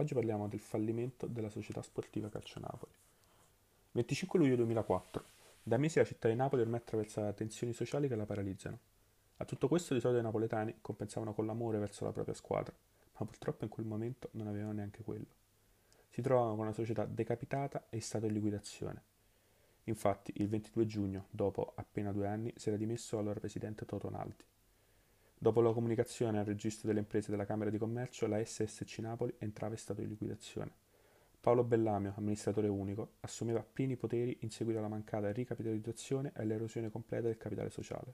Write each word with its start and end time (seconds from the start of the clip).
Oggi 0.00 0.14
parliamo 0.14 0.46
del 0.46 0.60
fallimento 0.60 1.26
della 1.26 1.50
società 1.50 1.82
sportiva 1.82 2.28
Calcio 2.28 2.60
Napoli. 2.60 2.92
25 3.90 4.38
luglio 4.38 4.54
2004. 4.54 5.24
Da 5.60 5.76
mesi 5.76 5.98
la 5.98 6.04
città 6.04 6.28
di 6.28 6.36
Napoli 6.36 6.62
ormai 6.62 6.78
attraversa 6.78 7.32
tensioni 7.32 7.72
sociali 7.72 8.06
che 8.06 8.14
la 8.14 8.24
paralizzano. 8.24 8.78
A 9.38 9.44
tutto 9.44 9.66
questo 9.66 9.94
di 9.94 10.00
solito 10.00 10.20
i 10.20 10.22
napoletani 10.22 10.76
compensavano 10.80 11.34
con 11.34 11.46
l'amore 11.46 11.78
verso 11.78 12.04
la 12.04 12.12
propria 12.12 12.34
squadra, 12.34 12.72
ma 13.16 13.26
purtroppo 13.26 13.64
in 13.64 13.70
quel 13.70 13.86
momento 13.86 14.28
non 14.34 14.46
avevano 14.46 14.74
neanche 14.74 15.02
quello. 15.02 15.26
Si 16.10 16.22
trovavano 16.22 16.54
con 16.54 16.66
una 16.66 16.72
società 16.72 17.04
decapitata 17.04 17.86
e 17.90 17.96
in 17.96 18.02
stato 18.02 18.28
di 18.28 18.34
liquidazione. 18.34 19.02
Infatti, 19.84 20.32
il 20.36 20.48
22 20.48 20.86
giugno, 20.86 21.26
dopo 21.28 21.72
appena 21.74 22.12
due 22.12 22.28
anni, 22.28 22.52
si 22.54 22.68
era 22.68 22.78
dimesso 22.78 23.16
l'allora 23.16 23.40
presidente 23.40 23.84
Toto 23.84 24.08
Naldi. 24.10 24.44
Dopo 25.40 25.60
la 25.60 25.72
comunicazione 25.72 26.40
al 26.40 26.44
registro 26.44 26.88
delle 26.88 26.98
imprese 26.98 27.30
della 27.30 27.44
Camera 27.44 27.70
di 27.70 27.78
Commercio, 27.78 28.26
la 28.26 28.44
SSC 28.44 28.98
Napoli 28.98 29.32
entrava 29.38 29.74
in 29.74 29.78
stato 29.78 30.00
di 30.00 30.08
liquidazione. 30.08 30.72
Paolo 31.40 31.62
Bellamio, 31.62 32.14
amministratore 32.16 32.66
unico, 32.66 33.12
assumeva 33.20 33.62
pieni 33.62 33.94
poteri 33.94 34.38
in 34.40 34.50
seguito 34.50 34.80
alla 34.80 34.88
mancata 34.88 35.30
ricapitalizzazione 35.30 36.32
e 36.34 36.42
all'erosione 36.42 36.90
completa 36.90 37.28
del 37.28 37.36
capitale 37.36 37.70
sociale. 37.70 38.12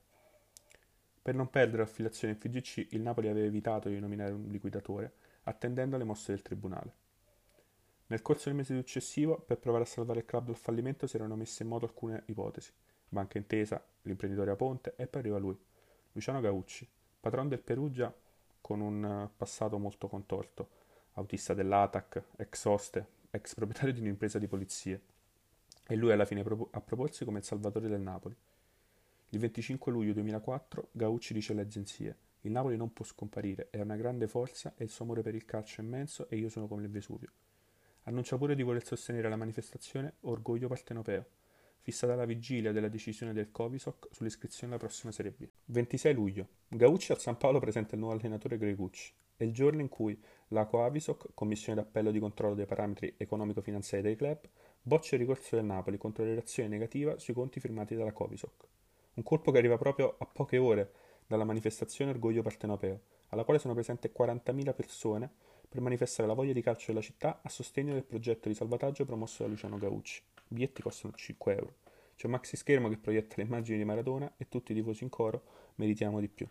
Per 1.23 1.34
non 1.34 1.48
perdere 1.48 1.79
l'affiliazione 1.79 2.34
in 2.34 2.41
FIGC, 2.41 2.92
il 2.92 3.01
Napoli 3.01 3.29
aveva 3.29 3.46
evitato 3.46 3.88
di 3.88 3.98
nominare 3.98 4.32
un 4.32 4.45
liquidatore, 4.51 5.15
attendendo 5.45 5.96
le 5.96 6.04
mosse 6.04 6.32
del 6.32 6.43
tribunale. 6.43 6.93
Nel 8.09 8.20
corso 8.20 8.51
del 8.51 8.59
mese 8.59 8.77
successivo, 8.77 9.38
per 9.41 9.59
provare 9.59 9.84
a 9.84 9.87
salvare 9.87 10.18
il 10.18 10.27
club 10.27 10.45
dal 10.45 10.56
fallimento, 10.56 11.06
si 11.06 11.16
erano 11.16 11.37
messe 11.37 11.62
in 11.62 11.70
moto 11.70 11.87
alcune 11.87 12.24
ipotesi. 12.27 12.70
Banca 13.09 13.38
Intesa, 13.38 13.82
l'imprenditore 14.02 14.51
a 14.51 14.56
Ponte 14.56 14.93
e 14.96 15.06
poi 15.06 15.23
arriva 15.23 15.38
lui, 15.38 15.59
Luciano 16.12 16.41
Gaucci, 16.41 16.87
patron 17.24 17.48
del 17.48 17.60
Perugia 17.60 18.14
con 18.60 18.80
un 18.80 19.02
eh, 19.02 19.30
passato 19.34 19.78
molto 19.78 20.09
contorto, 20.09 20.69
autista 21.15 21.55
dell'ATAC, 21.55 22.23
ex 22.37 22.65
oste, 22.66 23.06
ex 23.30 23.55
proprietario 23.55 23.95
di 23.95 24.01
un'impresa 24.01 24.38
di 24.38 24.46
polizie. 24.46 25.01
E 25.87 25.96
lui 25.96 26.13
alla 26.13 26.26
fine 26.26 26.43
a 26.43 26.80
proporsi 26.82 27.24
come 27.24 27.38
il 27.38 27.45
salvatore 27.45 27.88
del 27.88 28.02
Napoli. 28.02 28.37
Il 29.30 29.38
25 29.38 29.90
luglio 29.90 30.13
2004 30.13 30.88
Gaucci 30.93 31.32
dice 31.32 31.52
alle 31.52 31.63
agenzie 31.63 32.16
il 32.43 32.51
Napoli 32.51 32.76
non 32.76 32.93
può 32.93 33.07
scomparire, 33.07 33.68
è 33.70 33.80
una 33.80 33.96
grande 33.96 34.29
forza 34.29 34.74
e 34.76 34.85
il 34.85 34.91
suo 34.91 35.07
amore 35.07 35.23
per 35.23 35.35
il 35.35 35.46
calcio 35.46 35.80
è 35.80 35.85
immenso 35.85 36.29
e 36.29 36.37
io 36.37 36.51
sono 36.51 36.68
come 36.68 36.82
il 36.82 36.91
Vesuvio. 36.91 37.30
Annuncia 38.02 38.37
pure 38.37 38.54
di 38.54 38.63
voler 38.63 38.85
sostenere 38.85 39.30
la 39.30 39.37
manifestazione 39.37 40.16
Orgoglio 40.20 40.68
Partenopeo, 40.68 41.24
fissata 41.80 42.15
la 42.15 42.26
vigilia 42.26 42.70
della 42.70 42.88
decisione 42.88 43.32
del 43.32 43.51
Covisoc 43.51 44.09
sull'iscrizione 44.10 44.74
alla 44.74 44.82
prossima 44.82 45.10
Serie 45.10 45.35
B. 45.35 45.48
26 45.66 46.12
luglio. 46.12 46.48
Gaucci 46.68 47.12
al 47.12 47.20
San 47.20 47.38
Paolo 47.38 47.59
presenta 47.59 47.95
il 47.95 48.01
nuovo 48.01 48.15
allenatore 48.15 48.59
Gregucci. 48.59 49.15
È 49.34 49.45
il 49.45 49.52
giorno 49.52 49.80
in 49.80 49.88
cui 49.88 50.20
la 50.48 50.66
Coavisoc, 50.66 51.29
Commissione 51.32 51.80
d'appello 51.80 52.10
di 52.10 52.18
controllo 52.18 52.54
dei 52.54 52.66
parametri 52.66 53.15
economico-finanziari 53.16 54.02
dei 54.02 54.15
club, 54.15 54.40
boccia 54.82 55.15
il 55.15 55.23
ricorso 55.23 55.57
del 55.57 55.65
Napoli 55.65 55.96
contro 55.96 56.23
la 56.23 56.30
relazione 56.30 56.68
negativa 56.68 57.18
sui 57.18 57.32
conti 57.32 57.60
firmati 57.60 57.95
dalla 57.95 58.12
Covisoc. 58.12 58.66
Un 59.15 59.23
colpo 59.23 59.51
che 59.52 59.59
arriva 59.59 59.79
proprio 59.79 60.16
a 60.18 60.26
poche 60.26 60.59
ore 60.59 60.92
dalla 61.26 61.45
manifestazione 61.45 62.10
Orgoglio 62.10 62.42
Partenopeo, 62.42 63.01
alla 63.29 63.45
quale 63.45 63.59
sono 63.59 63.73
presenti 63.73 64.10
40.000 64.15 64.75
persone 64.75 65.31
per 65.66 65.81
manifestare 65.81 66.28
la 66.28 66.34
voglia 66.34 66.53
di 66.53 66.60
calcio 66.60 66.87
della 66.88 67.00
città 67.00 67.41
a 67.42 67.48
sostegno 67.48 67.94
del 67.94 68.04
progetto 68.04 68.48
di 68.48 68.54
salvataggio 68.54 69.06
promosso 69.06 69.42
da 69.42 69.48
Luciano 69.48 69.78
Gaucci. 69.78 70.20
I 70.20 70.42
biglietti 70.48 70.82
costano 70.82 71.15
5 71.15 71.56
euro. 71.56 71.75
C'è 72.16 72.26
un 72.26 72.32
maxi 72.32 72.56
schermo 72.56 72.88
che 72.88 72.97
proietta 72.97 73.34
le 73.38 73.43
immagini 73.44 73.78
di 73.78 73.84
Maradona 73.84 74.32
e 74.37 74.48
tutti 74.48 74.72
i 74.72 74.75
tifosi 74.75 75.04
in 75.04 75.10
coro 75.10 75.43
meritiamo 75.76 76.20
di 76.20 76.28
più. 76.28 76.47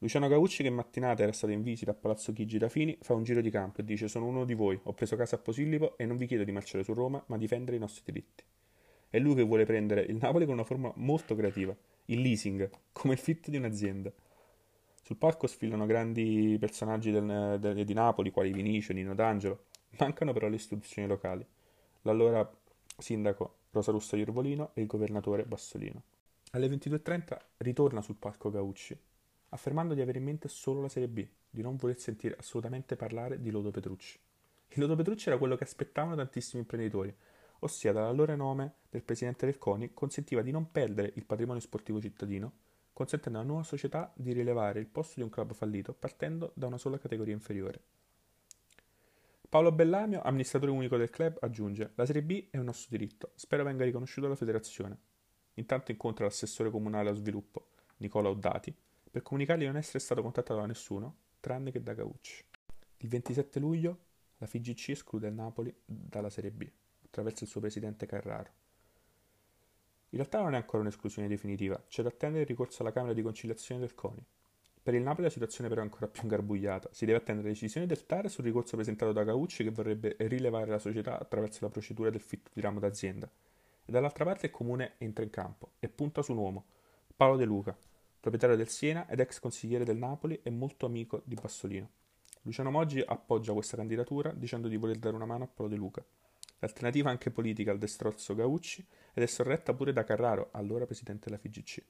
Luciano 0.00 0.28
Gaucci, 0.28 0.62
che 0.62 0.68
in 0.68 0.74
mattinata 0.74 1.24
era 1.24 1.32
stato 1.32 1.52
in 1.52 1.62
visita 1.62 1.90
a 1.90 1.94
Palazzo 1.94 2.32
Chigi 2.32 2.56
da 2.56 2.68
Fini, 2.68 2.96
fa 3.00 3.14
un 3.14 3.24
giro 3.24 3.40
di 3.40 3.50
campo 3.50 3.80
e 3.80 3.84
dice: 3.84 4.06
Sono 4.06 4.26
uno 4.26 4.44
di 4.44 4.54
voi, 4.54 4.78
ho 4.84 4.92
preso 4.92 5.16
casa 5.16 5.34
a 5.34 5.38
Posillipo 5.38 5.96
e 5.96 6.06
non 6.06 6.16
vi 6.16 6.26
chiedo 6.26 6.44
di 6.44 6.52
marciare 6.52 6.84
su 6.84 6.94
Roma, 6.94 7.22
ma 7.26 7.36
difendere 7.36 7.76
i 7.76 7.80
nostri 7.80 8.02
diritti. 8.04 8.44
È 9.10 9.18
lui 9.18 9.34
che 9.34 9.42
vuole 9.42 9.64
prendere 9.64 10.02
il 10.02 10.16
Napoli 10.16 10.44
con 10.44 10.54
una 10.54 10.64
forma 10.64 10.92
molto 10.96 11.34
creativa, 11.34 11.74
il 12.06 12.20
leasing, 12.20 12.70
come 12.92 13.14
il 13.14 13.18
fit 13.18 13.48
di 13.48 13.56
un'azienda. 13.56 14.12
Sul 15.02 15.16
palco 15.16 15.48
sfilano 15.48 15.86
grandi 15.86 16.56
personaggi 16.60 17.10
del, 17.10 17.56
del, 17.58 17.84
di 17.84 17.94
Napoli, 17.94 18.30
quali 18.30 18.52
Vinicio, 18.52 18.92
Nino 18.92 19.14
D'Angelo. 19.14 19.64
Mancano 19.98 20.32
però 20.32 20.48
le 20.48 20.56
istituzioni 20.56 21.08
locali. 21.08 21.44
L'allora 22.02 22.48
sindaco 22.98 23.57
Rosa 23.70 23.92
Russa 23.92 24.16
Iervolino 24.16 24.70
e 24.74 24.80
il 24.80 24.86
governatore 24.86 25.44
Bassolino. 25.44 26.02
Alle 26.52 26.68
22.30 26.68 27.38
ritorna 27.58 28.00
sul 28.00 28.16
palco 28.16 28.50
Gaucci, 28.50 28.98
affermando 29.50 29.94
di 29.94 30.00
avere 30.00 30.18
in 30.18 30.24
mente 30.24 30.48
solo 30.48 30.80
la 30.80 30.88
Serie 30.88 31.08
B, 31.08 31.26
di 31.50 31.62
non 31.62 31.76
voler 31.76 31.98
sentire 31.98 32.36
assolutamente 32.38 32.96
parlare 32.96 33.40
di 33.40 33.50
Lodo 33.50 33.70
Petrucci. 33.70 34.18
Il 34.68 34.80
Lodo 34.80 34.96
Petrucci 34.96 35.28
era 35.28 35.38
quello 35.38 35.56
che 35.56 35.64
aspettavano 35.64 36.16
tantissimi 36.16 36.62
imprenditori, 36.62 37.14
ossia 37.60 37.92
dall'allora 37.92 38.36
nome 38.36 38.74
del 38.90 39.02
presidente 39.02 39.46
del 39.46 39.58
CONI 39.58 39.92
consentiva 39.92 40.42
di 40.42 40.50
non 40.50 40.70
perdere 40.70 41.12
il 41.16 41.24
patrimonio 41.24 41.60
sportivo 41.60 42.00
cittadino, 42.00 42.52
consentendo 42.92 43.38
alla 43.38 43.48
nuova 43.48 43.64
società 43.64 44.12
di 44.14 44.32
rilevare 44.32 44.80
il 44.80 44.86
posto 44.86 45.14
di 45.16 45.22
un 45.22 45.30
club 45.30 45.52
fallito 45.52 45.92
partendo 45.92 46.52
da 46.54 46.66
una 46.66 46.78
sola 46.78 46.98
categoria 46.98 47.34
inferiore. 47.34 47.80
Paolo 49.50 49.72
Bellamio, 49.72 50.20
amministratore 50.20 50.70
unico 50.72 50.98
del 50.98 51.08
club, 51.08 51.38
aggiunge: 51.40 51.92
La 51.94 52.04
Serie 52.04 52.22
B 52.22 52.48
è 52.50 52.58
un 52.58 52.66
nostro 52.66 52.88
diritto, 52.90 53.32
spero 53.34 53.64
venga 53.64 53.82
riconosciuto 53.82 54.26
dalla 54.26 54.36
federazione. 54.36 54.98
Intanto 55.54 55.90
incontra 55.90 56.26
l'assessore 56.26 56.70
comunale 56.70 57.08
allo 57.08 57.16
sviluppo, 57.16 57.68
Nicola 57.96 58.28
Oddati, 58.28 58.76
per 59.10 59.22
comunicargli 59.22 59.60
di 59.60 59.66
non 59.66 59.78
essere 59.78 60.00
stato 60.00 60.20
contattato 60.20 60.60
da 60.60 60.66
nessuno, 60.66 61.16
tranne 61.40 61.70
che 61.70 61.82
da 61.82 61.94
Gaucci. 61.94 62.44
Il 62.98 63.08
27 63.08 63.58
luglio 63.58 63.98
la 64.36 64.46
FIGC 64.46 64.90
esclude 64.90 65.28
il 65.28 65.34
Napoli 65.34 65.74
dalla 65.82 66.28
Serie 66.28 66.50
B, 66.50 66.70
attraverso 67.06 67.44
il 67.44 67.48
suo 67.48 67.62
presidente 67.62 68.04
Carraro. 68.04 68.52
In 70.10 70.18
realtà 70.18 70.42
non 70.42 70.52
è 70.52 70.56
ancora 70.58 70.82
un'esclusione 70.82 71.26
definitiva, 71.26 71.82
c'è 71.88 72.02
da 72.02 72.10
attendere 72.10 72.42
il 72.42 72.48
ricorso 72.48 72.82
alla 72.82 72.92
Camera 72.92 73.14
di 73.14 73.22
conciliazione 73.22 73.80
del 73.80 73.94
CONI. 73.94 74.26
Per 74.88 74.96
il 74.96 75.02
Napoli 75.02 75.24
la 75.24 75.30
situazione 75.30 75.68
però 75.68 75.82
è 75.82 75.84
ancora 75.84 76.08
più 76.08 76.22
ingarbugliata. 76.22 76.88
Si 76.92 77.04
deve 77.04 77.18
attendere 77.18 77.48
la 77.48 77.52
decisione 77.52 77.86
del 77.86 78.06
TAR 78.06 78.30
sul 78.30 78.44
ricorso 78.44 78.74
presentato 78.74 79.12
da 79.12 79.22
Gaucci 79.22 79.62
che 79.62 79.70
vorrebbe 79.70 80.16
rilevare 80.20 80.70
la 80.70 80.78
società 80.78 81.20
attraverso 81.20 81.58
la 81.60 81.68
procedura 81.68 82.08
del 82.08 82.22
fitto 82.22 82.48
di 82.54 82.62
ramo 82.62 82.80
d'azienda. 82.80 83.30
E 83.84 83.92
dall'altra 83.92 84.24
parte 84.24 84.46
il 84.46 84.52
comune 84.52 84.94
entra 84.96 85.24
in 85.24 85.28
campo 85.28 85.72
e 85.78 85.90
punta 85.90 86.22
su 86.22 86.32
un 86.32 86.38
uomo, 86.38 86.64
Paolo 87.14 87.36
De 87.36 87.44
Luca, 87.44 87.76
proprietario 88.18 88.56
del 88.56 88.68
Siena 88.68 89.06
ed 89.10 89.20
ex 89.20 89.40
consigliere 89.40 89.84
del 89.84 89.98
Napoli 89.98 90.40
e 90.42 90.48
molto 90.48 90.86
amico 90.86 91.20
di 91.26 91.34
Bassolino. 91.34 91.90
Luciano 92.40 92.70
Moggi 92.70 93.02
appoggia 93.04 93.52
questa 93.52 93.76
candidatura 93.76 94.32
dicendo 94.32 94.68
di 94.68 94.78
voler 94.78 94.96
dare 94.96 95.14
una 95.14 95.26
mano 95.26 95.44
a 95.44 95.48
Paolo 95.48 95.70
De 95.70 95.76
Luca. 95.76 96.02
L'alternativa 96.60 97.10
anche 97.10 97.30
politica 97.30 97.72
al 97.72 97.78
destrozzo 97.78 98.34
Gaucci 98.34 98.82
ed 99.12 99.22
è 99.22 99.26
sorretta 99.26 99.74
pure 99.74 99.92
da 99.92 100.04
Carraro, 100.04 100.48
allora 100.52 100.86
presidente 100.86 101.26
della 101.26 101.36
FIGC. 101.36 101.84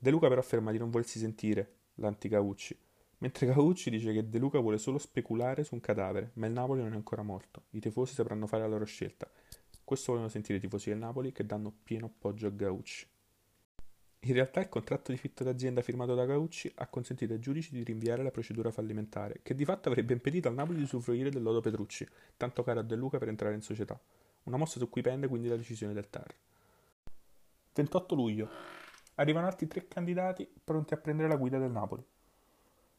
De 0.00 0.10
Luca 0.10 0.28
però 0.28 0.40
afferma 0.40 0.70
di 0.70 0.78
non 0.78 0.90
volersi 0.90 1.18
sentire 1.18 1.72
l'anti-Gaucci, 1.96 2.78
mentre 3.18 3.46
Gaucci 3.52 3.90
dice 3.90 4.12
che 4.12 4.28
De 4.28 4.38
Luca 4.38 4.60
vuole 4.60 4.78
solo 4.78 4.98
speculare 4.98 5.64
su 5.64 5.74
un 5.74 5.80
cadavere, 5.80 6.30
ma 6.34 6.46
il 6.46 6.52
Napoli 6.52 6.82
non 6.82 6.92
è 6.92 6.94
ancora 6.96 7.22
morto. 7.22 7.64
I 7.70 7.80
tifosi 7.80 8.14
sapranno 8.14 8.46
fare 8.46 8.62
la 8.62 8.68
loro 8.68 8.84
scelta. 8.84 9.28
Questo 9.82 10.12
vogliono 10.12 10.28
sentire 10.28 10.58
i 10.58 10.60
tifosi 10.60 10.90
del 10.90 10.98
Napoli 10.98 11.32
che 11.32 11.44
danno 11.44 11.74
pieno 11.82 12.06
appoggio 12.06 12.46
a 12.46 12.50
Gaucci. 12.50 13.08
In 14.20 14.34
realtà 14.34 14.60
il 14.60 14.68
contratto 14.68 15.10
di 15.10 15.18
fitto 15.18 15.42
d'azienda 15.42 15.80
firmato 15.80 16.14
da 16.14 16.26
Gaucci 16.26 16.70
ha 16.76 16.86
consentito 16.86 17.32
ai 17.32 17.40
giudici 17.40 17.72
di 17.72 17.82
rinviare 17.82 18.22
la 18.22 18.30
procedura 18.30 18.70
fallimentare, 18.70 19.40
che 19.42 19.56
di 19.56 19.64
fatto 19.64 19.88
avrebbe 19.88 20.12
impedito 20.12 20.46
al 20.46 20.54
Napoli 20.54 20.78
di 20.78 20.84
usufruire 20.84 21.30
del 21.30 21.42
lodo 21.42 21.60
Petrucci, 21.60 22.06
tanto 22.36 22.62
caro 22.62 22.80
a 22.80 22.82
De 22.84 22.94
Luca 22.94 23.18
per 23.18 23.28
entrare 23.28 23.54
in 23.54 23.62
società. 23.62 24.00
Una 24.44 24.56
mossa 24.56 24.78
su 24.78 24.88
cui 24.88 25.02
pende 25.02 25.26
quindi 25.26 25.48
la 25.48 25.56
decisione 25.56 25.92
del 25.92 26.08
TAR. 26.08 26.32
28 27.72 28.14
luglio 28.14 28.77
arrivano 29.18 29.46
altri 29.46 29.66
tre 29.66 29.86
candidati 29.88 30.48
pronti 30.64 30.94
a 30.94 30.96
prendere 30.96 31.28
la 31.28 31.36
guida 31.36 31.58
del 31.58 31.70
Napoli. 31.70 32.04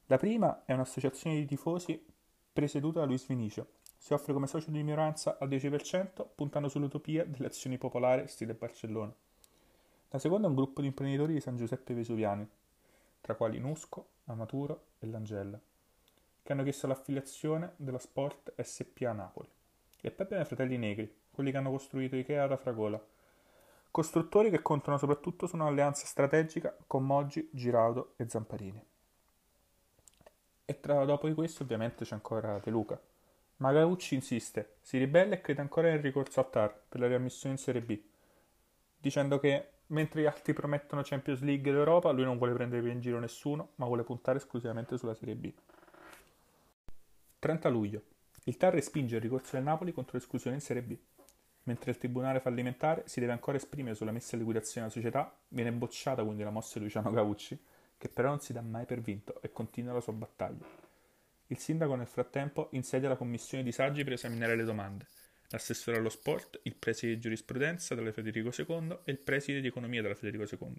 La 0.07 0.17
prima 0.17 0.63
è 0.65 0.73
un'associazione 0.73 1.35
di 1.35 1.45
tifosi 1.45 2.03
presieduta 2.51 2.99
da 2.99 3.05
Luis 3.05 3.25
Vinicio. 3.27 3.77
Si 3.97 4.13
offre 4.13 4.33
come 4.33 4.47
socio 4.47 4.71
di 4.71 4.81
minoranza 4.81 5.37
al 5.39 5.49
10%, 5.49 6.25
puntando 6.35 6.69
sull'utopia 6.69 7.25
delle 7.25 7.47
azioni 7.47 7.77
popolari 7.77 8.27
stile 8.27 8.53
Barcellona. 8.53 9.13
La 10.09 10.19
seconda 10.19 10.47
è 10.47 10.49
un 10.49 10.55
gruppo 10.55 10.81
di 10.81 10.87
imprenditori 10.87 11.33
di 11.33 11.41
San 11.41 11.57
Giuseppe 11.57 11.93
Vesuviani, 11.93 12.47
tra 13.21 13.35
quali 13.35 13.59
Nusco, 13.59 14.07
Amaturo 14.25 14.85
e 14.99 15.07
Langella, 15.07 15.59
che 16.41 16.51
hanno 16.51 16.63
chiesto 16.63 16.87
l'affiliazione 16.87 17.73
della 17.75 17.99
Sport 17.99 18.59
SPA 18.61 19.11
Napoli. 19.13 19.49
E 20.01 20.11
poi 20.11 20.25
abbiamo 20.25 20.43
i 20.43 20.47
fratelli 20.47 20.77
negri, 20.77 21.13
quelli 21.31 21.51
che 21.51 21.57
hanno 21.57 21.71
costruito 21.71 22.15
Ikea 22.15 22.47
da 22.47 22.57
Fragola, 22.57 23.01
Costruttori 23.91 24.49
che 24.49 24.61
contano 24.61 24.97
soprattutto 24.97 25.47
su 25.47 25.55
un'alleanza 25.55 26.05
strategica 26.05 26.75
con 26.85 27.05
Moggi, 27.05 27.49
Giraudo 27.51 28.13
e 28.17 28.29
Zamparini. 28.29 28.85
E 30.65 30.79
tra, 30.79 31.03
dopo 31.05 31.27
di 31.27 31.33
questo 31.33 31.63
ovviamente 31.63 32.05
c'è 32.05 32.13
ancora 32.13 32.59
De 32.59 32.69
Luca. 32.69 33.01
Ma 33.57 33.71
Gaucci 33.71 34.15
insiste, 34.15 34.77
si 34.81 34.97
ribella 34.97 35.33
e 35.33 35.41
crede 35.41 35.61
ancora 35.61 35.89
nel 35.89 35.99
ricorso 35.99 36.39
a 36.39 36.43
TAR 36.43 36.83
per 36.87 36.99
la 36.99 37.07
riammissione 37.07 37.55
in 37.55 37.61
Serie 37.61 37.81
B, 37.81 37.99
dicendo 38.97 39.39
che 39.39 39.69
mentre 39.87 40.21
gli 40.21 40.25
altri 40.25 40.53
promettono 40.53 41.01
Champions 41.03 41.41
League 41.41 41.69
ed 41.69 41.75
Europa, 41.75 42.11
lui 42.11 42.23
non 42.23 42.37
vuole 42.37 42.53
prendere 42.53 42.89
in 42.89 43.01
giro 43.01 43.19
nessuno, 43.19 43.71
ma 43.75 43.85
vuole 43.85 44.03
puntare 44.03 44.37
esclusivamente 44.37 44.97
sulla 44.97 45.13
Serie 45.13 45.35
B. 45.35 45.51
30 47.39 47.69
luglio. 47.69 48.01
Il 48.43 48.57
TAR 48.57 48.73
respinge 48.73 49.15
il 49.15 49.21
ricorso 49.21 49.55
del 49.55 49.63
Napoli 49.63 49.91
contro 49.91 50.17
l'esclusione 50.17 50.55
in 50.55 50.61
Serie 50.61 50.83
B. 50.83 50.97
Mentre 51.69 51.91
il 51.91 51.99
tribunale 51.99 52.39
fallimentare 52.39 53.03
si 53.05 53.19
deve 53.19 53.31
ancora 53.31 53.57
esprimere 53.57 53.93
sulla 53.93 54.11
messa 54.11 54.33
in 54.33 54.39
liquidazione 54.41 54.87
della 54.87 54.99
società, 54.99 55.31
viene 55.49 55.71
bocciata 55.71 56.23
quindi 56.23 56.41
la 56.41 56.49
mossa 56.49 56.79
di 56.79 56.85
Luciano 56.85 57.11
Gaucci, 57.11 57.55
che 57.95 58.09
però 58.09 58.29
non 58.29 58.39
si 58.39 58.53
dà 58.53 58.61
mai 58.61 58.85
per 58.85 59.01
vinto 59.01 59.39
e 59.43 59.51
continua 59.51 59.93
la 59.93 60.01
sua 60.01 60.13
battaglia. 60.13 60.65
Il 61.45 61.59
sindaco 61.59 61.93
nel 61.93 62.07
frattempo 62.07 62.69
insedia 62.71 63.07
la 63.07 63.15
commissione 63.15 63.63
di 63.63 63.71
saggi 63.71 64.03
per 64.03 64.13
esaminare 64.13 64.55
le 64.55 64.63
domande, 64.63 65.05
l'assessore 65.49 65.97
allo 65.97 66.09
sport, 66.09 66.59
il 66.63 66.73
preside 66.73 67.13
di 67.13 67.19
giurisprudenza 67.19 67.93
della 67.93 68.11
Federico 68.11 68.49
II 68.49 69.01
e 69.03 69.11
il 69.11 69.19
preside 69.19 69.61
di 69.61 69.67
economia 69.67 70.01
della 70.01 70.15
Federico 70.15 70.45
II. 70.51 70.75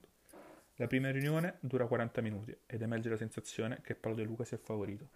La 0.75 0.89
prima 0.89 1.13
riunione 1.13 1.59
dura 1.61 1.87
40 1.87 2.21
minuti 2.21 2.57
ed 2.67 2.83
emerge 2.83 3.11
la 3.11 3.17
sensazione 3.17 3.79
che 3.85 3.95
Paolo 3.95 4.17
De 4.17 4.25
Luca 4.25 4.43
sia 4.43 4.59
favorito. 4.59 5.07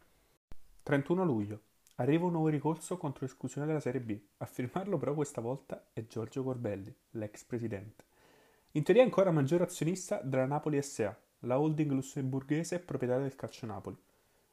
31 0.84 1.24
luglio. 1.24 1.60
Arriva 1.98 2.26
un 2.26 2.32
nuovo 2.32 2.48
ricorso 2.48 2.96
contro 2.96 3.24
l'esclusione 3.24 3.68
della 3.68 3.78
Serie 3.78 4.00
B. 4.00 4.18
A 4.38 4.46
firmarlo 4.46 4.98
però 4.98 5.14
questa 5.14 5.40
volta 5.40 5.90
è 5.92 6.04
Giorgio 6.06 6.42
Corbelli, 6.42 6.92
l'ex 7.10 7.44
presidente. 7.44 8.04
In 8.72 8.82
teoria 8.82 9.02
è 9.02 9.04
ancora 9.04 9.30
maggior 9.30 9.62
azionista 9.62 10.20
della 10.20 10.44
Napoli 10.44 10.82
SA, 10.82 11.16
la 11.40 11.60
holding 11.60 11.92
lussemburghese 11.92 12.80
proprietaria 12.80 13.22
del 13.22 13.36
Calcio 13.36 13.66
Napoli. 13.66 13.96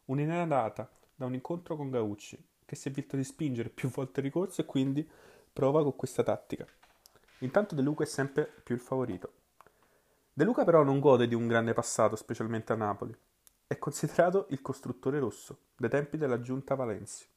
Un'inedata 0.06 0.88
da 1.16 1.26
un 1.26 1.34
incontro 1.34 1.76
con 1.76 1.90
Gaucci, 1.90 2.38
che 2.64 2.76
si 2.76 2.90
è 2.90 2.92
visto 2.92 3.16
di 3.16 3.24
spingere 3.24 3.70
più 3.70 3.90
volte 3.90 4.20
il 4.20 4.28
ricorso 4.28 4.62
e 4.62 4.66
quindi 4.66 5.10
prova 5.52 5.82
con 5.82 5.96
questa 5.96 6.22
tattica. 6.22 6.68
Intanto 7.40 7.74
De 7.74 7.82
Luca 7.82 8.04
è 8.04 8.08
sempre 8.08 8.48
più 8.64 8.76
il 8.76 8.82
favorito. 8.82 9.34
De 10.32 10.44
Luca 10.44 10.64
però 10.64 10.84
non 10.84 11.00
gode 11.00 11.28
di 11.28 11.34
un 11.34 11.48
grande 11.48 11.74
passato, 11.74 12.16
specialmente 12.16 12.72
a 12.72 12.76
Napoli. 12.76 13.18
È 13.66 13.80
considerato 13.80 14.46
il 14.50 14.62
costruttore 14.62 15.18
rosso, 15.18 15.58
dai 15.76 15.90
tempi 15.90 16.18
della 16.18 16.40
giunta 16.40 16.76
Valenzi. 16.76 17.30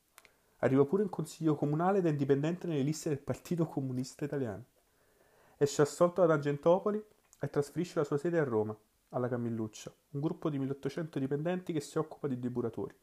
Arriva 0.65 0.87
pure 0.87 1.03
in 1.03 1.11
consiglio 1.11 1.57
comunale 1.57 1.99
ed 1.99 2.07
indipendente 2.07 2.67
nelle 2.67 2.81
liste 2.81 3.11
del 3.11 3.19
Partito 3.19 3.67
Comunista 3.67 4.25
Italiano. 4.25 4.65
Esce 5.59 5.83
assolto 5.83 6.23
ad 6.23 6.31
Argentopoli 6.31 7.05
e 7.39 7.51
trasferisce 7.51 7.99
la 7.99 8.05
sua 8.05 8.17
sede 8.17 8.39
a 8.39 8.45
Roma, 8.45 8.75
alla 9.11 9.29
Camilluccia, 9.29 9.93
un 10.13 10.21
gruppo 10.21 10.49
di 10.49 10.59
1800 10.59 11.19
dipendenti 11.19 11.75
che 11.75 11.81
si 11.81 11.99
occupa 11.99 12.29
di 12.29 12.39
depuratori. 12.39 12.95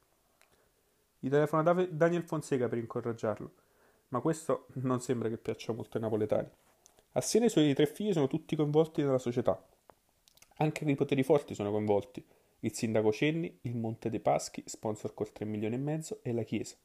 Gli 1.19 1.29
telefona 1.29 1.71
Daniel 1.85 2.23
Fonseca 2.23 2.67
per 2.67 2.79
incoraggiarlo, 2.79 3.51
ma 4.07 4.21
questo 4.21 4.65
non 4.81 4.99
sembra 4.99 5.29
che 5.29 5.37
piaccia 5.37 5.71
molto 5.71 5.97
ai 5.97 6.03
napoletani. 6.03 6.49
Assieme 7.11 7.45
ai 7.45 7.51
suoi 7.51 7.71
tre 7.75 7.85
figli 7.85 8.11
sono 8.11 8.25
tutti 8.25 8.55
coinvolti 8.55 9.03
nella 9.03 9.19
società, 9.19 9.63
anche 10.57 10.83
i 10.83 10.95
poteri 10.95 11.21
forti 11.21 11.53
sono 11.53 11.69
coinvolti. 11.69 12.25
Il 12.61 12.73
sindaco 12.73 13.11
Cenni, 13.11 13.59
il 13.61 13.75
Monte 13.75 14.09
dei 14.09 14.19
Paschi, 14.19 14.63
sponsor 14.65 15.13
col 15.13 15.31
3 15.31 15.45
milioni 15.45 15.75
e 15.75 15.79
mezzo, 15.79 16.19
e 16.23 16.33
la 16.33 16.41
Chiesa. 16.41 16.75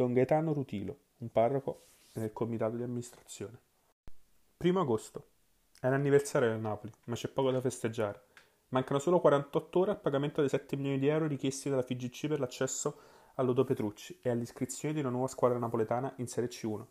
Don 0.00 0.14
Gaetano 0.14 0.54
Rutilo, 0.54 0.96
un 1.18 1.30
parroco 1.30 1.88
nel 2.14 2.32
comitato 2.32 2.74
di 2.74 2.82
amministrazione. 2.82 3.60
Primo 4.56 4.80
agosto. 4.80 5.26
È 5.78 5.90
l'anniversario 5.90 6.48
del 6.48 6.58
Napoli, 6.58 6.90
ma 7.04 7.14
c'è 7.14 7.28
poco 7.28 7.50
da 7.50 7.60
festeggiare. 7.60 8.22
Mancano 8.68 8.98
solo 8.98 9.20
48 9.20 9.78
ore 9.78 9.90
al 9.90 10.00
pagamento 10.00 10.40
dei 10.40 10.48
7 10.48 10.74
milioni 10.76 10.98
di 10.98 11.08
euro 11.08 11.26
richiesti 11.26 11.68
dalla 11.68 11.82
FIGC 11.82 12.28
per 12.28 12.40
l'accesso 12.40 12.98
all'Odo 13.34 13.64
Petrucci 13.64 14.20
e 14.22 14.30
all'iscrizione 14.30 14.94
di 14.94 15.00
una 15.00 15.10
nuova 15.10 15.26
squadra 15.26 15.58
napoletana 15.58 16.10
in 16.16 16.28
Serie 16.28 16.48
C1 16.48 16.82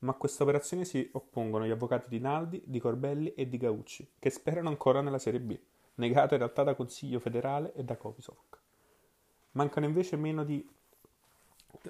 ma 0.00 0.10
a 0.10 0.14
questa 0.16 0.42
operazione 0.42 0.84
si 0.84 1.08
oppongono 1.12 1.64
gli 1.64 1.70
avvocati 1.70 2.08
di 2.08 2.18
Naldi, 2.18 2.60
di 2.66 2.80
Corbelli 2.80 3.34
e 3.34 3.48
di 3.48 3.56
Gaucci, 3.56 4.14
che 4.18 4.30
sperano 4.30 4.68
ancora 4.68 5.00
nella 5.00 5.20
Serie 5.20 5.38
B, 5.38 5.56
negata 5.94 6.34
in 6.34 6.40
realtà 6.40 6.64
da 6.64 6.74
Consiglio 6.74 7.20
federale 7.20 7.72
e 7.74 7.84
da 7.84 7.96
Covisoc. 7.96 8.58
Mancano 9.52 9.86
invece 9.86 10.16
meno 10.16 10.42
di 10.42 10.68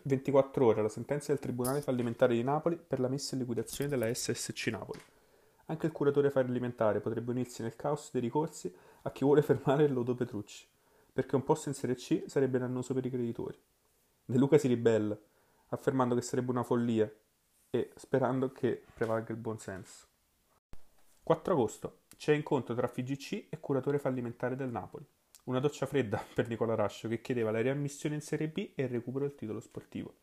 24 0.05 0.65
ore 0.65 0.81
alla 0.81 0.89
sentenza 0.89 1.33
del 1.33 1.41
Tribunale 1.41 1.81
fallimentare 1.81 2.35
di 2.35 2.43
Napoli 2.43 2.77
per 2.77 3.01
la 3.01 3.09
messa 3.09 3.35
in 3.35 3.41
liquidazione 3.41 3.91
della 3.91 4.13
SSC 4.13 4.67
Napoli. 4.69 5.01
Anche 5.67 5.87
il 5.87 5.93
curatore 5.93 6.31
fallimentare 6.31 7.01
potrebbe 7.01 7.31
unirsi 7.31 7.63
nel 7.63 7.77
caos 7.77 8.11
dei 8.13 8.21
ricorsi 8.21 8.75
a 9.03 9.11
chi 9.11 9.25
vuole 9.25 9.43
fermare 9.43 9.85
il 9.85 9.93
lodo 9.93 10.15
Petrucci, 10.15 10.67
perché 11.13 11.37
un 11.37 11.45
posto 11.45 11.69
in 11.69 11.75
Serie 11.75 11.97
C 11.97 12.25
sarebbe 12.27 12.59
dannoso 12.59 12.95
per 12.95 13.05
i 13.05 13.11
creditori. 13.11 13.59
De 14.25 14.39
Luca 14.39 14.59
si 14.59 14.69
ribella, 14.69 15.17
affermando 15.69 16.15
che 16.15 16.23
sarebbe 16.23 16.51
una 16.51 16.63
follia 16.63 17.11
e 17.71 17.91
sperando 17.97 18.53
che 18.53 18.85
prevalga 18.95 19.33
il 19.33 19.39
buonsenso. 19.39 20.07
4 21.23 21.53
agosto 21.53 22.01
c'è 22.17 22.33
incontro 22.33 22.75
tra 22.75 22.89
FIGC 22.89 23.47
e 23.49 23.61
curatore 23.61 23.99
fallimentare 23.99 24.57
del 24.57 24.71
Napoli. 24.71 25.07
Una 25.45 25.59
doccia 25.59 25.87
fredda 25.87 26.25
per 26.35 26.49
Nicola 26.49 26.75
Rascio 26.75 27.09
che 27.09 27.21
chiedeva 27.21 27.51
la 27.51 27.61
riammissione 27.61 28.15
in 28.15 28.21
Serie 28.21 28.49
B 28.49 28.71
e 28.75 28.85
il 28.85 28.89
recupero 28.89 29.27
del 29.27 29.35
titolo 29.35 29.61
sportivo. 29.61 30.15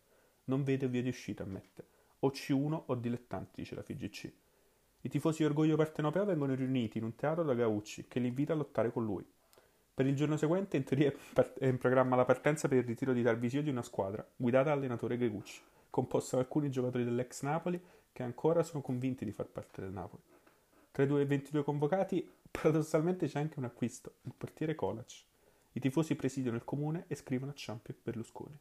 Non 0.45 0.63
vede 0.63 0.87
via 0.87 1.01
di 1.01 1.09
uscita, 1.09 1.43
ammette. 1.43 1.85
O 2.19 2.29
C1 2.29 2.83
o 2.87 2.95
dilettanti, 2.95 3.61
dice 3.61 3.75
la 3.75 3.83
FIGC. 3.83 4.33
I 5.01 5.09
tifosi 5.09 5.39
di 5.39 5.45
Orgoglio 5.45 5.75
Partenopeo 5.75 6.25
vengono 6.25 6.55
riuniti 6.55 6.97
in 6.97 7.05
un 7.05 7.15
teatro 7.15 7.43
da 7.43 7.53
Gaucci 7.53 8.07
che 8.07 8.19
li 8.19 8.27
invita 8.27 8.53
a 8.53 8.55
lottare 8.55 8.91
con 8.91 9.05
lui. 9.05 9.25
Per 9.93 10.05
il 10.05 10.15
giorno 10.15 10.37
seguente 10.37 10.77
in 10.77 10.83
teoria 10.83 11.13
è 11.57 11.67
in 11.67 11.77
programma 11.77 12.15
la 12.15 12.25
partenza 12.25 12.67
per 12.67 12.77
il 12.79 12.83
ritiro 12.85 13.13
di 13.13 13.23
Tarvisio 13.23 13.61
di 13.61 13.69
una 13.69 13.83
squadra, 13.83 14.27
guidata 14.35 14.69
dall'allenatore 14.69 15.17
Gregucci 15.17 15.61
composta 15.89 16.35
da 16.35 16.43
alcuni 16.43 16.69
giocatori 16.69 17.03
dell'ex 17.03 17.41
Napoli 17.41 17.81
che 18.11 18.23
ancora 18.23 18.63
sono 18.63 18.81
convinti 18.81 19.25
di 19.25 19.31
far 19.31 19.47
parte 19.47 19.81
del 19.81 19.91
Napoli. 19.91 20.21
Tra 20.91 21.03
i 21.03 21.25
22 21.25 21.63
convocati, 21.63 22.27
paradossalmente 22.51 23.27
c'è 23.27 23.39
anche 23.39 23.59
un 23.59 23.65
acquisto, 23.65 24.15
il 24.23 24.33
portiere 24.35 24.75
Kolac. 24.75 25.23
I 25.73 25.79
tifosi 25.79 26.15
presidiano 26.15 26.57
il 26.57 26.63
comune 26.63 27.05
e 27.07 27.15
scrivono 27.15 27.51
a 27.51 27.55
Ciampi 27.55 27.91
e 27.91 27.95
Berlusconi. 28.01 28.57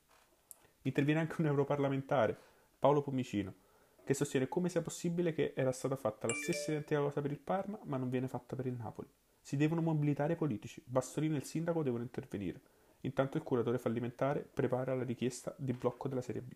Interviene 0.83 1.21
anche 1.21 1.41
un 1.41 1.47
europarlamentare, 1.47 2.39
Paolo 2.79 3.03
Pomicino, 3.03 3.55
che 4.05 4.15
sostiene 4.15 4.49
come 4.49 4.69
sia 4.69 4.83
possibile 4.83 5.33
che 5.33 5.53
era 5.55 5.73
stata 5.73 5.97
fatta 5.97 6.27
la 6.27 6.35
stessa 6.35 6.71
identica 6.71 7.01
cosa 7.01 7.21
per 7.21 7.31
il 7.31 7.39
Parma, 7.39 7.79
ma 7.85 7.97
non 7.97 8.09
viene 8.09 8.29
fatta 8.29 8.57
per 8.57 8.67
il 8.67 8.75
Napoli. 8.75 9.09
Si 9.41 9.57
devono 9.57 9.81
mobilitare 9.81 10.35
i 10.35 10.37
politici, 10.37 10.83
Bassolino 10.85 11.35
e 11.35 11.39
il 11.39 11.45
sindaco 11.45 11.83
devono 11.83 12.03
intervenire. 12.03 12.61
Intanto 13.03 13.37
il 13.37 13.43
curatore 13.43 13.79
fallimentare 13.79 14.41
prepara 14.41 14.95
la 14.95 15.05
richiesta 15.05 15.55
di 15.57 15.73
blocco 15.73 16.09
della 16.09 16.23
Serie 16.23 16.43
B. 16.43 16.53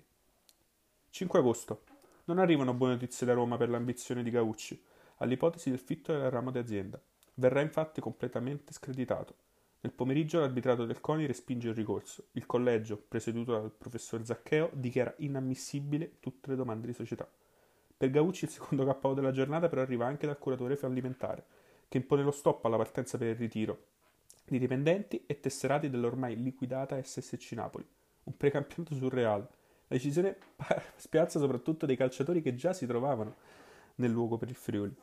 5 1.11 1.39
agosto. 1.39 1.83
Non 2.25 2.39
arrivano 2.39 2.75
buone 2.75 2.95
notizie 2.95 3.27
da 3.27 3.33
Roma 3.33 3.57
per 3.57 3.69
l'ambizione 3.69 4.23
di 4.23 4.31
Gaucci, 4.31 4.83
all'ipotesi 5.19 5.71
del 5.71 5.79
fitto 5.79 6.13
del 6.13 6.31
ramo 6.31 6.51
d'azienda. 6.51 7.01
Verrà 7.35 7.61
infatti 7.61 8.01
completamente 8.01 8.73
screditato. 8.73 9.35
Nel 9.81 9.93
pomeriggio 9.93 10.41
l'arbitrato 10.41 10.85
del 10.87 11.01
CONI 11.01 11.27
respinge 11.27 11.69
il 11.69 11.75
ricorso. 11.75 12.27
Il 12.33 12.47
collegio, 12.47 12.97
presieduto 12.97 13.53
dal 13.53 13.73
professor 13.73 14.25
Zaccheo, 14.25 14.71
dichiara 14.73 15.15
inammissibile 15.19 16.19
tutte 16.21 16.51
le 16.51 16.57
domande 16.57 16.87
di 16.87 16.93
società. 16.93 17.29
Per 17.97 18.11
Gaucci 18.11 18.45
il 18.45 18.51
secondo 18.51 18.85
KO 18.85 19.15
della 19.15 19.33
giornata 19.33 19.69
però 19.69 19.81
arriva 19.81 20.07
anche 20.07 20.27
dal 20.27 20.39
curatore 20.39 20.77
fallimentare, 20.77 21.45
che 21.89 21.99
impone 21.99 22.23
lo 22.23 22.31
stop 22.31 22.65
alla 22.65 22.77
partenza 22.77 23.19
per 23.19 23.29
il 23.29 23.37
ritiro 23.37 23.87
di 24.45 24.59
dipendenti 24.59 25.25
e 25.27 25.41
tesserati 25.41 25.89
dell'ormai 25.89 26.37
liquidata 26.37 27.03
SSC 27.03 27.53
Napoli. 27.53 27.87
Un 28.25 28.37
precampionato 28.37 28.95
surreale 28.95 29.61
la 29.93 29.99
decisione 29.99 30.39
spiazza 30.97 31.39
soprattutto 31.39 31.85
dei 31.85 31.97
calciatori 31.97 32.41
che 32.41 32.55
già 32.55 32.73
si 32.73 32.87
trovavano 32.87 33.37
nel 33.97 34.11
luogo 34.11 34.39
per 34.39 34.49
il 34.49 34.55
Friuli. 34.55 34.95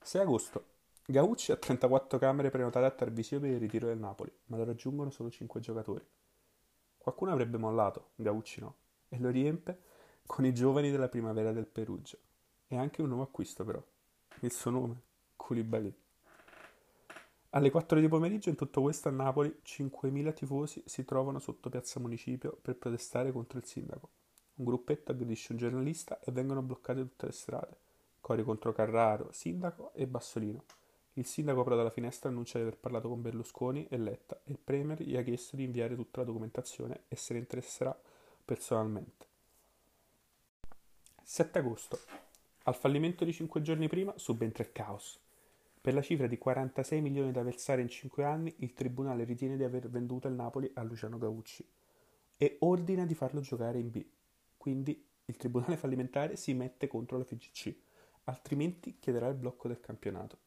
6 0.00 0.22
agosto. 0.22 0.64
Gaucci 1.08 1.52
ha 1.52 1.56
34 1.56 2.18
camere 2.18 2.50
prenotate 2.50 2.84
a 2.84 2.90
Tarvisio 2.90 3.38
per 3.38 3.50
il 3.50 3.60
ritiro 3.60 3.86
del 3.86 3.96
Napoli, 3.96 4.32
ma 4.46 4.56
lo 4.56 4.64
raggiungono 4.64 5.10
solo 5.10 5.30
5 5.30 5.60
giocatori. 5.60 6.04
Qualcuno 6.98 7.30
avrebbe 7.30 7.58
mollato, 7.58 8.08
Gaucci 8.16 8.60
no, 8.60 8.74
e 9.08 9.20
lo 9.20 9.28
riempie 9.28 9.78
con 10.26 10.44
i 10.44 10.52
giovani 10.52 10.90
della 10.90 11.08
primavera 11.08 11.52
del 11.52 11.66
Perugia. 11.66 12.18
E 12.66 12.76
anche 12.76 13.02
un 13.02 13.08
nuovo 13.08 13.22
acquisto 13.22 13.64
però, 13.64 13.80
il 14.40 14.50
suo 14.50 14.72
nome, 14.72 15.00
Koulibaly. 15.36 15.94
Alle 17.50 17.70
4 17.70 18.00
di 18.00 18.08
pomeriggio 18.08 18.48
in 18.48 18.56
tutto 18.56 18.82
questo 18.82 19.06
a 19.06 19.12
Napoli 19.12 19.60
5.000 19.64 20.34
tifosi 20.34 20.82
si 20.86 21.04
trovano 21.04 21.38
sotto 21.38 21.70
Piazza 21.70 22.00
Municipio 22.00 22.58
per 22.60 22.74
protestare 22.74 23.30
contro 23.30 23.58
il 23.58 23.64
sindaco. 23.64 24.10
Un 24.56 24.64
gruppetto 24.64 25.12
aggredisce 25.12 25.52
un 25.52 25.58
giornalista 25.58 26.18
e 26.18 26.32
vengono 26.32 26.62
bloccate 26.62 27.02
tutte 27.02 27.26
le 27.26 27.32
strade. 27.32 27.76
Cori 28.20 28.42
contro 28.42 28.72
Carraro, 28.72 29.30
sindaco 29.30 29.92
e 29.94 30.08
Bassolino. 30.08 30.64
Il 31.18 31.24
sindaco 31.24 31.64
però 31.64 31.76
dalla 31.76 31.90
finestra 31.90 32.28
annuncia 32.28 32.58
di 32.58 32.64
aver 32.64 32.76
parlato 32.76 33.08
con 33.08 33.22
Berlusconi 33.22 33.86
e 33.88 33.96
Letta 33.96 34.38
e 34.44 34.50
il 34.50 34.58
Premier 34.58 35.02
gli 35.02 35.16
ha 35.16 35.22
chiesto 35.22 35.56
di 35.56 35.64
inviare 35.64 35.94
tutta 35.94 36.20
la 36.20 36.26
documentazione 36.26 37.04
e 37.08 37.16
se 37.16 37.32
ne 37.32 37.38
interesserà 37.38 37.98
personalmente. 38.44 39.26
7 41.22 41.58
agosto. 41.58 41.98
Al 42.64 42.74
fallimento 42.74 43.24
di 43.24 43.32
cinque 43.32 43.62
giorni 43.62 43.88
prima 43.88 44.12
subentra 44.16 44.62
il 44.62 44.72
caos. 44.72 45.18
Per 45.80 45.94
la 45.94 46.02
cifra 46.02 46.26
di 46.26 46.36
46 46.36 47.00
milioni 47.00 47.32
da 47.32 47.42
versare 47.42 47.80
in 47.80 47.88
5 47.88 48.22
anni, 48.22 48.54
il 48.58 48.74
Tribunale 48.74 49.24
ritiene 49.24 49.56
di 49.56 49.64
aver 49.64 49.88
venduto 49.88 50.28
il 50.28 50.34
Napoli 50.34 50.70
a 50.74 50.82
Luciano 50.82 51.16
Gaucci 51.16 51.66
e 52.36 52.56
ordina 52.60 53.06
di 53.06 53.14
farlo 53.14 53.40
giocare 53.40 53.78
in 53.78 53.90
B. 53.90 54.04
Quindi 54.58 55.02
il 55.24 55.36
Tribunale 55.36 55.78
fallimentare 55.78 56.36
si 56.36 56.52
mette 56.52 56.88
contro 56.88 57.16
la 57.16 57.24
FGC, 57.24 57.74
altrimenti 58.24 58.98
chiederà 59.00 59.28
il 59.28 59.36
blocco 59.36 59.68
del 59.68 59.80
campionato. 59.80 60.44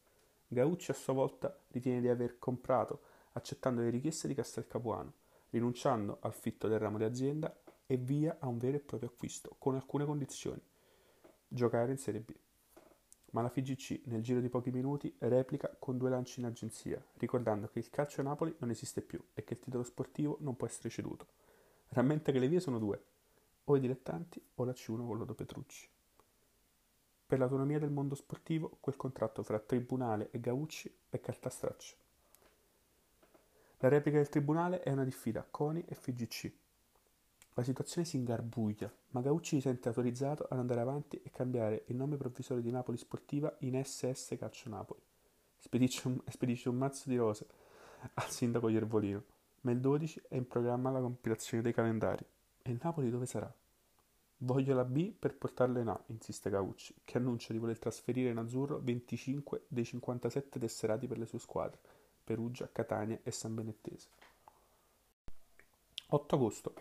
Gaucci 0.52 0.90
a 0.90 0.94
sua 0.94 1.12
volta 1.12 1.56
ritiene 1.68 2.00
di 2.00 2.08
aver 2.08 2.40
comprato 2.40 3.02
accettando 3.34 3.82
le 3.82 3.90
richieste 3.90 4.26
di 4.26 4.34
Castel 4.34 4.66
Capuano, 4.66 5.12
rinunciando 5.50 6.18
al 6.22 6.34
fitto 6.34 6.66
del 6.66 6.80
ramo 6.80 6.98
di 6.98 7.04
azienda 7.04 7.56
e 7.86 7.96
via 7.96 8.36
a 8.40 8.48
un 8.48 8.58
vero 8.58 8.76
e 8.76 8.80
proprio 8.80 9.10
acquisto, 9.10 9.54
con 9.58 9.76
alcune 9.76 10.04
condizioni. 10.04 10.60
Giocare 11.46 11.92
in 11.92 11.98
Serie 11.98 12.20
B. 12.20 12.34
Ma 13.30 13.42
la 13.42 13.48
FIGC 13.48 14.06
nel 14.06 14.22
giro 14.22 14.40
di 14.40 14.48
pochi 14.48 14.72
minuti 14.72 15.14
replica 15.18 15.72
con 15.78 15.96
due 15.96 16.10
lanci 16.10 16.40
in 16.40 16.46
agenzia, 16.46 17.00
ricordando 17.18 17.68
che 17.68 17.78
il 17.78 17.88
calcio 17.88 18.20
a 18.20 18.24
Napoli 18.24 18.52
non 18.58 18.70
esiste 18.70 19.02
più 19.02 19.22
e 19.34 19.44
che 19.44 19.54
il 19.54 19.60
titolo 19.60 19.84
sportivo 19.84 20.36
non 20.40 20.56
può 20.56 20.66
essere 20.66 20.88
ceduto. 20.88 21.28
Rammenta 21.90 22.32
che 22.32 22.40
le 22.40 22.48
vie 22.48 22.58
sono 22.58 22.80
due, 22.80 23.00
o 23.62 23.76
i 23.76 23.80
dilettanti 23.80 24.42
o 24.56 24.64
la 24.64 24.72
C1 24.72 25.06
con 25.06 25.16
Lodo 25.16 25.34
Petrucci. 25.34 25.88
Per 27.30 27.38
l'autonomia 27.38 27.78
del 27.78 27.92
mondo 27.92 28.16
sportivo, 28.16 28.78
quel 28.80 28.96
contratto 28.96 29.44
fra 29.44 29.60
Tribunale 29.60 30.30
e 30.32 30.40
Gaucci 30.40 30.92
è 31.10 31.20
carta 31.20 31.48
straccia. 31.48 31.94
La 33.78 33.88
replica 33.88 34.16
del 34.16 34.28
Tribunale 34.28 34.82
è 34.82 34.90
una 34.90 35.04
diffida 35.04 35.46
CONI 35.48 35.84
e 35.86 35.94
FIGC. 35.94 36.52
La 37.54 37.62
situazione 37.62 38.04
si 38.04 38.16
ingarbuglia, 38.16 38.92
ma 39.10 39.20
Gaucci 39.20 39.54
si 39.54 39.60
sente 39.60 39.86
autorizzato 39.86 40.48
ad 40.50 40.58
andare 40.58 40.80
avanti 40.80 41.20
e 41.22 41.30
cambiare 41.30 41.84
il 41.86 41.94
nome 41.94 42.16
provvisorio 42.16 42.64
di 42.64 42.72
Napoli 42.72 42.98
Sportiva 42.98 43.54
in 43.60 43.80
SS 43.80 44.34
Calcio 44.36 44.68
Napoli. 44.68 45.00
Spedisce 45.56 46.08
un, 46.08 46.20
spedisce 46.26 46.68
un 46.68 46.78
mazzo 46.78 47.08
di 47.08 47.16
rose 47.16 47.46
al 48.14 48.28
sindaco 48.28 48.68
Iervolino, 48.68 49.22
ma 49.60 49.70
il 49.70 49.78
12 49.78 50.22
è 50.30 50.34
in 50.34 50.48
programma 50.48 50.90
la 50.90 51.00
compilazione 51.00 51.62
dei 51.62 51.72
calendari. 51.72 52.24
E 52.60 52.72
il 52.72 52.80
Napoli 52.82 53.08
dove 53.08 53.26
sarà? 53.26 53.54
Voglio 54.42 54.74
la 54.74 54.84
B 54.84 55.12
per 55.12 55.36
portarla 55.36 55.80
in 55.80 55.88
A, 55.88 56.04
insiste 56.06 56.48
Gaucci, 56.48 56.94
che 57.04 57.18
annuncia 57.18 57.52
di 57.52 57.58
voler 57.58 57.78
trasferire 57.78 58.30
in 58.30 58.38
azzurro 58.38 58.80
25 58.80 59.64
dei 59.68 59.84
57 59.84 60.58
tesserati 60.58 61.06
per 61.06 61.18
le 61.18 61.26
sue 61.26 61.38
squadre, 61.38 61.78
Perugia, 62.24 62.70
Catania 62.72 63.20
e 63.22 63.30
San 63.32 63.54
Benettese. 63.54 64.08
8 66.06 66.34
agosto. 66.34 66.74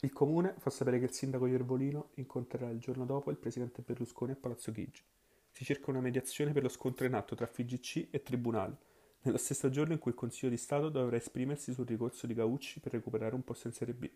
Il 0.00 0.12
comune 0.12 0.54
fa 0.58 0.68
sapere 0.68 0.98
che 0.98 1.06
il 1.06 1.12
sindaco 1.12 1.46
Iervolino 1.46 2.10
incontrerà 2.16 2.68
il 2.68 2.80
giorno 2.80 3.06
dopo 3.06 3.30
il 3.30 3.38
presidente 3.38 3.80
Berlusconi 3.80 4.32
a 4.32 4.36
Palazzo 4.36 4.70
Chigi. 4.70 5.02
Si 5.50 5.64
cerca 5.64 5.90
una 5.90 6.00
mediazione 6.00 6.52
per 6.52 6.64
lo 6.64 6.68
scontro 6.68 7.06
in 7.06 7.14
atto 7.14 7.34
tra 7.34 7.46
FIGC 7.46 8.08
e 8.10 8.22
Tribunale, 8.22 8.76
nello 9.22 9.38
stesso 9.38 9.70
giorno 9.70 9.94
in 9.94 9.98
cui 9.98 10.10
il 10.10 10.16
Consiglio 10.18 10.50
di 10.50 10.58
Stato 10.58 10.90
dovrà 10.90 11.16
esprimersi 11.16 11.72
sul 11.72 11.86
ricorso 11.86 12.26
di 12.26 12.34
Gaucci 12.34 12.80
per 12.80 12.92
recuperare 12.92 13.34
un 13.34 13.42
posto 13.42 13.68
in 13.68 13.72
Serie 13.72 13.94
B. 13.94 14.10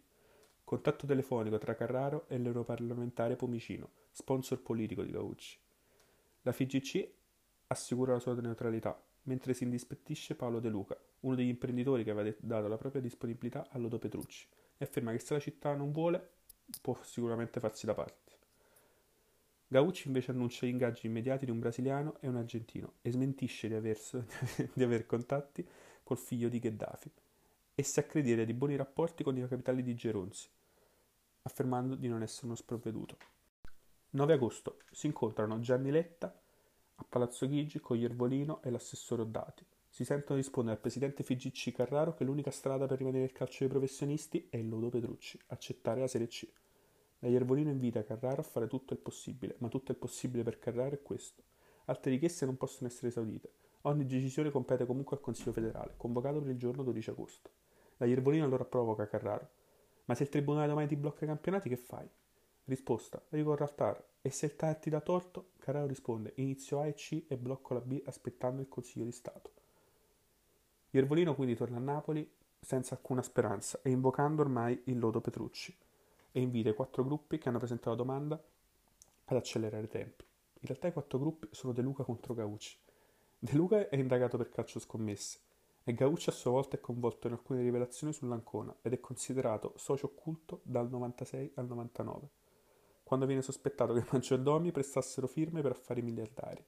Contatto 0.64 1.06
telefonico 1.06 1.58
tra 1.58 1.74
Carraro 1.74 2.24
e 2.26 2.38
l'europarlamentare 2.38 3.36
Pomicino, 3.36 3.90
sponsor 4.10 4.62
politico 4.62 5.02
di 5.02 5.12
Gaucci. 5.12 5.58
La 6.40 6.52
FIGC 6.52 7.06
assicura 7.66 8.14
la 8.14 8.18
sua 8.18 8.34
neutralità, 8.34 8.98
mentre 9.24 9.52
si 9.52 9.64
indispettisce 9.64 10.34
Paolo 10.34 10.60
De 10.60 10.70
Luca, 10.70 10.98
uno 11.20 11.34
degli 11.34 11.48
imprenditori 11.48 12.02
che 12.02 12.10
aveva 12.10 12.34
dato 12.40 12.66
la 12.66 12.78
propria 12.78 13.02
disponibilità 13.02 13.66
a 13.68 13.76
Lodo 13.76 13.98
Petrucci, 13.98 14.48
e 14.78 14.84
afferma 14.84 15.12
che 15.12 15.18
se 15.18 15.34
la 15.34 15.40
città 15.40 15.74
non 15.74 15.92
vuole, 15.92 16.30
può 16.80 16.98
sicuramente 17.02 17.60
farsi 17.60 17.84
da 17.84 17.92
parte. 17.92 18.32
Gaucci 19.68 20.06
invece 20.06 20.30
annuncia 20.30 20.64
gli 20.64 20.70
ingaggi 20.70 21.06
immediati 21.06 21.44
di 21.44 21.50
un 21.50 21.58
brasiliano 21.58 22.16
e 22.20 22.28
un 22.28 22.36
argentino 22.36 22.94
e 23.02 23.10
smentisce 23.10 23.68
di 23.68 23.74
aver, 23.74 23.98
di 24.72 24.82
aver 24.82 25.04
contatti 25.04 25.66
col 26.02 26.16
figlio 26.16 26.48
di 26.48 26.58
Gheddafi 26.58 27.10
e 27.74 27.82
si 27.82 27.98
accredita 27.98 28.44
di 28.44 28.54
buoni 28.54 28.76
rapporti 28.76 29.24
con 29.24 29.36
i 29.36 29.48
capitali 29.48 29.82
di 29.82 29.94
Geronzi, 29.94 30.48
affermando 31.42 31.96
di 31.96 32.08
non 32.08 32.22
essere 32.22 32.46
uno 32.46 32.54
sprovveduto. 32.54 33.16
9 34.10 34.32
agosto 34.32 34.78
si 34.92 35.06
incontrano 35.06 35.58
Gianni 35.58 35.90
Letta 35.90 36.40
a 36.96 37.04
Palazzo 37.08 37.48
Chigi 37.48 37.80
con 37.80 37.96
Iervolino 37.96 38.62
e 38.62 38.70
l'assessore 38.70 39.22
Oddati. 39.22 39.66
Si 39.88 40.04
sentono 40.04 40.38
rispondere 40.38 40.76
al 40.76 40.80
presidente 40.80 41.24
FIGC 41.24 41.72
Carraro 41.72 42.14
che 42.14 42.22
l'unica 42.22 42.52
strada 42.52 42.86
per 42.86 42.98
rimanere 42.98 43.24
nel 43.24 43.32
calcio 43.32 43.58
dei 43.60 43.68
professionisti 43.68 44.46
è 44.50 44.56
il 44.56 44.68
lodo 44.68 44.88
Petrucci, 44.88 45.38
accettare 45.48 46.00
la 46.00 46.06
Serie 46.06 46.28
C. 46.28 46.48
La 47.20 47.28
Iervolino 47.28 47.70
invita 47.70 48.04
Carraro 48.04 48.40
a 48.40 48.44
fare 48.44 48.68
tutto 48.68 48.92
il 48.92 49.00
possibile, 49.00 49.56
ma 49.58 49.68
tutto 49.68 49.90
il 49.90 49.98
possibile 49.98 50.44
per 50.44 50.60
Carraro 50.60 50.94
è 50.94 51.02
questo. 51.02 51.42
Altre 51.86 52.12
richieste 52.12 52.44
non 52.44 52.56
possono 52.56 52.88
essere 52.88 53.08
esaudite. 53.08 53.50
Ogni 53.82 54.06
decisione 54.06 54.50
compete 54.50 54.86
comunque 54.86 55.16
al 55.16 55.22
Consiglio 55.22 55.52
federale, 55.52 55.94
convocato 55.96 56.40
per 56.40 56.50
il 56.50 56.58
giorno 56.58 56.82
12 56.82 57.10
agosto. 57.10 57.50
La 58.04 58.10
Iervolino 58.10 58.44
allora 58.44 58.66
provoca 58.66 59.08
Carraro. 59.08 59.48
Ma 60.04 60.14
se 60.14 60.24
il 60.24 60.28
tribunale 60.28 60.68
domani 60.68 60.86
ti 60.86 60.96
blocca 60.96 61.24
i 61.24 61.26
campionati, 61.26 61.70
che 61.70 61.78
fai? 61.78 62.06
Risposta: 62.64 63.22
ricorro 63.30 63.64
al 63.64 63.74
TAR. 63.74 64.04
E 64.20 64.28
se 64.28 64.44
il 64.44 64.56
TAR 64.56 64.76
ti 64.76 64.90
dà 64.90 65.00
torto? 65.00 65.52
Carraro 65.58 65.86
risponde: 65.86 66.32
inizio 66.36 66.80
A 66.80 66.86
e 66.86 66.92
C 66.92 67.24
e 67.26 67.38
blocco 67.38 67.72
la 67.72 67.80
B 67.80 68.02
aspettando 68.04 68.60
il 68.60 68.68
Consiglio 68.68 69.06
di 69.06 69.12
Stato. 69.12 69.52
Iervolino 70.90 71.34
quindi 71.34 71.56
torna 71.56 71.78
a 71.78 71.80
Napoli 71.80 72.30
senza 72.60 72.94
alcuna 72.94 73.22
speranza 73.22 73.80
e 73.82 73.90
invocando 73.90 74.42
ormai 74.42 74.82
il 74.84 74.98
lodo 74.98 75.22
Petrucci 75.22 75.74
e 76.30 76.40
invita 76.40 76.68
i 76.68 76.74
quattro 76.74 77.04
gruppi 77.04 77.38
che 77.38 77.48
hanno 77.48 77.58
presentato 77.58 77.90
la 77.90 77.96
domanda 77.96 78.44
ad 79.24 79.36
accelerare 79.36 79.84
i 79.84 79.88
tempi. 79.88 80.24
In 80.60 80.66
realtà 80.68 80.88
i 80.88 80.92
quattro 80.92 81.18
gruppi 81.18 81.48
sono 81.52 81.72
De 81.72 81.80
Luca 81.80 82.04
contro 82.04 82.34
Gaucci. 82.34 82.76
De 83.38 83.52
Luca 83.54 83.88
è 83.88 83.96
indagato 83.96 84.36
per 84.36 84.50
calcio 84.50 84.78
scommesse 84.78 85.43
Gaucci 85.92 86.30
a 86.30 86.32
sua 86.32 86.50
volta 86.50 86.76
è 86.76 86.80
coinvolto 86.80 87.26
in 87.26 87.34
alcune 87.34 87.60
rivelazioni 87.60 88.14
sull'Ancona 88.14 88.74
ed 88.80 88.94
è 88.94 89.00
considerato 89.00 89.74
socio 89.76 90.06
occulto 90.06 90.60
dal 90.62 90.88
96 90.88 91.52
al 91.56 91.66
99, 91.66 92.28
quando 93.02 93.26
viene 93.26 93.42
sospettato 93.42 93.92
che 93.92 94.00
i 94.00 94.06
maggiordomi 94.10 94.72
prestassero 94.72 95.26
firme 95.26 95.60
per 95.60 95.72
affari 95.72 96.00
miliardari, 96.00 96.64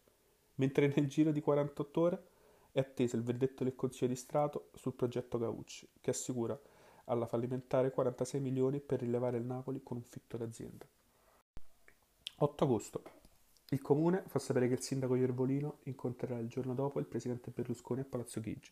mentre 0.56 0.92
nel 0.94 1.08
giro 1.08 1.30
di 1.30 1.40
48 1.40 2.00
ore 2.00 2.26
è 2.72 2.80
atteso 2.80 3.16
il 3.16 3.22
verdetto 3.22 3.64
del 3.64 3.74
Consiglio 3.74 4.10
di 4.10 4.16
Stato 4.16 4.68
sul 4.74 4.92
progetto 4.92 5.38
Gaucci, 5.38 5.88
che 5.98 6.10
assicura 6.10 6.60
alla 7.04 7.26
fallimentare 7.26 7.90
46 7.90 8.38
milioni 8.38 8.80
per 8.80 9.00
rilevare 9.00 9.38
il 9.38 9.44
Napoli 9.44 9.82
con 9.82 9.96
un 9.96 10.02
fitto 10.02 10.36
d'azienda. 10.36 10.86
8 12.36 12.64
agosto. 12.64 13.02
Il 13.70 13.80
comune 13.80 14.24
fa 14.26 14.38
sapere 14.38 14.68
che 14.68 14.74
il 14.74 14.82
sindaco 14.82 15.14
Iervolino 15.14 15.78
incontrerà 15.84 16.38
il 16.38 16.48
giorno 16.48 16.74
dopo 16.74 17.00
il 17.00 17.06
presidente 17.06 17.50
Berlusconi 17.50 18.00
a 18.00 18.04
Palazzo 18.04 18.40
Chigi. 18.42 18.70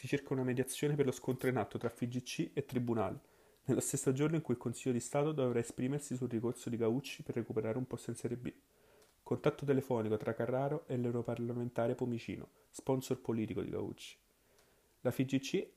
Si 0.00 0.06
cerca 0.06 0.32
una 0.32 0.44
mediazione 0.44 0.94
per 0.94 1.04
lo 1.04 1.12
scontro 1.12 1.50
in 1.50 1.58
atto 1.58 1.76
tra 1.76 1.90
FIGC 1.90 2.52
e 2.54 2.64
Tribunale, 2.64 3.20
nello 3.64 3.80
stesso 3.80 4.14
giorno 4.14 4.36
in 4.36 4.40
cui 4.40 4.54
il 4.54 4.60
Consiglio 4.60 4.94
di 4.94 4.98
Stato 4.98 5.32
dovrà 5.32 5.58
esprimersi 5.58 6.16
sul 6.16 6.30
ricorso 6.30 6.70
di 6.70 6.78
Gaucci 6.78 7.22
per 7.22 7.34
recuperare 7.34 7.76
un 7.76 7.86
posto 7.86 8.08
in 8.08 8.16
Serie 8.16 8.38
B. 8.38 8.50
Contatto 9.22 9.66
telefonico 9.66 10.16
tra 10.16 10.32
Carraro 10.32 10.86
e 10.86 10.96
l'europarlamentare 10.96 11.94
Pomicino, 11.96 12.48
sponsor 12.70 13.20
politico 13.20 13.60
di 13.60 13.68
Gaucci. 13.68 14.16
La 15.02 15.10
FIGC 15.10 15.68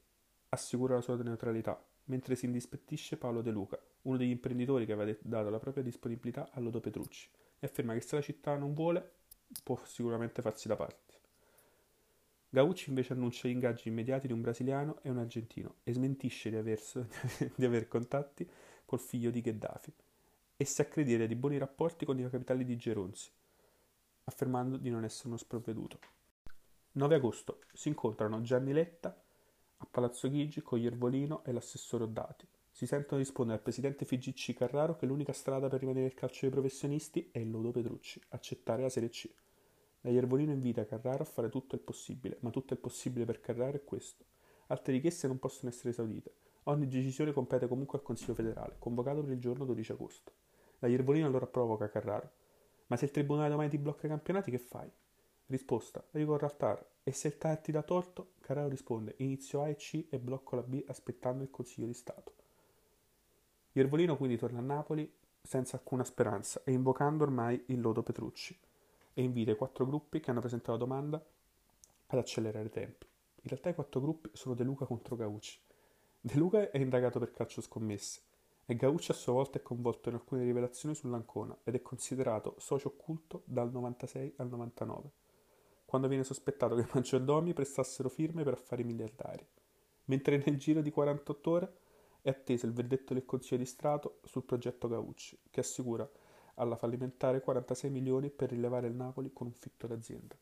assicura 0.48 0.96
la 0.96 1.01
sua 1.01 1.18
neutralità, 1.18 1.86
mentre 2.06 2.36
si 2.38 2.46
indispettisce 2.46 3.18
Paolo 3.18 3.42
De 3.42 3.51
Luca, 3.51 3.77
uno 4.03 4.15
degli 4.15 4.30
imprenditori 4.30 4.86
che 4.86 4.94
aveva 4.94 5.18
dato 5.20 5.50
la 5.50 5.60
propria 5.60 5.84
disponibilità 5.84 6.50
a 6.50 6.62
Lodo 6.62 6.80
Petrucci, 6.80 7.30
e 7.60 7.68
afferma 7.68 7.94
che 7.94 8.00
se 8.00 8.15
la 8.15 8.22
città 8.22 8.56
non 8.56 8.74
vuole, 8.74 9.15
può 9.63 9.77
sicuramente 9.84 10.42
farsi 10.42 10.70
da 10.70 10.77
parte. 10.77 11.12
Gaucci 12.53 12.89
invece 12.89 13.13
annuncia 13.13 13.48
gli 13.48 13.51
ingaggi 13.51 13.88
immediati 13.88 14.27
di 14.27 14.33
un 14.33 14.41
brasiliano 14.41 15.00
e 15.01 15.10
un 15.10 15.17
argentino 15.17 15.77
e 15.81 15.91
smentisce 15.91 16.51
di 16.51 16.55
aver, 16.55 16.79
di 17.55 17.65
aver 17.65 17.88
contatti 17.88 18.48
col 18.86 19.00
figlio 19.00 19.31
di 19.31 19.41
Gheddafi 19.41 19.91
e 20.55 20.63
si 20.63 20.81
accredita 20.81 21.25
di 21.25 21.33
buoni 21.33 21.57
rapporti 21.57 22.05
con 22.05 22.19
i 22.19 22.29
capitali 22.29 22.63
di 22.63 22.77
Geronzi, 22.77 23.31
affermando 24.25 24.77
di 24.77 24.91
non 24.91 25.03
essere 25.03 25.29
uno 25.29 25.38
sprovveduto. 25.38 25.98
9 26.91 27.15
agosto 27.15 27.62
si 27.74 27.88
incontrano 27.88 28.39
Gianni 28.41 28.72
Letta 28.72 29.19
a 29.77 29.88
Palazzo 29.89 30.29
Chigi 30.29 30.62
con 30.62 30.79
Iervolino 30.79 31.43
e 31.45 31.53
l'assessore 31.53 32.03
Oddati. 32.03 32.48
Si 32.69 32.86
sentono 32.86 33.19
rispondere 33.19 33.57
al 33.57 33.63
presidente 33.63 34.05
FIGC 34.05 34.53
Carraro 34.53 34.95
che 34.95 35.07
l'unica 35.07 35.33
strada 35.33 35.69
per 35.69 35.79
rimanere 35.79 36.05
nel 36.05 36.13
calcio 36.13 36.41
dei 36.41 36.51
professionisti 36.51 37.29
è 37.31 37.39
il 37.39 37.50
lodo 37.50 37.72
Petrucci, 37.72 38.22
accettare 38.29 38.83
la 38.83 38.89
Serie 38.89 39.10
C. 39.10 39.27
La 40.05 40.12
Iervolino 40.12 40.51
invita 40.51 40.86
Carraro 40.86 41.24
a 41.24 41.25
fare 41.25 41.48
tutto 41.48 41.75
il 41.75 41.81
possibile, 41.81 42.36
ma 42.41 42.50
tutto 42.50 42.74
il 42.74 42.79
possibile 42.79 43.24
per 43.24 43.39
Carraro 43.39 43.77
è 43.77 43.86
questo. 43.86 44.25
Altre 44.67 44.91
richieste 44.91 45.27
non 45.27 45.39
possono 45.39 45.69
essere 45.69 45.91
esaudite. 45.91 46.33
Ogni 46.63 46.89
decisione 46.89 47.31
compete 47.31 47.69
comunque 47.69 48.00
al 48.00 48.03
Consiglio 48.03 48.33
federale, 48.33 48.75
convocato 48.79 49.24
per 49.24 49.31
il 49.31 49.39
giorno 49.39 49.63
12 49.63 49.93
agosto. 49.93 50.31
La 50.79 50.89
Iervolino 50.89 51.25
allora 51.25 51.48
provoca 51.48 51.88
Carraro. 51.88 52.29
Ma 52.88 52.98
se 52.98 53.05
il 53.05 53.12
tribunale 53.12 53.48
domani 53.48 53.69
ti 53.69 53.77
blocca 53.77 54.05
i 54.05 54.10
campionati, 54.10 54.51
che 54.51 54.57
fai? 54.57 54.91
Risposta: 55.45 56.05
ricorro 56.12 56.48
al 56.48 56.57
TAR. 56.57 56.86
E 57.01 57.13
se 57.13 57.29
il 57.29 57.38
TAR 57.38 57.60
ti 57.60 57.72
dà 57.72 57.81
torto? 57.81 58.33
Carraro 58.41 58.67
risponde: 58.67 59.13
inizio 59.19 59.62
A 59.62 59.69
e 59.69 59.75
C 59.77 60.07
e 60.10 60.19
blocco 60.19 60.57
la 60.57 60.63
B 60.63 60.83
aspettando 60.86 61.43
il 61.43 61.50
Consiglio 61.50 61.88
di 61.88 61.93
Stato. 61.93 62.33
Iervolino 63.72 64.17
quindi 64.17 64.36
torna 64.36 64.60
a 64.60 64.63
Napoli 64.63 65.10
senza 65.41 65.77
alcuna 65.77 66.03
speranza 66.03 66.62
e 66.65 66.74
invocando 66.74 67.24
ormai 67.24 67.63
il 67.67 67.79
lodo 67.79 68.03
Petrucci 68.03 68.60
e 69.13 69.22
invita 69.22 69.51
i 69.51 69.55
quattro 69.55 69.86
gruppi 69.86 70.20
che 70.20 70.32
hanno 70.32 70.39
presentato 70.39 70.72
la 70.72 70.77
domanda 70.77 71.25
ad 72.08 72.20
accelerare 72.20 72.65
i 72.65 72.72
tempi. 72.72 73.05
In 73.41 73.50
realtà 73.50 73.70
i 73.70 73.75
quattro 73.75 74.00
gruppi 74.00 74.29
sono 74.34 74.55
De 74.55 74.63
Luca 74.63 74.86
contro 74.86 75.15
Gaucci. 75.15 75.60
De 76.20 76.36
Luca 76.36 76.70
è 76.72 76.77
indagato 76.77 77.20
per 77.20 77.32
calcio 77.32 77.62
scommesse 77.62 78.22
e 78.65 78.75
Gaucci 78.75 79.12
a 79.12 79.13
sua 79.13 79.34
volta 79.34 79.58
è 79.58 79.62
coinvolto 79.62 80.08
in 80.10 80.15
alcune 80.15 80.43
rivelazioni 80.43 80.96
sull'Ancona 80.96 81.58
ed 81.63 81.75
è 81.75 81.82
considerato 81.82 82.55
socio 82.60 82.88
occulto 82.89 83.41
dal 83.46 83.70
96 83.70 84.36
al 84.38 84.48
99, 84.48 85.12
quando 85.86 86.08
viene 86.08 86.24
sospettato 86.24 86.75
che 86.75 86.82
i 86.82 86.88
maggiordomi 86.93 87.53
prestassero 87.53 88.08
firme 88.08 88.43
per 88.43 88.53
affari 88.53 88.86
miliardari, 88.86 89.46
mentre 90.05 90.41
nel 90.46 90.58
giro 90.58 90.82
di 90.82 90.91
48 90.91 91.51
ore 91.51 91.77
È 92.22 92.29
atteso 92.29 92.65
il 92.65 92.72
verdetto 92.72 93.13
del 93.13 93.25
Consiglio 93.25 93.58
di 93.58 93.65
Stato 93.65 94.20
sul 94.24 94.46
progetto 94.46 94.88
Gaucci, 94.88 95.38
che 95.50 95.60
assicura 95.60 96.10
alla 96.55 96.75
fallimentare 96.75 97.41
46 97.41 97.89
milioni 97.89 98.29
per 98.29 98.50
rilevare 98.50 98.88
il 98.88 98.93
Napoli 98.93 99.31
con 99.33 99.48
un 99.48 99.53
fitto 99.53 99.88
d'azienda. 99.88 100.36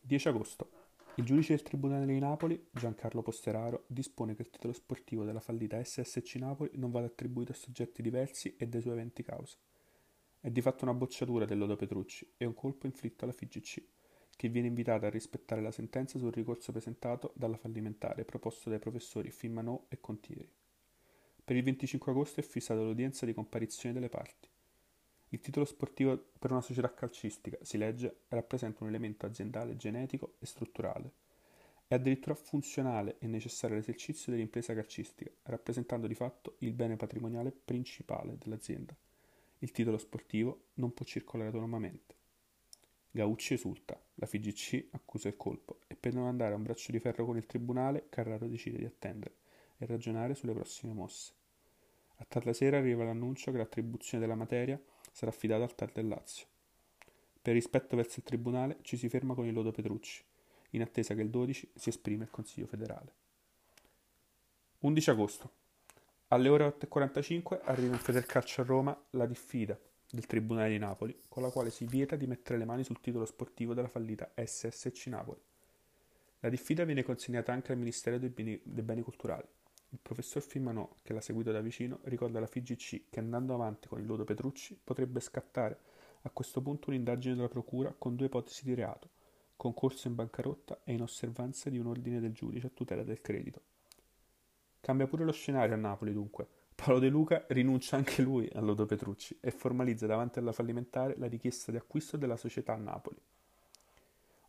10 0.00 0.28
agosto. 0.28 0.70
Il 1.16 1.24
giudice 1.24 1.54
del 1.54 1.62
Tribunale 1.62 2.06
di 2.06 2.18
Napoli, 2.18 2.68
Giancarlo 2.70 3.22
Posteraro, 3.22 3.84
dispone 3.88 4.36
che 4.36 4.42
il 4.42 4.50
titolo 4.50 4.72
sportivo 4.72 5.24
della 5.24 5.40
fallita 5.40 5.82
SSC 5.82 6.36
Napoli 6.36 6.70
non 6.74 6.92
vada 6.92 7.06
attribuito 7.06 7.50
a 7.50 7.56
soggetti 7.56 8.02
diversi 8.02 8.54
e 8.56 8.68
dai 8.68 8.80
suoi 8.80 8.92
eventi 8.92 9.24
causa. 9.24 9.56
È 10.40 10.48
di 10.48 10.60
fatto 10.60 10.84
una 10.84 10.94
bocciatura 10.94 11.44
del 11.44 11.58
lodo 11.58 11.74
Petrucci 11.74 12.34
e 12.36 12.44
un 12.44 12.54
colpo 12.54 12.86
inflitto 12.86 13.24
alla 13.24 13.32
FIGC, 13.32 13.82
che 14.36 14.48
viene 14.48 14.68
invitata 14.68 15.08
a 15.08 15.10
rispettare 15.10 15.60
la 15.60 15.72
sentenza 15.72 16.16
sul 16.16 16.30
ricorso 16.30 16.70
presentato 16.70 17.32
dalla 17.34 17.56
fallimentare 17.56 18.24
proposto 18.24 18.70
dai 18.70 18.78
professori 18.78 19.32
Fimmanò 19.32 19.86
e 19.88 19.98
Contieri. 19.98 20.48
Per 21.44 21.56
il 21.56 21.64
25 21.64 22.12
agosto 22.12 22.38
è 22.38 22.44
fissata 22.44 22.80
l'udienza 22.80 23.26
di 23.26 23.34
comparizione 23.34 23.92
delle 23.92 24.08
parti. 24.08 24.48
Il 25.30 25.40
titolo 25.40 25.66
sportivo 25.66 26.30
per 26.38 26.52
una 26.52 26.62
società 26.62 26.92
calcistica, 26.94 27.58
si 27.60 27.76
legge, 27.76 28.20
rappresenta 28.28 28.82
un 28.82 28.88
elemento 28.88 29.26
aziendale 29.26 29.76
genetico 29.76 30.36
e 30.38 30.46
strutturale. 30.46 31.12
È 31.86 31.94
addirittura 31.94 32.34
funzionale 32.34 33.16
e 33.18 33.26
necessario 33.26 33.76
all'esercizio 33.76 34.32
dell'impresa 34.32 34.74
calcistica, 34.74 35.30
rappresentando 35.44 36.06
di 36.06 36.14
fatto 36.14 36.56
il 36.60 36.72
bene 36.72 36.96
patrimoniale 36.96 37.50
principale 37.52 38.38
dell'azienda. 38.38 38.96
Il 39.58 39.70
titolo 39.70 39.98
sportivo 39.98 40.68
non 40.74 40.94
può 40.94 41.04
circolare 41.04 41.50
autonomamente. 41.50 42.14
Gaucci 43.10 43.54
esulta, 43.54 44.00
la 44.14 44.26
FIGC 44.26 44.88
accusa 44.92 45.28
il 45.28 45.36
colpo 45.36 45.80
e 45.88 45.94
per 45.94 46.14
non 46.14 46.26
andare 46.26 46.54
a 46.54 46.56
un 46.56 46.62
braccio 46.62 46.92
di 46.92 47.00
ferro 47.00 47.26
con 47.26 47.36
il 47.36 47.46
tribunale, 47.46 48.06
Carraro 48.08 48.46
decide 48.46 48.78
di 48.78 48.84
attendere 48.84 49.34
e 49.76 49.86
ragionare 49.86 50.34
sulle 50.34 50.52
prossime 50.52 50.92
mosse. 50.92 51.32
A 52.16 52.24
tarda 52.26 52.52
sera 52.52 52.78
arriva 52.78 53.04
l'annuncio 53.04 53.50
che 53.50 53.58
l'attribuzione 53.58 54.22
della 54.22 54.36
materia 54.36 54.80
sarà 55.12 55.30
affidata 55.30 55.62
al 55.62 55.74
TAR 55.74 55.92
del 55.92 56.08
Lazio. 56.08 56.46
Per 57.40 57.52
rispetto 57.52 57.96
verso 57.96 58.18
il 58.18 58.24
Tribunale 58.24 58.78
ci 58.82 58.96
si 58.96 59.08
ferma 59.08 59.34
con 59.34 59.46
il 59.46 59.52
lodo 59.52 59.70
Petrucci, 59.70 60.22
in 60.70 60.82
attesa 60.82 61.14
che 61.14 61.22
il 61.22 61.30
12 61.30 61.72
si 61.74 61.88
esprima 61.88 62.24
il 62.24 62.30
Consiglio 62.30 62.66
federale. 62.66 63.12
11 64.80 65.10
agosto. 65.10 65.52
Alle 66.28 66.48
ore 66.48 66.66
8.45 66.66 67.60
arriva 67.64 67.94
in 67.94 68.00
Federcalcio 68.00 68.60
a 68.60 68.64
Roma 68.64 69.04
la 69.10 69.26
diffida 69.26 69.78
del 70.10 70.26
Tribunale 70.26 70.70
di 70.70 70.78
Napoli, 70.78 71.18
con 71.28 71.42
la 71.42 71.50
quale 71.50 71.70
si 71.70 71.84
vieta 71.84 72.16
di 72.16 72.26
mettere 72.26 72.58
le 72.58 72.64
mani 72.64 72.84
sul 72.84 73.00
titolo 73.00 73.24
sportivo 73.24 73.74
della 73.74 73.88
fallita 73.88 74.30
SSC 74.34 75.06
Napoli. 75.06 75.40
La 76.40 76.48
diffida 76.48 76.84
viene 76.84 77.02
consegnata 77.02 77.52
anche 77.52 77.72
al 77.72 77.78
Ministero 77.78 78.18
dei 78.18 78.28
Beni, 78.28 78.60
dei 78.62 78.84
Beni 78.84 79.02
Culturali. 79.02 79.46
Il 79.90 80.00
professor 80.02 80.42
Firmanò, 80.42 80.86
che 81.02 81.14
l'ha 81.14 81.20
seguito 81.22 81.50
da 81.50 81.62
vicino, 81.62 82.00
ricorda 82.02 82.36
alla 82.36 82.46
FIGC 82.46 83.08
che 83.08 83.20
andando 83.20 83.54
avanti 83.54 83.88
con 83.88 83.98
il 83.98 84.06
lodo 84.06 84.24
Petrucci 84.24 84.78
potrebbe 84.82 85.18
scattare 85.20 85.80
a 86.22 86.30
questo 86.30 86.60
punto 86.60 86.90
un'indagine 86.90 87.34
della 87.34 87.48
Procura 87.48 87.94
con 87.96 88.14
due 88.14 88.26
ipotesi 88.26 88.64
di 88.64 88.74
reato, 88.74 89.08
concorso 89.56 90.06
in 90.06 90.14
bancarotta 90.14 90.80
e 90.84 90.92
in 90.92 91.00
osservanza 91.00 91.70
di 91.70 91.78
un 91.78 91.86
ordine 91.86 92.20
del 92.20 92.32
giudice 92.32 92.66
a 92.66 92.70
tutela 92.70 93.02
del 93.02 93.22
credito. 93.22 93.62
Cambia 94.80 95.06
pure 95.06 95.24
lo 95.24 95.32
scenario 95.32 95.74
a 95.74 95.78
Napoli 95.78 96.12
dunque. 96.12 96.46
Paolo 96.74 96.98
De 96.98 97.08
Luca 97.08 97.46
rinuncia 97.48 97.96
anche 97.96 98.20
lui 98.20 98.48
al 98.52 98.64
lodo 98.66 98.84
Petrucci 98.84 99.38
e 99.40 99.50
formalizza 99.50 100.06
davanti 100.06 100.38
alla 100.38 100.52
fallimentare 100.52 101.16
la 101.16 101.26
richiesta 101.26 101.72
di 101.72 101.78
acquisto 101.78 102.18
della 102.18 102.36
società 102.36 102.74
a 102.74 102.76
Napoli. 102.76 103.20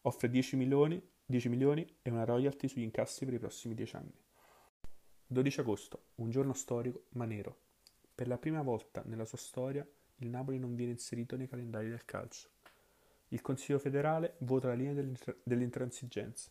Offre 0.02 0.30
10 0.30 0.58
milioni, 0.58 1.02
10 1.26 1.48
milioni 1.48 1.88
e 2.02 2.10
una 2.10 2.26
royalty 2.26 2.68
sugli 2.68 2.84
incassi 2.84 3.24
per 3.24 3.36
i 3.36 3.40
prossimi 3.40 3.74
10 3.74 3.96
anni. 3.96 4.14
12 5.32 5.60
agosto, 5.60 6.06
un 6.16 6.32
giorno 6.32 6.54
storico 6.54 7.04
ma 7.10 7.26
nero. 7.26 7.56
Per 8.16 8.28
la 8.28 8.40
prima 8.40 8.64
volta 8.64 9.04
nella 9.06 9.26
sua 9.26 9.38
storia 9.38 9.88
il 10.16 10.28
Napoli 10.28 10.58
non 10.58 10.74
viene 10.74 10.94
inserito 10.94 11.38
nei 11.38 11.48
calendari 11.48 11.88
del 11.88 12.04
calcio. 12.04 12.50
Il 13.28 13.40
Consiglio 13.42 13.78
federale 13.78 14.38
vota 14.40 14.70
la 14.70 14.74
linea 14.74 15.06
dell'intransigenza. 15.44 16.50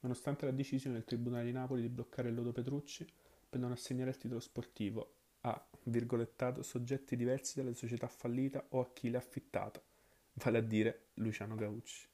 Nonostante 0.00 0.44
la 0.44 0.52
decisione 0.52 0.96
del 0.96 1.06
Tribunale 1.06 1.46
di 1.46 1.52
Napoli 1.52 1.80
di 1.80 1.88
bloccare 1.88 2.28
il 2.28 2.34
lodo 2.34 2.52
Petrucci 2.52 3.10
per 3.48 3.58
non 3.58 3.72
assegnare 3.72 4.10
il 4.10 4.18
titolo 4.18 4.40
sportivo 4.40 5.14
a 5.40 5.66
virgolettato 5.84 6.62
soggetti 6.62 7.16
diversi 7.16 7.56
dalla 7.56 7.72
società 7.72 8.06
fallita 8.06 8.62
o 8.68 8.80
a 8.80 8.90
chi 8.92 9.08
l'ha 9.08 9.16
affittata, 9.16 9.82
vale 10.34 10.58
a 10.58 10.60
dire 10.62 11.06
Luciano 11.14 11.54
Gaucci. 11.54 12.06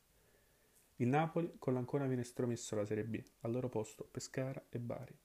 Il 0.98 1.08
Napoli 1.08 1.56
con 1.58 1.74
l'Ancona 1.74 2.06
viene 2.06 2.22
stromesso 2.22 2.76
alla 2.76 2.86
Serie 2.86 3.04
B, 3.04 3.20
al 3.40 3.50
loro 3.50 3.68
posto 3.68 4.06
Pescara 4.08 4.64
e 4.68 4.78
Bari. 4.78 5.18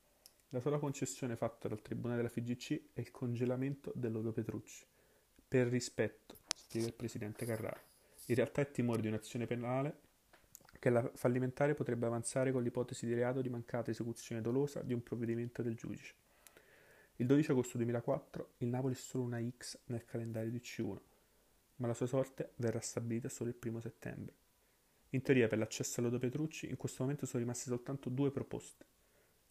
La 0.55 0.61
sola 0.61 0.79
concessione 0.79 1.35
fatta 1.35 1.67
dal 1.67 1.81
Tribunale 1.81 2.15
della 2.15 2.29
FIGC 2.29 2.93
è 2.93 3.01
il 3.01 3.11
congelamento 3.11 3.91
del 3.93 4.13
lodo 4.13 4.31
Petrucci. 4.31 4.85
Per 5.45 5.67
rispetto, 5.67 6.37
spiega 6.55 6.87
il 6.87 6.93
presidente 6.93 7.45
Carraro. 7.45 7.81
In 8.27 8.35
realtà 8.35 8.61
è 8.61 8.71
timore 8.71 9.01
di 9.01 9.09
un'azione 9.09 9.47
penale 9.47 9.99
che 10.79 10.89
la 10.89 11.11
fallimentare 11.13 11.73
potrebbe 11.73 12.05
avanzare 12.05 12.53
con 12.53 12.63
l'ipotesi 12.63 13.05
di 13.05 13.13
reato 13.13 13.41
di 13.41 13.49
mancata 13.49 13.91
esecuzione 13.91 14.39
dolosa 14.39 14.81
di 14.81 14.93
un 14.93 15.03
provvedimento 15.03 15.61
del 15.61 15.75
giudice. 15.75 16.13
Il 17.17 17.25
12 17.25 17.51
agosto 17.51 17.75
2004 17.75 18.53
il 18.59 18.69
Napoli 18.69 18.93
è 18.93 18.97
solo 18.97 19.25
una 19.25 19.45
X 19.57 19.77
nel 19.87 20.05
calendario 20.05 20.51
di 20.51 20.59
C1, 20.59 20.97
ma 21.75 21.87
la 21.87 21.93
sua 21.93 22.07
sorte 22.07 22.53
verrà 22.55 22.79
stabilita 22.79 23.27
solo 23.27 23.49
il 23.49 23.57
1 23.61 23.81
settembre. 23.81 24.33
In 25.09 25.21
teoria 25.21 25.49
per 25.49 25.57
l'accesso 25.57 25.99
al 25.99 26.05
lodo 26.05 26.17
Petrucci 26.17 26.69
in 26.69 26.77
questo 26.77 27.03
momento 27.03 27.25
sono 27.25 27.43
rimaste 27.43 27.67
soltanto 27.67 28.07
due 28.07 28.31
proposte 28.31 28.93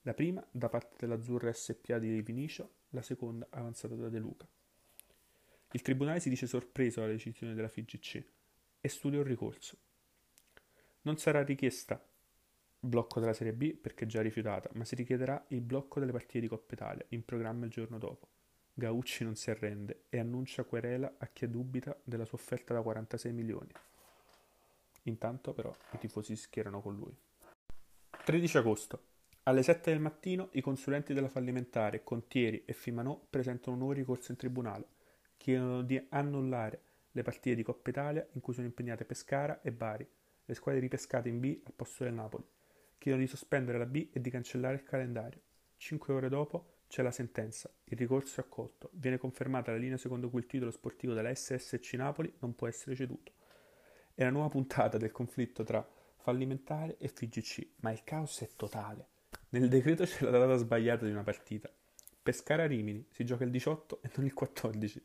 la 0.07 0.15
prima 0.15 0.47
da 0.51 0.69
parte 0.69 0.97
dell'Azzurra 0.99 1.53
SPA 1.53 1.99
di 1.99 2.21
Vinicio, 2.21 2.73
la 2.91 3.03
seconda 3.03 3.47
avanzata 3.51 3.95
da 3.95 4.09
De 4.09 4.19
Luca. 4.19 4.47
Il 5.73 5.83
tribunale 5.83 6.21
si 6.21 6.29
dice 6.29 6.47
sorpreso 6.47 7.01
dalla 7.01 7.13
decisione 7.13 7.55
della 7.55 7.69
FIGC 7.69 8.25
e 8.81 8.89
studia 8.89 9.19
un 9.19 9.25
ricorso. 9.25 9.77
Non 11.03 11.17
sarà 11.17 11.43
richiesta 11.43 12.03
blocco 12.79 13.19
della 13.19 13.33
Serie 13.33 13.55
B 13.55 13.75
perché 13.75 14.07
già 14.07 14.21
rifiutata, 14.21 14.69
ma 14.75 14.85
si 14.85 14.95
richiederà 14.95 15.43
il 15.49 15.63
blocco 15.63 16.01
delle 16.01 16.13
partite 16.13 16.41
di 16.41 16.49
Coppa 16.49 16.75
Italia 16.75 17.05
in 17.09 17.25
programma 17.25 17.65
il 17.65 17.71
giorno 17.71 17.99
dopo. 17.99 18.29
Gaucci 18.75 19.25
non 19.25 19.37
si 19.37 19.51
arrende 19.51 20.05
e 20.11 20.19
annuncia 20.19 20.65
querela 20.65 21.15
a 21.17 21.27
chi 21.29 21.49
dubita 21.49 21.97
della 22.05 22.27
sua 22.27 22.37
offerta 22.37 22.75
da 22.75 22.83
46 22.83 23.33
milioni. 23.33 23.73
Intanto 25.05 25.55
però 25.55 25.75
i 25.93 25.99
tifosi 25.99 26.37
si 26.37 26.43
schierano 26.43 26.83
con 26.83 26.95
lui. 26.95 27.17
13 28.25 28.59
agosto. 28.59 29.14
Alle 29.47 29.63
sette 29.63 29.91
del 29.91 30.01
mattino 30.01 30.49
i 30.53 30.63
consulenti 30.63 31.13
della 31.13 31.29
fallimentare 31.29 32.03
Contieri 32.03 32.63
e 32.65 32.73
Fimanò 32.73 33.27
presentano 33.29 33.73
un 33.73 33.81
nuovo 33.81 33.93
ricorso 33.93 34.31
in 34.31 34.39
tribunale, 34.39 34.87
chiedono 35.37 35.83
di 35.83 36.03
annullare 36.09 36.81
le 37.11 37.21
partite 37.21 37.55
di 37.55 37.63
Coppa 37.63 37.91
Italia 37.91 38.27
in 38.33 38.41
cui 38.41 38.55
sono 38.55 38.67
impegnate 38.67 39.05
Pescara 39.05 39.61
e 39.61 39.71
Bari, 39.71 40.09
le 40.47 40.55
squadre 40.55 40.81
ripescate 40.81 41.29
in 41.29 41.41
B 41.41 41.61
al 41.63 41.75
posto 41.75 42.05
del 42.05 42.15
Napoli. 42.15 42.43
Chiedono 42.97 43.23
di 43.23 43.29
sospendere 43.29 43.77
la 43.77 43.85
B 43.85 44.09
e 44.13 44.21
di 44.23 44.31
cancellare 44.31 44.77
il 44.77 44.83
calendario. 44.83 45.43
Cinque 45.77 46.15
ore 46.15 46.31
dopo 46.31 46.77
c'è 46.89 47.03
la 47.03 47.11
sentenza, 47.11 47.71
il 47.85 47.99
ricorso 47.99 48.41
è 48.41 48.45
accolto, 48.45 48.89
viene 48.95 49.19
confermata 49.19 49.73
la 49.73 49.77
linea 49.77 49.99
secondo 49.99 50.31
cui 50.31 50.41
il 50.41 50.47
titolo 50.47 50.71
sportivo 50.71 51.13
della 51.13 51.35
SSC 51.35 51.93
Napoli 51.97 52.33
non 52.39 52.55
può 52.55 52.67
essere 52.67 52.97
ceduto. 52.97 53.33
È 54.15 54.23
la 54.23 54.31
nuova 54.31 54.49
puntata 54.49 54.97
del 54.97 55.13
conflitto 55.13 55.65
tra 55.65 55.87
fallimentare 56.17 56.97
e 56.97 57.09
FIGC, 57.09 57.73
ma 57.81 57.93
il 57.93 58.03
caos 58.05 58.41
è 58.41 58.49
totale. 58.57 59.13
Nel 59.55 59.69
decreto 59.69 60.03
c'è 60.03 60.25
la 60.25 60.37
data 60.37 60.57
sbagliata 60.57 61.05
di 61.05 61.13
una 61.13 61.23
partita. 61.23 61.71
Pescara 62.25 62.67
Rimini 62.67 63.07
si 63.11 63.25
gioca 63.25 63.45
il 63.45 63.51
18 63.51 64.03
e 64.03 64.11
non 64.17 64.27
il 64.27 64.35
14 64.35 65.01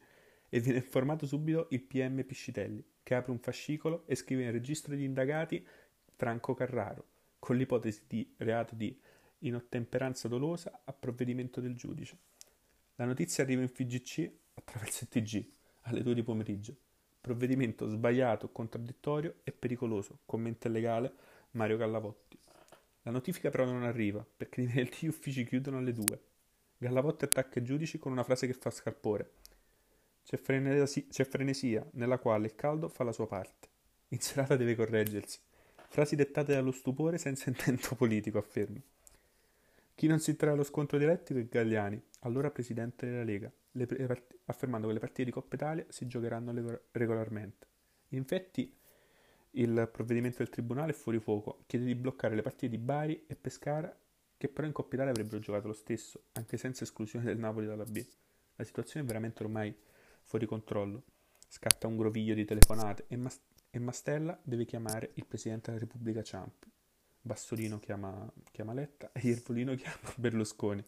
e 0.50 0.60
viene 0.60 0.80
informato 0.80 1.28
subito 1.28 1.68
il 1.70 1.84
PM 1.84 2.24
Piscitelli 2.24 2.84
che 3.04 3.14
apre 3.14 3.32
un 3.32 3.38
fascicolo 3.38 4.08
e 4.08 4.16
scrive 4.16 4.46
nel 4.46 4.54
registro 4.54 4.96
degli 4.96 5.04
indagati 5.04 5.64
Franco 6.16 6.56
Carraro 6.56 7.06
con 7.38 7.58
l'ipotesi 7.58 8.02
di 8.08 8.34
reato 8.38 8.74
di 8.74 9.00
inottemperanza 9.40 10.28
dolosa 10.28 10.82
a 10.84 10.94
provvedimento 10.94 11.62
del 11.62 11.76
giudice. 11.76 12.18
La 12.96 13.06
notizia 13.06 13.44
arriva 13.44 13.62
in 13.62 13.70
FGC 13.70 14.32
attraverso 14.56 15.04
il 15.04 15.10
TG 15.10 15.48
alle 15.82 16.02
2 16.02 16.16
di 16.16 16.24
pomeriggio. 16.24 16.76
Provvedimento 17.22 17.88
sbagliato, 17.88 18.52
contraddittorio 18.52 19.42
e 19.44 19.52
pericoloso, 19.52 20.22
commenta 20.26 20.68
il 20.68 20.74
legale 20.74 21.14
Mario 21.52 21.78
Gallavotti. 21.78 22.40
La 23.04 23.12
notifica 23.12 23.50
però 23.50 23.66
non 23.66 23.84
arriva, 23.84 24.26
perché 24.38 24.62
i 24.62 24.90
gli 25.00 25.08
uffici 25.08 25.46
chiudono 25.46 25.78
alle 25.78 25.94
2. 25.94 26.22
Gallavotti 26.78 27.26
attacca 27.26 27.60
i 27.60 27.64
giudici 27.64 27.98
con 27.98 28.12
una 28.12 28.24
frase 28.24 28.48
che 28.48 28.54
fa 28.54 28.70
scalpore. 28.70 29.34
C'è, 30.24 30.38
frenesi- 30.38 31.08
c'è 31.08 31.26
frenesia, 31.26 31.86
nella 31.94 32.20
quale 32.20 32.46
il 32.48 32.56
caldo 32.56 32.88
fa 32.88 33.04
la 33.04 33.12
sua 33.12 33.28
parte. 33.28 33.68
In 34.10 34.20
serata 34.20 34.56
deve 34.56 34.76
correggersi. 34.76 35.40
Frasi 35.90 36.16
dettate 36.16 36.54
dallo 36.54 36.72
stupore 36.72 37.18
senza 37.18 37.50
intento 37.50 37.96
politico, 37.96 38.38
afferma. 38.38 38.80
Chi 39.96 40.08
non 40.08 40.20
si 40.20 40.36
trae 40.36 40.54
allo 40.54 40.64
scontro 40.64 40.98
dialettico 40.98 41.40
è 41.40 41.46
Gagliani, 41.46 42.02
allora 42.22 42.52
presidente 42.52 43.06
della 43.06 43.24
Lega, 43.24 43.52
le, 43.72 43.86
part- 43.86 44.38
affermando 44.46 44.88
che 44.88 44.94
le 44.94 45.00
partite 45.00 45.26
di 45.26 45.32
Coppa 45.32 45.56
Italia 45.56 45.86
si 45.90 46.08
giocheranno 46.08 46.54
le- 46.54 46.84
regolarmente. 46.92 47.68
Infatti, 48.10 48.79
il 49.52 49.90
provvedimento 49.92 50.38
del 50.38 50.50
Tribunale 50.50 50.92
è 50.92 50.96
fuori 50.96 51.20
fuoco, 51.20 51.64
chiede 51.66 51.86
di 51.86 51.96
bloccare 51.96 52.36
le 52.36 52.42
partite 52.42 52.70
di 52.70 52.78
Bari 52.78 53.26
e 53.28 53.36
Pescara 53.36 53.96
che 54.40 54.48
però 54.48 54.66
in 54.66 54.72
Coppa 54.72 54.96
Italia 54.96 55.12
avrebbero 55.12 55.40
giocato 55.40 55.68
lo 55.68 55.74
stesso, 55.74 56.28
anche 56.32 56.56
senza 56.56 56.86
esclusione 56.86 57.26
del 57.26 57.38
Napoli 57.38 57.66
dalla 57.66 57.84
B. 57.84 58.02
La 58.56 58.64
situazione 58.64 59.06
è 59.06 59.08
veramente 59.08 59.44
ormai 59.44 59.76
fuori 60.24 60.46
controllo. 60.46 61.04
Scatta 61.46 61.88
un 61.88 61.98
groviglio 61.98 62.34
di 62.34 62.46
telefonate 62.46 63.04
e, 63.10 63.18
Mas- 63.18 63.42
e 63.70 63.80
Mastella 63.80 64.40
deve 64.42 64.64
chiamare 64.64 65.12
il 65.16 65.26
Presidente 65.26 65.72
della 65.72 65.84
Repubblica 65.84 66.24
Ciampi. 66.24 66.72
Bassolino 67.22 67.80
chiama, 67.80 68.32
chiama 68.50 68.72
Letta 68.72 69.12
e 69.12 69.20
Iervolino 69.28 69.76
chiama 69.76 70.14
Berlusconi. 70.16 70.82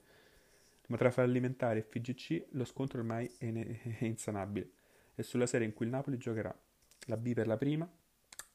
Ma 0.87 0.95
tra 0.95 1.11
fallimentari 1.11 1.79
e 1.79 1.83
FGC 1.83 2.47
lo 2.51 2.63
scontro 2.63 2.99
ormai 2.99 3.29
è, 3.37 3.45
in- 3.45 3.79
è 3.99 4.05
insanabile. 4.05 4.71
È 5.13 5.23
sulla 5.23 5.45
serie 5.45 5.67
in 5.67 5.73
cui 5.73 5.87
il 5.87 5.91
Napoli 5.91 6.17
giocherà 6.17 6.57
la 7.07 7.17
B 7.17 7.33
per 7.33 7.47
la 7.47 7.57
prima, 7.57 7.91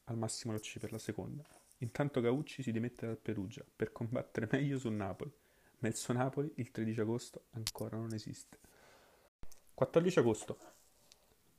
al 0.07 0.17
massimo 0.17 0.57
C 0.57 0.79
per 0.79 0.91
la 0.91 0.97
seconda. 0.97 1.43
Intanto 1.79 2.21
Gaucci 2.21 2.63
si 2.63 2.71
dimette 2.71 3.05
dal 3.05 3.17
Perugia 3.17 3.63
per 3.75 3.91
combattere 3.91 4.47
meglio 4.51 4.79
sul 4.79 4.93
Napoli, 4.93 5.31
ma 5.79 5.87
il 5.87 5.95
suo 5.95 6.13
Napoli 6.13 6.51
il 6.55 6.71
13 6.71 6.99
agosto 7.01 7.45
ancora 7.51 7.97
non 7.97 8.13
esiste. 8.13 8.57
14 9.73 10.19
agosto. 10.19 10.57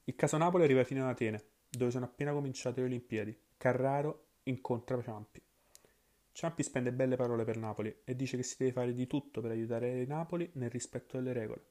Il 0.05 0.17
caso 0.17 0.37
Napoli 0.37 0.65
arriva 0.65 0.83
fino 0.85 1.05
ad 1.05 1.11
Atene, 1.11 1.45
dove 1.69 1.91
sono 1.91 2.07
appena 2.07 2.33
cominciate 2.33 2.81
le 2.81 2.87
Olimpiadi. 2.87 3.39
Carraro 3.57 4.27
incontra 4.45 5.01
Ciampi. 5.03 5.43
Ciampi 6.33 6.63
spende 6.63 6.93
belle 6.93 7.17
parole 7.17 7.45
per 7.45 7.57
Napoli 7.59 7.95
e 8.05 8.17
dice 8.17 8.37
che 8.37 8.43
si 8.43 8.57
deve 8.59 8.73
fare 8.73 8.93
di 8.95 9.07
tutto 9.07 9.41
per 9.41 9.51
aiutare 9.51 10.05
Napoli 10.07 10.49
nel 10.55 10.71
rispetto 10.71 11.17
delle 11.17 11.33
regole. 11.33 11.65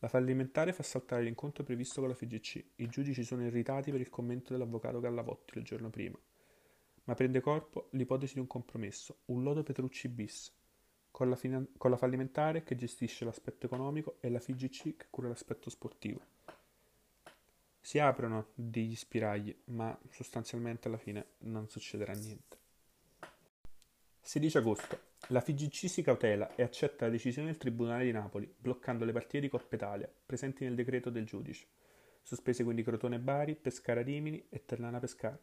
La 0.00 0.08
fallimentare 0.08 0.72
fa 0.72 0.82
saltare 0.82 1.22
l'incontro 1.22 1.64
previsto 1.64 2.00
con 2.00 2.10
la 2.10 2.14
FGC. 2.14 2.64
I 2.76 2.88
giudici 2.88 3.24
sono 3.24 3.44
irritati 3.44 3.90
per 3.90 4.00
il 4.00 4.10
commento 4.10 4.52
dell'avvocato 4.52 5.00
Gallavotti 5.00 5.58
il 5.58 5.64
giorno 5.64 5.90
prima 5.90 6.18
ma 7.08 7.14
prende 7.14 7.40
corpo 7.40 7.88
l'ipotesi 7.92 8.34
di 8.34 8.40
un 8.40 8.46
compromesso, 8.46 9.20
un 9.26 9.42
lodo 9.42 9.62
Petrucci 9.62 10.08
bis, 10.08 10.52
con 11.10 11.30
la, 11.30 11.36
finan- 11.36 11.70
con 11.78 11.90
la 11.90 11.96
fallimentare 11.96 12.62
che 12.62 12.76
gestisce 12.76 13.24
l'aspetto 13.24 13.64
economico 13.64 14.18
e 14.20 14.28
la 14.28 14.38
FIGC 14.38 14.96
che 14.96 15.06
cura 15.08 15.28
l'aspetto 15.28 15.70
sportivo. 15.70 16.20
Si 17.80 17.98
aprono 17.98 18.48
degli 18.54 18.94
spiragli, 18.94 19.56
ma 19.66 19.98
sostanzialmente 20.10 20.88
alla 20.88 20.98
fine 20.98 21.24
non 21.38 21.66
succederà 21.70 22.12
niente. 22.12 22.58
16 24.20 24.58
agosto. 24.58 25.07
La 25.30 25.42
FIGC 25.42 25.90
si 25.90 26.00
cautela 26.00 26.54
e 26.54 26.62
accetta 26.62 27.04
la 27.04 27.10
decisione 27.10 27.48
del 27.48 27.58
Tribunale 27.58 28.04
di 28.04 28.12
Napoli, 28.12 28.50
bloccando 28.56 29.04
le 29.04 29.12
partite 29.12 29.40
di 29.40 29.50
Coppa 29.50 29.74
Italia, 29.74 30.10
presenti 30.24 30.64
nel 30.64 30.74
decreto 30.74 31.10
del 31.10 31.26
giudice. 31.26 31.66
Sospese 32.22 32.64
quindi 32.64 32.82
Crotone 32.82 33.18
Bari, 33.18 33.54
Pescara 33.54 34.00
Rimini 34.00 34.46
e 34.48 34.64
Ternana 34.64 35.00
Pescara. 35.00 35.38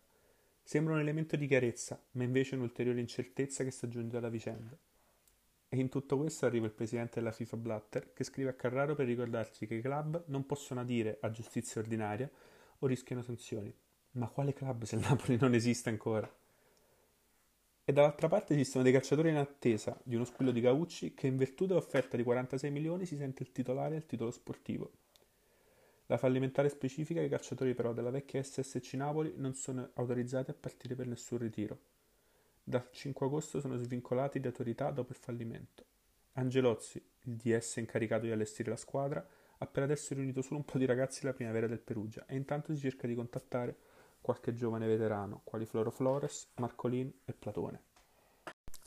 Sembra 0.63 0.95
un 0.95 1.01
elemento 1.01 1.35
di 1.35 1.45
chiarezza, 1.45 2.03
ma 2.13 2.23
invece 2.23 2.55
un'ulteriore 2.55 2.99
incertezza 2.99 3.63
che 3.63 3.69
si 3.69 3.85
aggiunge 3.85 4.17
alla 4.17 4.29
vicenda. 4.29 4.75
E 5.69 5.77
in 5.77 5.89
tutto 5.89 6.17
questo 6.17 6.47
arriva 6.47 6.65
il 6.65 6.71
presidente 6.71 7.19
della 7.19 7.31
FIFA 7.31 7.57
Blatter 7.57 8.13
che 8.13 8.23
scrive 8.23 8.49
a 8.49 8.53
Carraro 8.53 8.95
per 8.95 9.05
ricordarci 9.05 9.67
che 9.67 9.75
i 9.75 9.81
club 9.81 10.23
non 10.29 10.47
possono 10.47 10.79
adire 10.79 11.19
a 11.21 11.29
giustizia 11.29 11.79
ordinaria 11.79 12.27
o 12.79 12.87
rischiano 12.87 13.21
sanzioni. 13.21 13.71
Ma 14.13 14.29
quale 14.29 14.53
club 14.53 14.83
se 14.83 14.95
il 14.95 15.01
Napoli 15.01 15.37
non 15.39 15.53
esiste 15.53 15.89
ancora? 15.89 16.27
E 17.87 17.93
dall'altra 17.93 18.27
parte 18.27 18.53
esistono 18.53 18.83
dei 18.83 18.91
calciatori 18.91 19.29
in 19.29 19.35
attesa 19.35 19.95
di 20.03 20.15
uno 20.15 20.25
squillo 20.25 20.49
di 20.49 20.59
Gaucci 20.59 21.13
che 21.13 21.27
in 21.27 21.37
virtù 21.37 21.67
dell'offerta 21.67 22.17
di 22.17 22.23
46 22.23 22.71
milioni 22.71 23.05
si 23.05 23.15
sente 23.15 23.43
il 23.43 23.51
titolare 23.51 23.95
al 23.95 24.07
titolo 24.07 24.31
sportivo. 24.31 24.91
La 26.07 26.17
fallimentare 26.17 26.69
specifica 26.69 27.19
che 27.19 27.27
i 27.27 27.29
calciatori 27.29 27.75
però 27.75 27.93
della 27.93 28.09
vecchia 28.09 28.41
SSC 28.41 28.93
Napoli 28.93 29.33
non 29.37 29.53
sono 29.53 29.91
autorizzati 29.93 30.49
a 30.49 30.55
partire 30.59 30.95
per 30.95 31.05
nessun 31.05 31.37
ritiro. 31.37 31.79
Dal 32.63 32.87
5 32.89 33.27
agosto 33.27 33.59
sono 33.59 33.77
svincolati 33.77 34.39
di 34.39 34.47
autorità 34.47 34.89
dopo 34.89 35.11
il 35.11 35.19
fallimento. 35.19 35.85
Angelozzi, 36.33 36.99
il 37.25 37.35
DS 37.35 37.75
incaricato 37.75 38.25
di 38.25 38.31
allestire 38.31 38.71
la 38.71 38.77
squadra, 38.77 39.23
ha 39.59 39.67
per 39.67 39.83
adesso 39.83 40.15
riunito 40.15 40.41
solo 40.41 40.57
un 40.57 40.65
po' 40.65 40.79
di 40.79 40.85
ragazzi 40.87 41.21
della 41.21 41.33
primavera 41.33 41.67
del 41.67 41.79
Perugia 41.79 42.25
e 42.25 42.35
intanto 42.35 42.73
si 42.73 42.81
cerca 42.81 43.05
di 43.05 43.13
contattare 43.13 43.77
qualche 44.25 44.55
giovane 44.55 44.88
veterano, 44.88 45.41
quali 45.43 45.67
Floro 45.67 45.91
Flores, 45.91 46.51
Marcolin 46.55 47.13
e 47.25 47.33
Platone. 47.33 47.83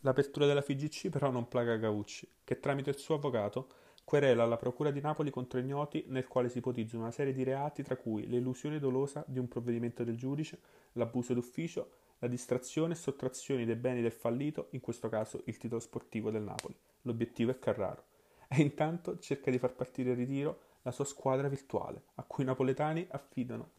L'apertura 0.01 0.47
della 0.47 0.63
FIGC 0.63 1.11
però 1.11 1.31
non 1.31 1.47
plaga 1.47 1.77
Gaucci, 1.77 2.29
che 2.43 2.59
tramite 2.59 2.91
il 2.91 2.99
suo 2.99 3.15
avvocato 3.15 3.69
querela 4.03 4.43
alla 4.43 4.57
Procura 4.57 4.91
di 4.91 5.01
Napoli 5.01 5.31
contro 5.31 5.61
ignoti 5.61 6.03
nel 6.09 6.27
quale 6.27 6.49
si 6.49 6.59
ipotizza 6.59 6.97
una 6.97 7.13
serie 7.13 7.33
di 7.33 7.45
reati 7.45 7.85
tra 7.85 7.97
cui 7.97 8.27
l'elusione 8.27 8.81
dolosa 8.81 9.25
di 9.29 9.39
un 9.39 9.47
provvedimento 9.47 10.03
del 10.03 10.17
giudice, 10.17 10.59
l'abuso 10.95 11.35
d'ufficio, 11.35 11.91
la 12.19 12.27
distrazione 12.27 12.95
e 12.95 12.97
sottrazione 12.97 13.65
dei 13.65 13.77
beni 13.77 14.03
del 14.03 14.11
fallito, 14.11 14.67
in 14.71 14.81
questo 14.81 15.09
caso 15.09 15.43
il 15.45 15.57
titolo 15.57 15.81
sportivo 15.81 16.33
del 16.33 16.43
Napoli. 16.43 16.77
L'obiettivo 17.03 17.53
è 17.53 17.61
Carraro. 17.61 18.07
E 18.49 18.61
intanto 18.61 19.21
cerca 19.21 19.53
di 19.53 19.59
far 19.59 19.73
partire 19.75 20.11
in 20.11 20.17
ritiro 20.17 20.63
la 20.83 20.91
sua 20.91 21.05
squadra 21.05 21.47
virtuale, 21.47 22.07
a 22.17 22.25
cui 22.25 22.43
i 22.43 22.47
napoletani 22.47 23.07
affidano 23.09 23.77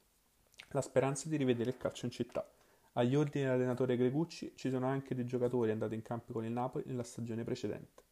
la 0.69 0.81
speranza 0.81 1.29
di 1.29 1.37
rivedere 1.37 1.69
il 1.69 1.77
calcio 1.77 2.05
in 2.05 2.11
città. 2.11 2.49
Agli 2.93 3.15
ordini 3.15 3.45
dell'allenatore 3.45 3.97
Gregucci 3.97 4.53
ci 4.55 4.69
sono 4.69 4.87
anche 4.87 5.15
dei 5.15 5.25
giocatori 5.25 5.71
andati 5.71 5.95
in 5.95 6.01
campo 6.01 6.33
con 6.33 6.45
il 6.45 6.51
Napoli 6.51 6.83
nella 6.87 7.03
stagione 7.03 7.43
precedente 7.43 8.07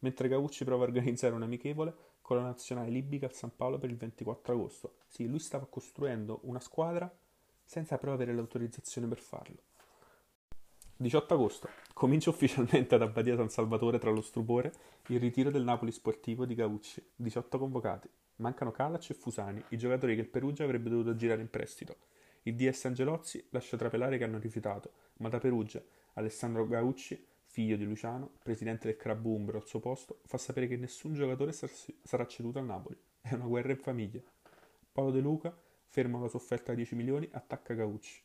mentre 0.00 0.28
Gaucci 0.28 0.64
prova 0.64 0.84
a 0.84 0.86
organizzare 0.86 1.34
un 1.34 1.42
amichevole 1.42 1.94
con 2.20 2.36
la 2.36 2.42
nazionale 2.42 2.90
libica 2.90 3.26
a 3.26 3.32
San 3.32 3.54
Paolo 3.54 3.78
per 3.78 3.90
il 3.90 3.96
24 3.96 4.52
agosto. 4.52 4.94
Sì, 5.06 5.26
lui 5.26 5.38
stava 5.38 5.66
costruendo 5.66 6.40
una 6.42 6.60
squadra 6.60 7.12
senza 7.64 7.98
però 7.98 8.12
avere 8.12 8.34
l'autorizzazione 8.34 9.06
per 9.06 9.18
farlo. 9.18 9.56
18 10.96 11.34
agosto. 11.34 11.68
Comincia 11.94 12.30
ufficialmente 12.30 12.94
ad 12.94 13.02
Abbadia 13.02 13.36
San 13.36 13.48
Salvatore 13.48 13.98
tra 13.98 14.10
lo 14.10 14.20
stupore 14.20 14.72
il 15.06 15.18
ritiro 15.18 15.50
del 15.50 15.64
Napoli 15.64 15.92
sportivo 15.92 16.44
di 16.44 16.54
Gaucci. 16.54 17.02
18 17.16 17.58
convocati. 17.58 18.08
Mancano 18.40 18.70
Calac 18.70 19.10
e 19.10 19.14
Fusani, 19.14 19.62
i 19.68 19.78
giocatori 19.78 20.14
che 20.14 20.22
il 20.22 20.28
Perugia 20.28 20.64
avrebbe 20.64 20.88
dovuto 20.88 21.14
girare 21.14 21.40
in 21.40 21.50
prestito. 21.50 21.96
Il 22.42 22.56
DS 22.56 22.86
Angelozzi 22.86 23.46
lascia 23.50 23.76
trapelare 23.76 24.16
che 24.16 24.24
hanno 24.24 24.38
rifiutato, 24.38 24.92
ma 25.18 25.28
da 25.28 25.38
Perugia 25.38 25.82
Alessandro 26.14 26.66
Gaucci 26.66 27.26
figlio 27.44 27.76
di 27.76 27.84
Luciano, 27.84 28.30
presidente 28.42 28.86
del 28.86 28.96
club 28.96 29.26
Umbro 29.26 29.58
al 29.58 29.66
suo 29.66 29.80
posto, 29.80 30.20
fa 30.24 30.38
sapere 30.38 30.68
che 30.68 30.76
nessun 30.76 31.14
giocatore 31.14 31.52
sarà 31.52 32.26
ceduto 32.26 32.60
al 32.60 32.64
Napoli. 32.64 32.96
È 33.20 33.34
una 33.34 33.46
guerra 33.46 33.72
in 33.72 33.78
famiglia. 33.78 34.22
Paolo 34.92 35.10
De 35.10 35.20
Luca 35.20 35.54
ferma 35.86 36.20
la 36.20 36.28
sua 36.28 36.38
offerta 36.38 36.72
a 36.72 36.74
10 36.76 36.94
milioni, 36.94 37.28
attacca 37.32 37.74
Gaucci. 37.74 38.22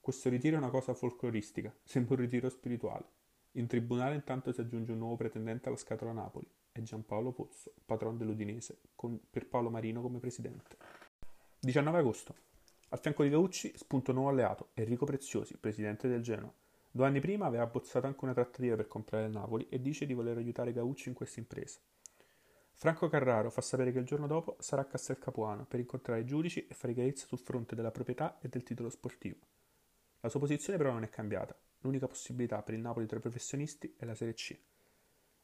Questo 0.00 0.28
ritiro 0.28 0.56
è 0.56 0.58
una 0.58 0.70
cosa 0.70 0.94
folcloristica, 0.94 1.72
sembra 1.82 2.14
un 2.14 2.20
ritiro 2.20 2.48
spirituale. 2.48 3.04
In 3.52 3.68
tribunale 3.68 4.16
intanto 4.16 4.52
si 4.52 4.60
aggiunge 4.60 4.92
un 4.92 4.98
nuovo 4.98 5.16
pretendente 5.16 5.68
alla 5.68 5.78
scatola 5.78 6.12
Napoli, 6.12 6.46
è 6.76 6.82
Giampaolo 6.82 7.32
Pozzo, 7.32 7.72
patron 7.84 8.18
dell'Udinese, 8.18 8.80
con 8.94 9.18
Paolo 9.48 9.70
Marino 9.70 10.02
come 10.02 10.18
presidente. 10.18 10.76
19 11.60 11.98
agosto. 11.98 12.34
Al 12.90 13.00
fianco 13.00 13.22
di 13.22 13.30
Gaucci 13.30 13.72
spunta 13.76 14.10
un 14.10 14.18
nuovo 14.18 14.30
alleato, 14.30 14.68
Enrico 14.74 15.06
Preziosi, 15.06 15.56
presidente 15.56 16.06
del 16.06 16.22
Genoa. 16.22 16.52
Due 16.90 17.06
anni 17.06 17.20
prima 17.20 17.46
aveva 17.46 17.62
abbozzato 17.62 18.06
anche 18.06 18.24
una 18.24 18.34
trattativa 18.34 18.76
per 18.76 18.86
comprare 18.86 19.26
il 19.26 19.32
Napoli 19.32 19.66
e 19.68 19.80
dice 19.80 20.06
di 20.06 20.14
voler 20.14 20.36
aiutare 20.36 20.72
Gaucci 20.72 21.08
in 21.08 21.14
questa 21.14 21.40
impresa. 21.40 21.78
Franco 22.72 23.08
Carraro 23.08 23.50
fa 23.50 23.62
sapere 23.62 23.90
che 23.90 23.98
il 23.98 24.04
giorno 24.04 24.26
dopo 24.26 24.56
sarà 24.60 24.82
a 24.82 24.86
Castel 24.86 25.18
Capuano 25.18 25.64
per 25.64 25.80
incontrare 25.80 26.20
i 26.20 26.26
giudici 26.26 26.66
e 26.66 26.74
fare 26.74 26.92
chiarezza 26.92 27.26
sul 27.26 27.38
fronte 27.38 27.74
della 27.74 27.90
proprietà 27.90 28.38
e 28.40 28.48
del 28.48 28.62
titolo 28.62 28.90
sportivo. 28.90 29.38
La 30.20 30.28
sua 30.28 30.40
posizione 30.40 30.78
però 30.78 30.92
non 30.92 31.02
è 31.02 31.08
cambiata. 31.08 31.56
L'unica 31.80 32.06
possibilità 32.06 32.62
per 32.62 32.74
il 32.74 32.80
Napoli 32.80 33.06
tra 33.06 33.16
i 33.16 33.22
professionisti 33.22 33.94
è 33.96 34.04
la 34.04 34.14
Serie 34.14 34.34
C. 34.34 34.58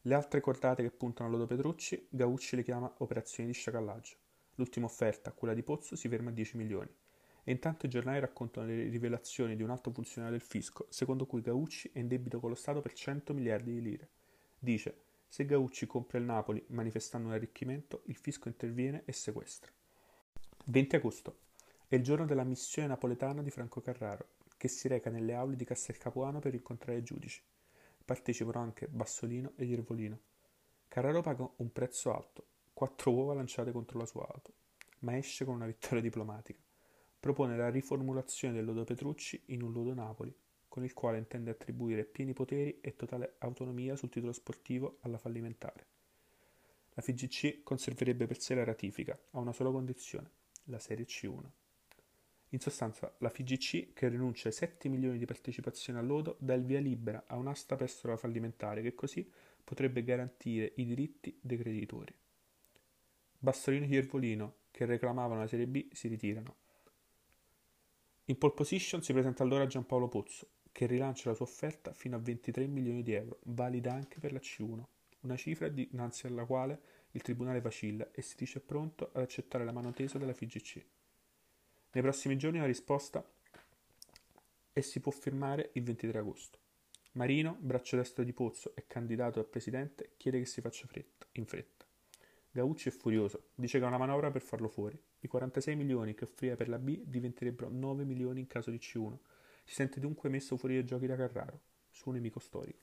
Le 0.04 0.14
altre 0.14 0.40
cordate 0.40 0.82
che 0.82 0.90
puntano 0.90 1.28
a 1.28 1.32
Lodo 1.32 1.46
Petrucci, 1.46 2.08
Gaucci 2.10 2.56
le 2.56 2.64
chiama 2.64 2.92
operazioni 2.98 3.50
di 3.50 3.54
sciacallaggio. 3.54 4.16
L'ultima 4.56 4.86
offerta, 4.86 5.30
quella 5.30 5.54
di 5.54 5.62
Pozzo, 5.62 5.94
si 5.94 6.08
ferma 6.08 6.30
a 6.30 6.32
10 6.32 6.56
milioni 6.56 6.92
e 7.44 7.52
intanto 7.52 7.86
i 7.86 7.88
giornali 7.88 8.18
raccontano 8.18 8.66
le 8.66 8.88
rivelazioni 8.88 9.54
di 9.54 9.62
un 9.62 9.70
alto 9.70 9.92
funzionario 9.92 10.36
del 10.36 10.44
fisco, 10.44 10.86
secondo 10.88 11.24
cui 11.24 11.40
Gaucci 11.40 11.90
è 11.92 12.00
in 12.00 12.08
debito 12.08 12.40
con 12.40 12.50
lo 12.50 12.56
Stato 12.56 12.80
per 12.80 12.94
100 12.94 13.32
miliardi 13.32 13.74
di 13.74 13.80
lire. 13.80 14.08
Dice, 14.58 15.02
se 15.28 15.46
Gaucci 15.46 15.86
compra 15.86 16.18
il 16.18 16.24
Napoli 16.24 16.64
manifestando 16.70 17.28
un 17.28 17.34
arricchimento, 17.34 18.02
il 18.06 18.16
fisco 18.16 18.48
interviene 18.48 19.02
e 19.04 19.12
sequestra. 19.12 19.70
20 20.64 20.96
agosto. 20.96 21.36
È 21.86 21.94
il 21.94 22.02
giorno 22.02 22.26
della 22.26 22.42
missione 22.42 22.88
napoletana 22.88 23.40
di 23.40 23.50
Franco 23.50 23.80
Carraro, 23.80 24.30
che 24.56 24.66
si 24.66 24.88
reca 24.88 25.10
nelle 25.10 25.34
aule 25.34 25.54
di 25.54 25.64
Castel 25.64 25.98
Capuano 25.98 26.40
per 26.40 26.54
incontrare 26.54 26.98
i 26.98 27.04
giudici. 27.04 27.40
Partecipano 28.12 28.60
anche 28.60 28.88
Bassolino 28.88 29.52
e 29.56 29.64
Iervolino. 29.64 30.20
Carraro 30.88 31.22
paga 31.22 31.50
un 31.56 31.72
prezzo 31.72 32.14
alto, 32.14 32.44
quattro 32.74 33.10
uova 33.10 33.32
lanciate 33.32 33.72
contro 33.72 33.98
la 33.98 34.04
sua 34.04 34.26
auto, 34.30 34.52
ma 35.00 35.16
esce 35.16 35.46
con 35.46 35.54
una 35.54 35.66
vittoria 35.66 36.02
diplomatica 36.02 36.60
propone 37.22 37.56
la 37.56 37.70
riformulazione 37.70 38.52
del 38.52 38.64
lodo 38.64 38.82
Petrucci 38.82 39.40
in 39.46 39.62
un 39.62 39.72
lodo 39.72 39.94
Napoli, 39.94 40.34
con 40.66 40.82
il 40.82 40.92
quale 40.92 41.18
intende 41.18 41.52
attribuire 41.52 42.04
pieni 42.04 42.32
poteri 42.32 42.80
e 42.80 42.96
totale 42.96 43.36
autonomia 43.38 43.94
sul 43.94 44.08
titolo 44.10 44.32
sportivo 44.32 44.98
alla 45.02 45.18
fallimentare. 45.18 45.86
La 46.94 47.00
FIGC 47.00 47.62
conserverebbe 47.62 48.26
per 48.26 48.40
sé 48.40 48.56
la 48.56 48.64
ratifica, 48.64 49.16
a 49.30 49.38
una 49.38 49.52
sola 49.52 49.70
condizione, 49.70 50.30
la 50.64 50.80
Serie 50.80 51.06
C1. 51.06 51.61
In 52.52 52.60
sostanza, 52.60 53.14
la 53.18 53.30
FIGC, 53.30 53.94
che 53.94 54.08
rinuncia 54.08 54.48
ai 54.48 54.54
7 54.54 54.90
milioni 54.90 55.16
di 55.16 55.24
partecipazione 55.24 55.98
al 55.98 56.06
lodo, 56.06 56.36
dà 56.38 56.52
il 56.52 56.64
via 56.64 56.80
libera 56.80 57.24
a 57.26 57.36
un'asta 57.36 57.76
presso 57.76 58.08
la 58.08 58.18
fallimentare 58.18 58.82
che 58.82 58.94
così 58.94 59.26
potrebbe 59.64 60.04
garantire 60.04 60.72
i 60.76 60.84
diritti 60.84 61.34
dei 61.40 61.56
creditori. 61.56 62.14
Bassolino 63.38 63.86
e 63.86 63.88
Iervolino, 63.88 64.56
che 64.70 64.84
reclamavano 64.84 65.40
la 65.40 65.46
Serie 65.46 65.66
B, 65.66 65.88
si 65.92 66.08
ritirano. 66.08 66.56
In 68.26 68.36
pole 68.36 68.52
position 68.52 69.02
si 69.02 69.14
presenta 69.14 69.42
allora 69.42 69.66
Giampaolo 69.66 70.08
Pozzo, 70.08 70.48
che 70.70 70.84
rilancia 70.84 71.30
la 71.30 71.34
sua 71.34 71.46
offerta 71.46 71.94
fino 71.94 72.16
a 72.16 72.20
23 72.20 72.66
milioni 72.66 73.02
di 73.02 73.14
euro, 73.14 73.38
valida 73.44 73.94
anche 73.94 74.18
per 74.18 74.32
la 74.32 74.40
C1, 74.40 74.82
una 75.20 75.36
cifra 75.36 75.68
dinanzi 75.68 76.26
alla 76.26 76.44
quale 76.44 76.80
il 77.12 77.22
tribunale 77.22 77.62
vacilla 77.62 78.10
e 78.12 78.20
si 78.20 78.36
dice 78.36 78.60
pronto 78.60 79.10
ad 79.14 79.22
accettare 79.22 79.64
la 79.64 79.72
mano 79.72 79.92
tesa 79.92 80.18
della 80.18 80.34
FIGC. 80.34 80.84
Nei 81.94 82.02
prossimi 82.02 82.38
giorni 82.38 82.58
la 82.58 82.64
risposta 82.64 83.22
e 84.72 84.80
si 84.80 84.98
può 85.00 85.12
firmare 85.12 85.72
il 85.74 85.82
23 85.82 86.18
agosto. 86.18 86.58
Marino, 87.12 87.58
braccio 87.60 87.96
destro 87.96 88.24
di 88.24 88.32
Pozzo 88.32 88.74
e 88.74 88.86
candidato 88.86 89.40
a 89.40 89.44
presidente, 89.44 90.14
chiede 90.16 90.38
che 90.38 90.46
si 90.46 90.62
faccia 90.62 90.86
fretta, 90.86 91.26
in 91.32 91.44
fretta. 91.44 91.84
Gaucci 92.50 92.88
è 92.88 92.92
furioso, 92.92 93.50
dice 93.54 93.78
che 93.78 93.84
ha 93.84 93.88
una 93.88 93.98
manovra 93.98 94.30
per 94.30 94.40
farlo 94.40 94.68
fuori. 94.68 94.98
I 95.20 95.28
46 95.28 95.76
milioni 95.76 96.14
che 96.14 96.24
offriva 96.24 96.56
per 96.56 96.70
la 96.70 96.78
B 96.78 97.02
diventerebbero 97.04 97.68
9 97.68 98.04
milioni 98.04 98.40
in 98.40 98.46
caso 98.46 98.70
di 98.70 98.78
C1. 98.78 99.18
Si 99.64 99.74
sente 99.74 100.00
dunque 100.00 100.30
messo 100.30 100.56
fuori 100.56 100.76
dai 100.76 100.86
giochi 100.86 101.06
da 101.06 101.16
Carraro, 101.16 101.60
suo 101.90 102.12
nemico 102.12 102.38
storico. 102.38 102.78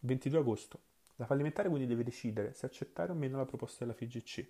22 0.00 0.36
agosto. 0.36 0.82
La 1.14 1.26
fallimentare 1.26 1.68
quindi 1.68 1.86
deve 1.86 2.02
decidere 2.02 2.54
se 2.54 2.66
accettare 2.66 3.12
o 3.12 3.14
meno 3.14 3.36
la 3.36 3.44
proposta 3.44 3.84
della 3.84 3.96
FIGC, 3.96 4.48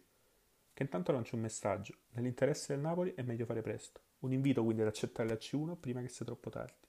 che 0.81 0.87
intanto 0.87 1.13
lancia 1.13 1.37
un 1.37 1.43
messaggio. 1.43 1.95
Nell'interesse 2.13 2.73
del 2.73 2.81
Napoli 2.81 3.13
è 3.15 3.21
meglio 3.21 3.45
fare 3.45 3.61
presto. 3.61 4.01
Un 4.21 4.33
invito 4.33 4.65
quindi 4.65 4.81
ad 4.81 4.89
accettare 4.89 5.29
la 5.29 5.35
C1 5.35 5.77
prima 5.79 6.01
che 6.01 6.09
sia 6.09 6.25
troppo 6.25 6.49
tardi. 6.49 6.87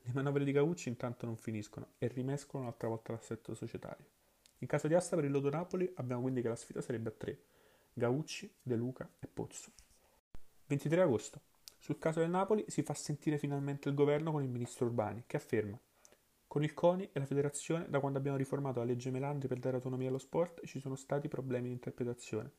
Le 0.00 0.12
manovre 0.12 0.42
di 0.42 0.50
Gaucci 0.50 0.88
intanto 0.88 1.24
non 1.24 1.36
finiscono 1.36 1.92
e 1.98 2.08
rimescolano 2.08 2.66
un'altra 2.66 2.88
volta 2.88 3.12
l'assetto 3.12 3.54
societario. 3.54 4.04
In 4.58 4.66
caso 4.66 4.88
di 4.88 4.94
asta 4.94 5.14
per 5.14 5.24
il 5.24 5.30
Lodo 5.30 5.50
Napoli 5.50 5.88
abbiamo 5.98 6.22
quindi 6.22 6.42
che 6.42 6.48
la 6.48 6.56
sfida 6.56 6.80
sarebbe 6.82 7.10
a 7.10 7.12
tre. 7.16 7.38
Gaucci, 7.92 8.52
De 8.60 8.74
Luca 8.74 9.08
e 9.20 9.28
Pozzo. 9.32 9.70
23 10.66 11.00
agosto. 11.00 11.40
Sul 11.78 11.98
caso 11.98 12.18
del 12.18 12.28
Napoli 12.28 12.64
si 12.66 12.82
fa 12.82 12.94
sentire 12.94 13.38
finalmente 13.38 13.88
il 13.88 13.94
governo 13.94 14.32
con 14.32 14.42
il 14.42 14.48
ministro 14.48 14.86
Urbani, 14.86 15.22
che 15.28 15.36
afferma 15.36 15.78
con 16.48 16.64
il 16.64 16.74
CONI 16.74 17.10
e 17.12 17.20
la 17.20 17.26
federazione, 17.26 17.88
da 17.88 18.00
quando 18.00 18.18
abbiamo 18.18 18.36
riformato 18.36 18.80
la 18.80 18.86
legge 18.86 19.12
Melandri 19.12 19.46
per 19.46 19.60
dare 19.60 19.76
autonomia 19.76 20.08
allo 20.08 20.18
sport, 20.18 20.66
ci 20.66 20.80
sono 20.80 20.96
stati 20.96 21.28
problemi 21.28 21.68
di 21.68 21.74
interpretazione. 21.74 22.50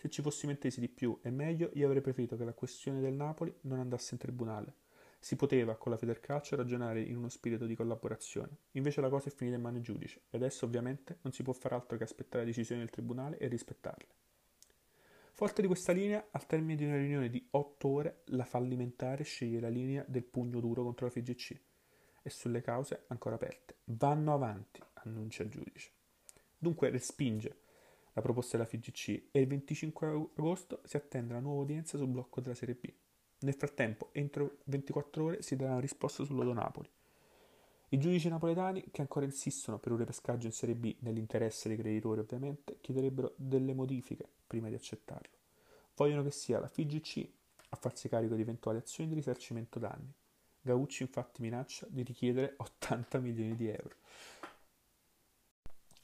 Se 0.00 0.08
ci 0.08 0.22
fossimo 0.22 0.52
intesi 0.52 0.78
di 0.78 0.88
più 0.88 1.18
e 1.22 1.30
meglio, 1.30 1.70
io 1.74 1.86
avrei 1.86 2.00
preferito 2.00 2.36
che 2.36 2.44
la 2.44 2.52
questione 2.52 3.00
del 3.00 3.14
Napoli 3.14 3.52
non 3.62 3.80
andasse 3.80 4.14
in 4.14 4.20
tribunale. 4.20 4.74
Si 5.18 5.34
poteva, 5.34 5.74
con 5.74 5.90
la 5.90 5.98
Federcalcio, 5.98 6.54
ragionare 6.54 7.02
in 7.02 7.16
uno 7.16 7.28
spirito 7.28 7.66
di 7.66 7.74
collaborazione. 7.74 8.58
Invece 8.72 9.00
la 9.00 9.08
cosa 9.08 9.28
è 9.28 9.32
finita 9.32 9.56
in 9.56 9.62
mano 9.62 9.78
ai 9.78 9.82
giudici 9.82 10.16
e 10.30 10.36
adesso 10.36 10.64
ovviamente 10.66 11.18
non 11.22 11.32
si 11.32 11.42
può 11.42 11.52
fare 11.52 11.74
altro 11.74 11.96
che 11.96 12.04
aspettare 12.04 12.44
le 12.44 12.50
decisioni 12.50 12.80
del 12.80 12.90
tribunale 12.90 13.38
e 13.38 13.48
rispettarle. 13.48 14.06
Forte 15.32 15.62
di 15.62 15.66
questa 15.66 15.90
linea, 15.90 16.28
al 16.30 16.46
termine 16.46 16.76
di 16.76 16.84
una 16.84 16.96
riunione 16.96 17.28
di 17.28 17.44
otto 17.50 17.88
ore, 17.88 18.22
la 18.26 18.44
fallimentare 18.44 19.24
sceglie 19.24 19.58
la 19.58 19.68
linea 19.68 20.04
del 20.06 20.22
pugno 20.22 20.60
duro 20.60 20.84
contro 20.84 21.06
la 21.06 21.12
FGC 21.12 21.60
e 22.22 22.30
sulle 22.30 22.60
cause 22.60 23.02
ancora 23.08 23.34
aperte. 23.34 23.78
Vanno 23.86 24.32
avanti, 24.32 24.80
annuncia 24.92 25.42
il 25.42 25.50
giudice. 25.50 25.90
Dunque 26.56 26.88
respinge 26.90 27.66
la 28.18 28.20
proposta 28.24 28.56
della 28.56 28.68
FGC 28.68 29.28
e 29.30 29.40
il 29.40 29.46
25 29.46 30.08
agosto 30.36 30.80
si 30.84 30.96
attende 30.96 31.34
la 31.34 31.40
nuova 31.40 31.62
udienza 31.62 31.96
sul 31.96 32.08
blocco 32.08 32.40
della 32.40 32.54
Serie 32.54 32.74
B. 32.74 32.92
Nel 33.40 33.54
frattempo, 33.54 34.08
entro 34.12 34.58
24 34.64 35.24
ore 35.24 35.42
si 35.42 35.54
darà 35.54 35.72
una 35.72 35.80
risposta 35.80 36.24
sull'Odo 36.24 36.52
Napoli. 36.52 36.90
I 37.90 37.98
giudici 37.98 38.28
napoletani, 38.28 38.84
che 38.90 39.00
ancora 39.00 39.24
insistono 39.24 39.78
per 39.78 39.92
un 39.92 39.98
ripescaggio 39.98 40.46
in 40.46 40.52
Serie 40.52 40.74
B 40.74 40.96
nell'interesse 41.00 41.68
dei 41.68 41.76
creditori 41.76 42.20
ovviamente, 42.20 42.78
chiederebbero 42.80 43.34
delle 43.36 43.72
modifiche 43.72 44.28
prima 44.46 44.68
di 44.68 44.74
accettarlo. 44.74 45.36
Vogliono 45.94 46.24
che 46.24 46.32
sia 46.32 46.58
la 46.58 46.68
FIGC 46.68 47.28
a 47.70 47.76
farsi 47.76 48.08
carico 48.08 48.34
di 48.34 48.42
eventuali 48.42 48.78
azioni 48.78 49.08
di 49.08 49.14
risarcimento 49.14 49.78
danni. 49.78 50.12
Gaucci 50.60 51.04
infatti 51.04 51.40
minaccia 51.40 51.86
di 51.88 52.02
richiedere 52.02 52.54
80 52.56 53.20
milioni 53.20 53.54
di 53.54 53.68
euro. 53.68 53.94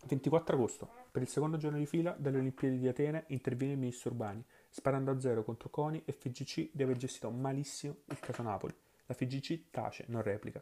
24 0.06 0.54
agosto. 0.54 1.03
Per 1.14 1.22
il 1.22 1.28
secondo 1.28 1.56
giorno 1.58 1.78
di 1.78 1.86
fila 1.86 2.10
delle 2.18 2.38
Olimpiadi 2.38 2.76
di 2.76 2.88
Atene 2.88 3.26
interviene 3.28 3.74
il 3.74 3.78
ministro 3.78 4.10
Urbani, 4.10 4.44
sparando 4.68 5.12
a 5.12 5.20
zero 5.20 5.44
contro 5.44 5.68
Coni 5.68 6.02
e 6.04 6.10
FGC 6.10 6.70
di 6.72 6.82
aver 6.82 6.96
gestito 6.96 7.30
malissimo 7.30 7.98
il 8.06 8.18
caso 8.18 8.42
Napoli. 8.42 8.74
La 9.06 9.14
FGC 9.14 9.70
tace, 9.70 10.06
non 10.08 10.22
replica. 10.22 10.60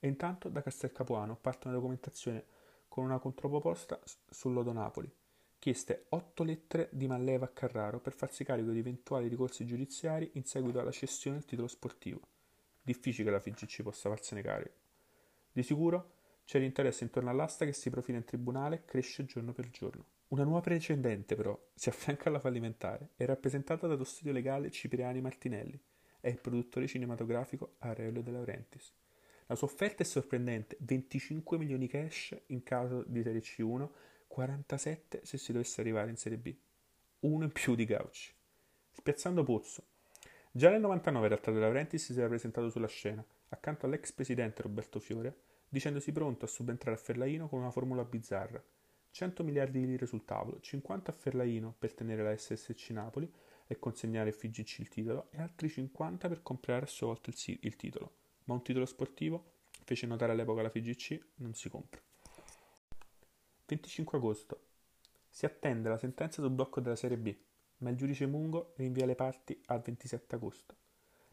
E 0.00 0.08
intanto 0.08 0.48
da 0.48 0.60
Castel 0.60 0.90
Capuano 0.90 1.36
parte 1.36 1.68
una 1.68 1.76
documentazione 1.76 2.44
con 2.88 3.04
una 3.04 3.20
controproposta 3.20 4.00
sul 4.28 4.52
lodo 4.52 4.72
Napoli. 4.72 5.08
Chieste 5.56 6.06
otto 6.08 6.42
lettere 6.42 6.88
di 6.90 7.06
Malleva 7.06 7.44
a 7.44 7.50
Carraro 7.50 8.00
per 8.00 8.12
farsi 8.12 8.42
carico 8.42 8.72
di 8.72 8.80
eventuali 8.80 9.28
ricorsi 9.28 9.64
giudiziari 9.64 10.30
in 10.32 10.44
seguito 10.44 10.80
alla 10.80 10.90
cessione 10.90 11.36
del 11.36 11.46
titolo 11.46 11.68
sportivo. 11.68 12.22
Difficile 12.82 13.26
che 13.26 13.30
la 13.36 13.40
FGC 13.40 13.82
possa 13.82 14.08
farsene 14.08 14.42
carico. 14.42 14.74
Di 15.52 15.62
sicuro 15.62 16.14
c'è 16.44 16.58
l'interesse 16.58 17.04
intorno 17.04 17.30
all'asta 17.30 17.64
che 17.64 17.72
si 17.72 17.90
profila 17.90 18.18
in 18.18 18.24
tribunale 18.24 18.76
e 18.76 18.84
cresce 18.84 19.24
giorno 19.24 19.52
per 19.52 19.70
giorno. 19.70 20.04
Una 20.28 20.44
nuova 20.44 20.60
precedente, 20.60 21.34
però, 21.34 21.58
si 21.74 21.88
affianca 21.88 22.28
alla 22.28 22.40
fallimentare, 22.40 23.10
è 23.16 23.24
rappresentata 23.24 23.86
dallo 23.86 24.04
studio 24.04 24.32
legale 24.32 24.70
Cipriani 24.70 25.20
Martinelli, 25.20 25.78
è 26.20 26.28
il 26.28 26.38
produttore 26.38 26.86
cinematografico 26.86 27.74
Aurelio 27.78 28.22
De 28.22 28.30
Laurentiis. 28.30 28.92
La 29.46 29.54
sua 29.54 29.66
offerta 29.66 30.02
è 30.02 30.06
sorprendente, 30.06 30.76
25 30.80 31.58
milioni 31.58 31.86
cash 31.86 32.34
in 32.46 32.62
caso 32.62 33.04
di 33.06 33.22
Serie 33.22 33.40
C1, 33.40 33.88
47 34.28 35.20
se 35.24 35.36
si 35.36 35.52
dovesse 35.52 35.80
arrivare 35.82 36.08
in 36.08 36.16
Serie 36.16 36.38
B. 36.38 36.54
Uno 37.20 37.44
in 37.44 37.52
più 37.52 37.74
di 37.74 37.84
Gauci. 37.84 38.32
Spiazzando 38.90 39.42
Pozzo. 39.42 39.84
Già 40.50 40.70
nel 40.70 40.80
99 40.80 41.26
in 41.26 41.32
realtà 41.32 41.50
De 41.50 41.58
Laurentiis 41.58 42.12
si 42.12 42.18
era 42.18 42.28
presentato 42.28 42.70
sulla 42.70 42.86
scena, 42.86 43.22
accanto 43.48 43.84
all'ex 43.84 44.12
presidente 44.12 44.62
Roberto 44.62 44.98
Fiore, 45.00 45.36
dicendosi 45.72 46.12
pronto 46.12 46.44
a 46.44 46.48
subentrare 46.48 46.98
a 46.98 47.00
Ferlaino 47.00 47.48
con 47.48 47.58
una 47.58 47.70
formula 47.70 48.04
bizzarra. 48.04 48.62
100 49.10 49.42
miliardi 49.42 49.80
di 49.80 49.86
lire 49.86 50.04
sul 50.04 50.26
tavolo, 50.26 50.60
50 50.60 51.10
a 51.10 51.14
Ferlaino 51.14 51.74
per 51.78 51.94
tenere 51.94 52.22
la 52.22 52.36
SSC 52.36 52.90
Napoli 52.90 53.30
e 53.66 53.78
consegnare 53.78 54.28
a 54.28 54.32
FIGC 54.32 54.80
il 54.80 54.88
titolo 54.88 55.28
e 55.30 55.40
altri 55.40 55.70
50 55.70 56.28
per 56.28 56.42
comprare 56.42 56.84
a 56.84 56.88
sua 56.88 57.06
volta 57.06 57.30
il, 57.30 57.58
il 57.62 57.76
titolo. 57.76 58.16
Ma 58.44 58.52
un 58.52 58.62
titolo 58.62 58.84
sportivo, 58.84 59.52
fece 59.84 60.06
notare 60.06 60.32
all'epoca 60.32 60.60
la 60.60 60.68
FIGC, 60.68 61.18
non 61.36 61.54
si 61.54 61.70
compra. 61.70 62.02
25 63.64 64.18
agosto. 64.18 64.66
Si 65.30 65.46
attende 65.46 65.88
la 65.88 65.96
sentenza 65.96 66.42
sul 66.42 66.50
blocco 66.50 66.80
della 66.82 66.96
Serie 66.96 67.16
B, 67.16 67.34
ma 67.78 67.88
il 67.88 67.96
giudice 67.96 68.26
Mungo 68.26 68.74
rinvia 68.76 69.06
le 69.06 69.14
parti 69.14 69.58
al 69.66 69.80
27 69.80 70.34
agosto. 70.34 70.76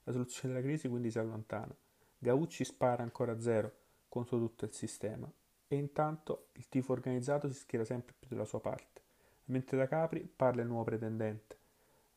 La 0.03 0.13
soluzione 0.13 0.53
della 0.53 0.65
crisi 0.65 0.87
quindi 0.87 1.11
si 1.11 1.19
allontana. 1.19 1.75
Gaucci 2.17 2.63
spara 2.63 3.03
ancora 3.03 3.33
a 3.33 3.41
zero 3.41 3.79
contro 4.09 4.37
tutto 4.37 4.65
il 4.65 4.73
sistema 4.73 5.31
e 5.67 5.75
intanto 5.75 6.47
il 6.53 6.67
tifo 6.67 6.91
organizzato 6.91 7.47
si 7.47 7.59
schiera 7.59 7.85
sempre 7.85 8.15
più 8.19 8.29
dalla 8.29 8.45
sua 8.45 8.59
parte, 8.59 9.01
mentre 9.45 9.77
da 9.77 9.87
Capri 9.87 10.21
parla 10.21 10.61
il 10.61 10.67
nuovo 10.67 10.83
pretendente, 10.83 11.57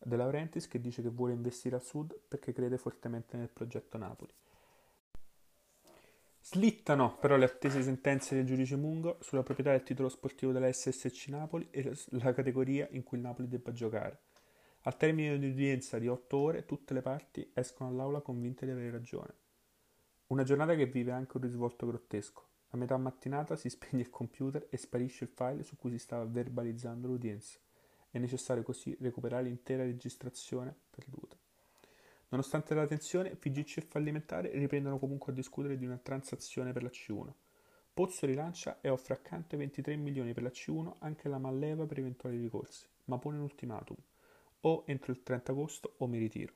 De 0.04 0.16
Laurentiis 0.16 0.66
che 0.66 0.80
dice 0.80 1.00
che 1.00 1.10
vuole 1.10 1.32
investire 1.32 1.76
al 1.76 1.82
sud 1.84 2.18
perché 2.26 2.52
crede 2.52 2.76
fortemente 2.76 3.36
nel 3.36 3.50
progetto 3.50 3.98
Napoli. 3.98 4.32
Slittano 6.40 7.16
però 7.18 7.36
le 7.36 7.44
attese 7.44 7.82
sentenze 7.82 8.34
del 8.34 8.44
giudice 8.44 8.74
Mungo 8.74 9.18
sulla 9.20 9.44
proprietà 9.44 9.70
del 9.70 9.84
titolo 9.84 10.08
sportivo 10.08 10.50
della 10.50 10.72
SSC 10.72 11.28
Napoli 11.28 11.68
e 11.70 11.96
la 12.10 12.34
categoria 12.34 12.88
in 12.90 13.04
cui 13.04 13.18
il 13.18 13.22
Napoli 13.22 13.46
debba 13.46 13.70
giocare. 13.70 14.18
Al 14.82 14.96
termine 14.96 15.38
di 15.38 15.46
un'udienza 15.46 16.00
di 16.00 16.08
otto 16.08 16.38
ore, 16.38 16.64
tutte 16.64 16.94
le 16.94 17.00
parti 17.00 17.48
escono 17.54 17.90
all'aula 17.90 18.20
convinte 18.20 18.66
di 18.66 18.72
avere 18.72 18.90
ragione. 18.90 19.34
Una 20.32 20.44
giornata 20.44 20.74
che 20.74 20.86
vive 20.86 21.12
anche 21.12 21.36
un 21.36 21.42
risvolto 21.42 21.86
grottesco. 21.86 22.42
A 22.70 22.78
metà 22.78 22.96
mattinata 22.96 23.54
si 23.54 23.68
spegne 23.68 24.00
il 24.00 24.08
computer 24.08 24.66
e 24.70 24.78
sparisce 24.78 25.24
il 25.24 25.30
file 25.30 25.62
su 25.62 25.76
cui 25.76 25.90
si 25.90 25.98
stava 25.98 26.24
verbalizzando 26.24 27.06
l'udienza. 27.06 27.58
È 28.10 28.16
necessario 28.16 28.62
così 28.62 28.96
recuperare 28.98 29.42
l'intera 29.42 29.82
registrazione 29.82 30.74
perduta. 30.88 31.36
Nonostante 32.28 32.74
la 32.74 32.86
tensione, 32.86 33.36
FIGC 33.36 33.76
e 33.76 33.80
fallimentare 33.82 34.50
riprendono 34.52 34.98
comunque 34.98 35.32
a 35.32 35.34
discutere 35.34 35.76
di 35.76 35.84
una 35.84 35.98
transazione 35.98 36.72
per 36.72 36.82
la 36.82 36.88
C1. 36.88 37.30
Pozzo 37.92 38.24
rilancia 38.24 38.78
e 38.80 38.88
offre 38.88 39.12
accanto 39.12 39.54
ai 39.54 39.60
23 39.60 39.96
milioni 39.96 40.32
per 40.32 40.44
la 40.44 40.48
C1 40.48 40.94
anche 41.00 41.28
la 41.28 41.36
malleva 41.36 41.84
per 41.84 41.98
eventuali 41.98 42.40
ricorsi, 42.40 42.86
ma 43.04 43.18
pone 43.18 43.36
un 43.36 43.42
ultimatum. 43.42 43.96
O 44.62 44.84
entro 44.86 45.12
il 45.12 45.22
30 45.22 45.52
agosto 45.52 45.92
o 45.98 46.06
mi 46.06 46.16
ritiro. 46.16 46.54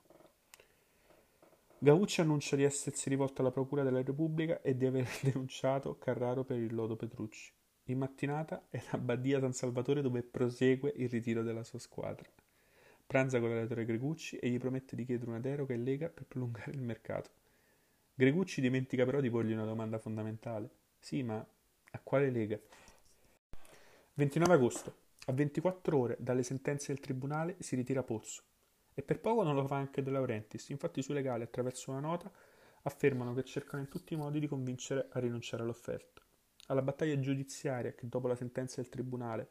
Gaucci 1.79 2.23
annuncia 2.23 2.57
di 2.57 2.63
essersi 2.63 3.11
rivolto 3.11 3.43
alla 3.43 3.51
Procura 3.51 3.83
della 3.83 4.03
Repubblica 4.03 4.63
e 4.63 4.79
di 4.79 4.87
aver 4.87 5.07
denunciato 5.21 5.99
Carraro 5.99 6.43
per 6.43 6.57
il 6.57 6.75
lodo 6.75 6.97
Petrucci. 6.97 7.53
In 7.89 7.99
mattinata 7.99 8.69
è 8.71 8.83
a 8.91 8.99
Badia 8.99 9.41
San 9.41 9.53
Salvatore 9.53 10.01
dove 10.01 10.23
prosegue 10.23 10.95
il 10.97 11.11
ritiro 11.11 11.43
della 11.43 11.65
sua 11.65 11.79
squadra. 11.79 12.27
Pranza 13.07 13.39
con 13.39 13.51
l'allenatore 13.51 13.85
Gregucci 13.85 14.39
e 14.39 14.49
gli 14.49 14.59
promette 14.59 14.97
di 14.97 15.05
chiedere 15.05 15.31
una 15.31 15.39
deroga 15.39 15.75
in 15.75 15.85
Lega 15.85 16.09
per 16.09 16.25
prolungare 16.25 16.71
il 16.71 16.81
mercato. 16.81 17.31
Gregucci 18.15 18.63
dimentica 18.63 19.05
però 19.05 19.21
di 19.21 19.29
porgli 19.29 19.53
una 19.53 19.67
domanda 19.67 19.99
fondamentale. 19.99 20.71
Sì, 20.99 21.23
ma 21.23 21.37
a 21.37 22.01
quale 22.03 22.31
Lega? 22.31 22.59
29 24.15 24.55
agosto. 24.55 24.95
A 25.27 25.33
24 25.33 25.99
ore 25.99 26.17
dalle 26.19 26.43
sentenze 26.43 26.93
del 26.95 27.03
tribunale 27.03 27.57
si 27.59 27.77
ritira 27.77 28.03
Pozzo. 28.03 28.43
E 28.99 29.03
per 29.03 29.21
poco 29.21 29.43
non 29.43 29.55
lo 29.55 29.67
fa 29.67 29.77
anche 29.77 30.03
De 30.03 30.11
Laurentiis. 30.11 30.71
Infatti 30.71 31.01
i 31.01 31.03
suoi 31.03 31.17
legali, 31.17 31.43
attraverso 31.43 31.91
una 31.91 32.01
nota, 32.01 32.33
affermano 32.85 33.35
che 33.35 33.45
cercano 33.45 33.83
in 33.83 33.91
tutti 33.91 34.15
i 34.15 34.17
modi 34.17 34.41
di 34.41 34.47
convincere 34.47 35.09
a 35.11 35.21
rinunciare 35.21 35.63
all'offerta. 35.63 36.23
Alla 36.69 36.81
battaglia 36.81 37.21
giudiziaria 37.21 37.93
che 37.93 38.09
dopo 38.09 38.27
la 38.27 38.35
sentenza 38.35 38.81
del 38.81 38.89
tribunale 38.89 39.47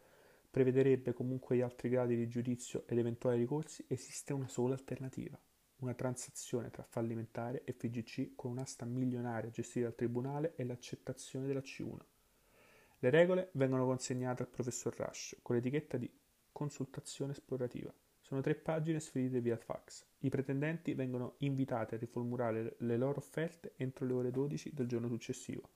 prevederebbe 0.49 1.13
comunque 1.13 1.55
gli 1.57 1.61
altri 1.61 1.89
gradi 1.89 2.15
di 2.15 2.27
giudizio 2.27 2.87
ed 2.87 2.97
eventuali 2.97 3.37
ricorsi, 3.37 3.85
esiste 3.87 4.33
una 4.33 4.47
sola 4.47 4.73
alternativa, 4.73 5.39
una 5.81 5.93
transazione 5.93 6.71
tra 6.71 6.81
fallimentare 6.81 7.63
e 7.65 7.73
FGC 7.73 8.33
con 8.33 8.49
un'asta 8.49 8.85
milionaria 8.85 9.51
gestita 9.51 9.85
dal 9.85 9.95
tribunale 9.95 10.53
e 10.55 10.63
l'accettazione 10.63 11.45
della 11.45 11.59
C1. 11.59 11.99
Le 12.97 13.09
regole 13.11 13.49
vengono 13.53 13.85
consegnate 13.85 14.41
al 14.41 14.49
professor 14.49 14.95
Rush 14.97 15.37
con 15.43 15.55
l'etichetta 15.55 15.97
di 15.97 16.11
consultazione 16.51 17.33
esplorativa. 17.33 17.93
Sono 18.25 18.41
tre 18.41 18.55
pagine 18.55 18.99
spedite 18.99 19.39
via 19.39 19.55
fax. 19.55 20.03
I 20.21 20.29
pretendenti 20.29 20.95
vengono 20.95 21.35
invitati 21.41 21.93
a 21.93 21.99
riformulare 21.99 22.75
le 22.79 22.97
loro 22.97 23.19
offerte 23.19 23.73
entro 23.75 24.03
le 24.07 24.13
ore 24.13 24.31
12 24.31 24.73
del 24.73 24.87
giorno 24.87 25.07
successivo. 25.07 25.69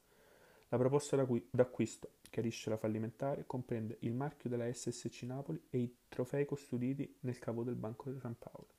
La 0.69 0.77
proposta 0.79 1.15
d'acquisto, 1.51 2.13
chiarisce 2.27 2.71
la 2.71 2.77
fallimentare, 2.77 3.45
comprende 3.45 3.97
il 3.99 4.15
marchio 4.15 4.49
della 4.49 4.65
SSC 4.73 5.21
Napoli 5.27 5.61
e 5.69 5.77
i 5.77 5.95
trofei 6.09 6.45
custoditi 6.45 7.17
nel 7.19 7.37
cavo 7.37 7.63
del 7.63 7.75
Banco 7.75 8.09
di 8.09 8.19
San 8.19 8.35
Paolo. 8.35 8.69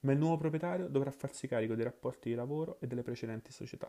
Ma 0.00 0.10
il 0.10 0.18
nuovo 0.18 0.38
proprietario 0.38 0.88
dovrà 0.88 1.12
farsi 1.12 1.46
carico 1.46 1.76
dei 1.76 1.84
rapporti 1.84 2.28
di 2.28 2.34
lavoro 2.34 2.80
e 2.80 2.88
delle 2.88 3.04
precedenti 3.04 3.52
società. 3.52 3.88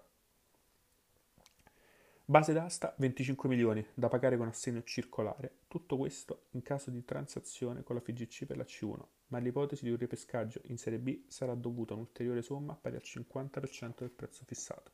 Base 2.27 2.53
d'asta 2.53 2.95
25 2.97 3.47
milioni 3.47 3.85
da 3.93 4.07
pagare 4.07 4.35
con 4.35 4.47
assegno 4.47 4.81
circolare, 4.81 5.57
tutto 5.67 5.95
questo 5.95 6.47
in 6.53 6.63
caso 6.63 6.89
di 6.89 7.05
transazione 7.05 7.83
con 7.83 7.93
la 7.95 8.01
FGC 8.01 8.45
per 8.45 8.57
la 8.57 8.63
C1, 8.63 8.99
ma 9.27 9.37
l'ipotesi 9.37 9.83
di 9.83 9.91
un 9.91 9.97
ripescaggio 9.97 10.59
in 10.63 10.79
Serie 10.79 10.97
B 10.97 11.25
sarà 11.27 11.53
dovuta 11.53 11.93
un'ulteriore 11.93 12.41
somma 12.41 12.73
pari 12.73 12.95
al 12.95 13.03
50% 13.05 13.99
del 13.99 14.09
prezzo 14.09 14.43
fissato. 14.43 14.91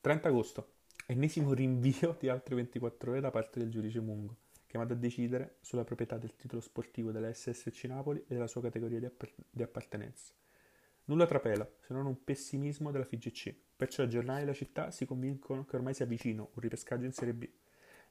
30 0.00 0.28
agosto 0.28 0.72
ennesimo 1.06 1.52
rinvio 1.52 2.16
di 2.18 2.28
altre 2.28 2.56
24 2.56 3.12
ore 3.12 3.20
da 3.20 3.30
parte 3.30 3.60
del 3.60 3.70
giudice 3.70 4.00
Mungo, 4.00 4.38
chiamato 4.66 4.94
a 4.94 4.96
decidere 4.96 5.58
sulla 5.60 5.84
proprietà 5.84 6.18
del 6.18 6.34
titolo 6.34 6.60
sportivo 6.60 7.12
della 7.12 7.32
SSC 7.32 7.84
Napoli 7.84 8.18
e 8.18 8.34
della 8.34 8.48
sua 8.48 8.62
categoria 8.62 8.98
di, 8.98 9.04
app- 9.04 9.38
di 9.48 9.62
appartenenza. 9.62 10.34
Nulla 11.04 11.26
trapela, 11.26 11.68
se 11.80 11.92
non 11.92 12.06
un 12.06 12.22
pessimismo 12.22 12.92
della 12.92 13.04
FGC, 13.04 13.52
perciò 13.74 14.04
i 14.04 14.08
giornali 14.08 14.40
della 14.40 14.52
città 14.52 14.92
si 14.92 15.04
convincono 15.04 15.64
che 15.64 15.74
ormai 15.74 15.94
sia 15.94 16.06
vicino 16.06 16.50
un 16.54 16.60
ripescaggio 16.60 17.04
in 17.04 17.12
Serie 17.12 17.34
B. 17.34 17.48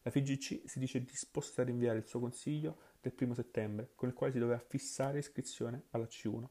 La 0.01 0.11
FGC 0.11 0.63
si 0.65 0.77
dice 0.77 1.01
disposta 1.01 1.61
a 1.61 1.65
rinviare 1.65 1.99
il 1.99 2.05
suo 2.05 2.19
consiglio 2.19 2.77
del 2.99 3.13
primo 3.13 3.33
settembre, 3.33 3.91
con 3.95 4.09
il 4.09 4.13
quale 4.13 4.33
si 4.33 4.39
doveva 4.39 4.59
fissare 4.59 5.19
iscrizione 5.19 5.83
alla 5.91 6.03
C1. 6.03 6.45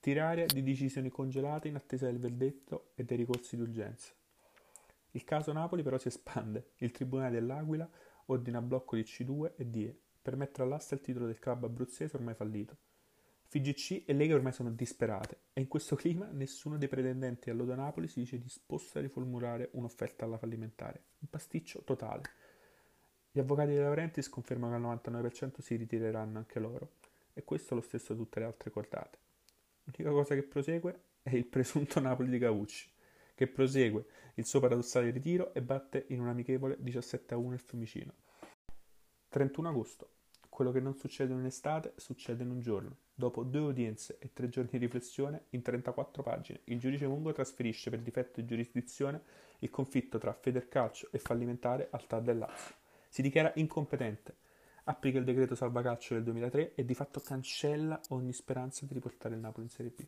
Tirare 0.00 0.46
di 0.46 0.62
decisioni 0.62 1.10
congelate 1.10 1.68
in 1.68 1.74
attesa 1.74 2.06
del 2.06 2.18
verdetto 2.18 2.92
e 2.94 3.04
dei 3.04 3.18
ricorsi 3.18 3.56
di 3.56 3.62
urgenza. 3.62 4.12
Il 5.10 5.24
caso 5.24 5.52
Napoli 5.52 5.82
però 5.82 5.98
si 5.98 6.08
espande. 6.08 6.70
Il 6.76 6.92
Tribunale 6.92 7.32
dell'Aquila 7.32 7.88
ordina 8.26 8.62
blocco 8.62 8.96
di 8.96 9.02
C2 9.02 9.52
e 9.56 9.66
DE 9.66 9.98
per 10.22 10.36
mettere 10.36 10.62
all'asta 10.62 10.94
il 10.94 11.02
titolo 11.02 11.26
del 11.26 11.38
club 11.38 11.64
abruzzese 11.64 12.16
ormai 12.16 12.34
fallito. 12.34 12.76
FGC 13.50 14.02
e 14.04 14.12
Lega 14.12 14.34
ormai 14.34 14.52
sono 14.52 14.70
disperate 14.70 15.38
e 15.54 15.62
in 15.62 15.68
questo 15.68 15.96
clima 15.96 16.28
nessuno 16.30 16.76
dei 16.76 16.88
pretendenti 16.88 17.48
all'Odo 17.48 17.74
Napoli 17.74 18.06
si 18.06 18.20
dice 18.20 18.38
disposto 18.38 18.98
a 18.98 19.00
riformulare 19.00 19.70
un'offerta 19.72 20.26
alla 20.26 20.36
fallimentare. 20.36 21.04
Un 21.20 21.30
pasticcio 21.30 21.82
totale. 21.82 22.22
Gli 23.30 23.38
avvocati 23.38 23.70
di 23.70 23.78
Laurentiis 23.78 24.28
confermano 24.28 24.78
che 24.78 25.08
al 25.08 25.22
99% 25.22 25.60
si 25.60 25.76
ritireranno 25.76 26.36
anche 26.36 26.60
loro 26.60 26.92
e 27.32 27.42
questo 27.44 27.74
lo 27.74 27.80
stesso 27.80 28.14
tutte 28.14 28.40
le 28.40 28.46
altre 28.46 28.70
cordate. 28.70 29.18
L'unica 29.84 30.10
cosa 30.10 30.34
che 30.34 30.42
prosegue 30.42 31.00
è 31.22 31.34
il 31.34 31.46
presunto 31.46 32.00
Napoli 32.00 32.28
di 32.28 32.38
Caucci 32.38 32.90
che 33.34 33.46
prosegue 33.46 34.04
il 34.34 34.44
suo 34.44 34.58
paradossale 34.58 35.10
ritiro 35.10 35.54
e 35.54 35.62
batte 35.62 36.06
in 36.08 36.20
un 36.20 36.26
amichevole 36.26 36.76
17 36.80 37.32
a 37.32 37.36
1 37.36 37.54
il 37.54 37.60
Fiumicino. 37.60 38.12
31 39.28 39.68
agosto. 39.68 40.10
Quello 40.48 40.72
che 40.72 40.80
non 40.80 40.96
succede 40.96 41.32
in 41.32 41.44
estate 41.44 41.94
succede 41.96 42.42
in 42.42 42.50
un 42.50 42.60
giorno. 42.60 42.96
Dopo 43.18 43.42
due 43.42 43.62
udienze 43.62 44.18
e 44.20 44.32
tre 44.32 44.48
giorni 44.48 44.70
di 44.70 44.78
riflessione, 44.78 45.46
in 45.50 45.60
34 45.60 46.22
pagine, 46.22 46.60
il 46.66 46.78
giudice 46.78 47.08
Mungo 47.08 47.32
trasferisce 47.32 47.90
per 47.90 47.98
difetto 47.98 48.40
di 48.40 48.46
giurisdizione 48.46 49.20
il 49.58 49.70
conflitto 49.70 50.18
tra 50.18 50.32
Federcalcio 50.32 51.08
e 51.10 51.18
fallimentare 51.18 51.88
al 51.90 52.06
TAR 52.06 52.22
del 52.22 52.38
Lazio. 52.38 52.76
Si 53.08 53.20
dichiara 53.20 53.50
incompetente, 53.56 54.36
applica 54.84 55.18
il 55.18 55.24
decreto 55.24 55.56
salvacalcio 55.56 56.14
del 56.14 56.22
2003 56.22 56.76
e 56.76 56.84
di 56.84 56.94
fatto 56.94 57.18
cancella 57.18 58.00
ogni 58.10 58.32
speranza 58.32 58.86
di 58.86 58.94
riportare 58.94 59.34
il 59.34 59.40
Napoli 59.40 59.64
in 59.64 59.72
Serie 59.72 59.90
B. 59.90 60.06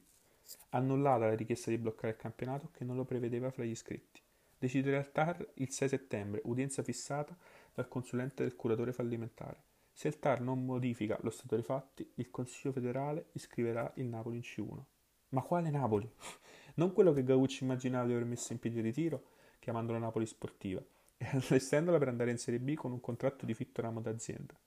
Annullata 0.68 1.26
la 1.26 1.34
richiesta 1.34 1.70
di 1.70 1.78
bloccare 1.78 2.12
il 2.12 2.16
campionato 2.16 2.70
che 2.70 2.84
non 2.84 2.94
lo 2.94 3.04
prevedeva 3.04 3.50
fra 3.50 3.64
gli 3.64 3.70
iscritti. 3.70 4.20
Decidere 4.56 4.98
al 4.98 5.10
TAR 5.10 5.44
il 5.54 5.72
6 5.72 5.88
settembre, 5.88 6.42
udienza 6.44 6.84
fissata 6.84 7.36
dal 7.74 7.88
consulente 7.88 8.44
del 8.44 8.54
curatore 8.54 8.92
fallimentare. 8.92 9.69
Se 10.00 10.08
il 10.08 10.18
TAR 10.18 10.40
non 10.40 10.64
modifica 10.64 11.18
lo 11.20 11.28
stato 11.28 11.56
dei 11.56 11.62
fatti, 11.62 12.10
il 12.14 12.30
Consiglio 12.30 12.72
federale 12.72 13.26
iscriverà 13.32 13.92
il 13.96 14.06
Napoli 14.06 14.36
in 14.36 14.42
C1. 14.42 14.80
Ma 15.28 15.42
quale 15.42 15.68
Napoli? 15.68 16.10
Non 16.76 16.94
quello 16.94 17.12
che 17.12 17.22
Gaucci 17.22 17.64
immaginava 17.64 18.06
di 18.06 18.12
aver 18.12 18.24
messo 18.24 18.54
in 18.54 18.58
piedi 18.58 18.78
il 18.78 18.84
ritiro, 18.84 19.24
chiamandola 19.58 19.98
Napoli 19.98 20.24
Sportiva, 20.24 20.80
e 21.18 21.26
allestendola 21.32 21.98
per 21.98 22.08
andare 22.08 22.30
in 22.30 22.38
Serie 22.38 22.60
B 22.60 22.72
con 22.72 22.92
un 22.92 23.00
contratto 23.00 23.44
di 23.44 23.52
fitto 23.52 23.82
ramo 23.82 24.00
d'azienda. 24.00 24.58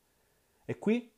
E 0.65 0.77
qui 0.77 1.11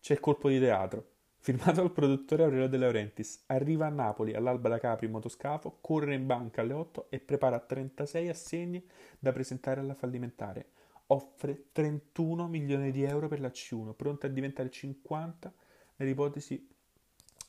c'è 0.00 0.14
il 0.14 0.18
colpo 0.18 0.48
di 0.48 0.58
teatro 0.58 1.10
firmato 1.38 1.82
dal 1.82 1.92
produttore 1.92 2.42
Aurelio 2.42 2.68
De 2.68 2.78
Laurentiis, 2.78 3.44
arriva 3.46 3.86
a 3.86 3.90
Napoli 3.90 4.34
all'alba 4.34 4.70
da 4.70 4.80
Capri 4.80 5.06
in 5.06 5.12
motoscafo, 5.12 5.78
corre 5.80 6.14
in 6.14 6.26
banca 6.26 6.62
alle 6.62 6.72
8 6.72 7.06
e 7.10 7.20
prepara 7.20 7.60
36 7.60 8.28
assegni 8.28 8.84
da 9.20 9.30
presentare 9.30 9.78
alla 9.78 9.94
fallimentare. 9.94 10.70
Offre 11.08 11.68
31 11.72 12.48
milioni 12.48 12.90
di 12.90 13.04
euro 13.04 13.28
per 13.28 13.40
la 13.40 13.48
C1, 13.48 13.94
pronta 13.94 14.26
a 14.26 14.30
diventare 14.30 14.70
50 14.70 15.52
nell'ipotesi 15.96 16.68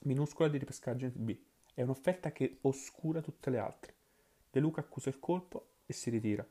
minuscola 0.02 0.48
di 0.48 0.58
ripescaggio 0.60 1.06
in 1.06 1.14
B. 1.16 1.38
È 1.74 1.82
un'offerta 1.82 2.32
che 2.32 2.60
oscura 2.62 3.22
tutte 3.22 3.50
le 3.50 3.58
altre. 3.58 3.96
De 4.52 4.60
Luca 4.60 4.82
accusa 4.82 5.10
il 5.10 5.20
colpo 5.20 5.70
e 5.86 5.94
si 5.94 6.10
ritira. 6.10 6.48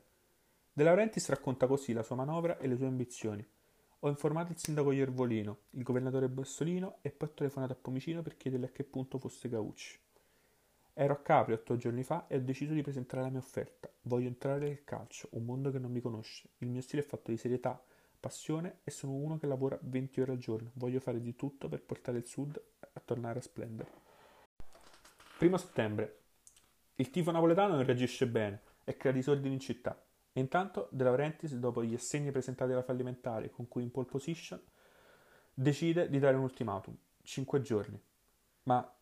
De 0.73 0.83
Laurentiis 0.83 1.29
racconta 1.29 1.65
così 1.65 1.93
la 1.93 2.03
sua 2.03 2.15
manovra 2.15 2.57
e 2.57 2.67
le 2.67 2.75
sue 2.75 2.87
ambizioni. 2.87 3.45
Ho 4.01 4.09
informato 4.09 4.51
il 4.51 4.59
sindaco 4.59 4.91
Iervolino, 4.91 5.59
il 5.71 5.83
governatore 5.83 6.29
Bassolino 6.29 6.97
e 7.01 7.09
poi 7.09 7.29
ho 7.29 7.33
telefonato 7.33 7.73
a 7.73 7.77
Pomicino 7.77 8.21
per 8.21 8.37
chiedergli 8.37 8.65
a 8.65 8.71
che 8.71 8.83
punto 8.83 9.17
fosse 9.17 9.49
Gaucci. 9.49 9.99
Ero 10.99 11.13
a 11.13 11.17
Capri 11.17 11.53
otto 11.53 11.77
giorni 11.77 12.01
fa 12.01 12.25
e 12.27 12.37
ho 12.37 12.41
deciso 12.41 12.73
di 12.73 12.81
presentare 12.81 13.21
la 13.21 13.29
mia 13.29 13.37
offerta. 13.37 13.87
Voglio 14.01 14.29
entrare 14.29 14.67
nel 14.67 14.83
calcio, 14.83 15.27
un 15.33 15.45
mondo 15.45 15.69
che 15.69 15.77
non 15.77 15.91
mi 15.91 16.01
conosce. 16.01 16.49
Il 16.57 16.69
mio 16.69 16.81
stile 16.81 17.03
è 17.03 17.05
fatto 17.05 17.29
di 17.29 17.37
serietà, 17.37 17.79
passione 18.19 18.79
e 18.83 18.89
sono 18.89 19.13
uno 19.13 19.37
che 19.37 19.45
lavora 19.45 19.77
20 19.79 20.21
ore 20.21 20.31
al 20.31 20.39
giorno. 20.39 20.71
Voglio 20.73 20.99
fare 20.99 21.21
di 21.21 21.35
tutto 21.35 21.69
per 21.69 21.83
portare 21.83 22.17
il 22.17 22.25
Sud 22.25 22.59
a 22.79 22.99
tornare 23.05 23.37
a 23.37 23.41
splendere. 23.43 23.91
Primo 25.37 25.57
settembre. 25.57 26.21
Il 26.95 27.11
tifo 27.11 27.29
napoletano 27.29 27.75
non 27.75 27.85
reagisce 27.85 28.25
bene 28.25 28.61
e 28.83 28.97
crea 28.97 29.11
disordini 29.11 29.53
in 29.53 29.59
città. 29.59 30.03
E 30.33 30.39
intanto 30.39 30.89
De 30.91 31.03
Laurentiis, 31.03 31.53
dopo 31.57 31.83
gli 31.83 31.93
assegni 31.93 32.31
presentati 32.31 32.71
alla 32.71 32.81
fallimentare 32.81 33.51
con 33.51 33.67
cui 33.67 33.83
in 33.83 33.91
pole 33.91 34.07
position, 34.07 34.59
decide 35.53 36.09
di 36.09 36.17
dare 36.17 36.37
un 36.37 36.41
ultimatum, 36.41 36.97
5 37.21 37.61
giorni. 37.61 38.01
Ma 38.63 38.96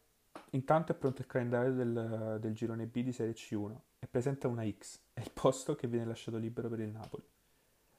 intanto 0.56 0.92
è 0.92 0.96
pronto 0.96 1.22
il 1.22 1.28
calendario 1.28 1.74
del, 1.74 2.38
del 2.40 2.54
girone 2.54 2.88
B 2.88 3.02
di 3.02 3.12
Serie 3.12 3.34
C1 3.34 3.76
e 4.00 4.08
presenta 4.08 4.48
una 4.48 4.68
X, 4.68 5.00
è 5.14 5.22
il 5.22 5.32
posto 5.32 5.76
che 5.76 5.88
viene 5.88 6.06
lasciato 6.06 6.38
libero 6.38 6.70
per 6.70 6.80
il 6.80 6.90
Napoli. 6.90 7.24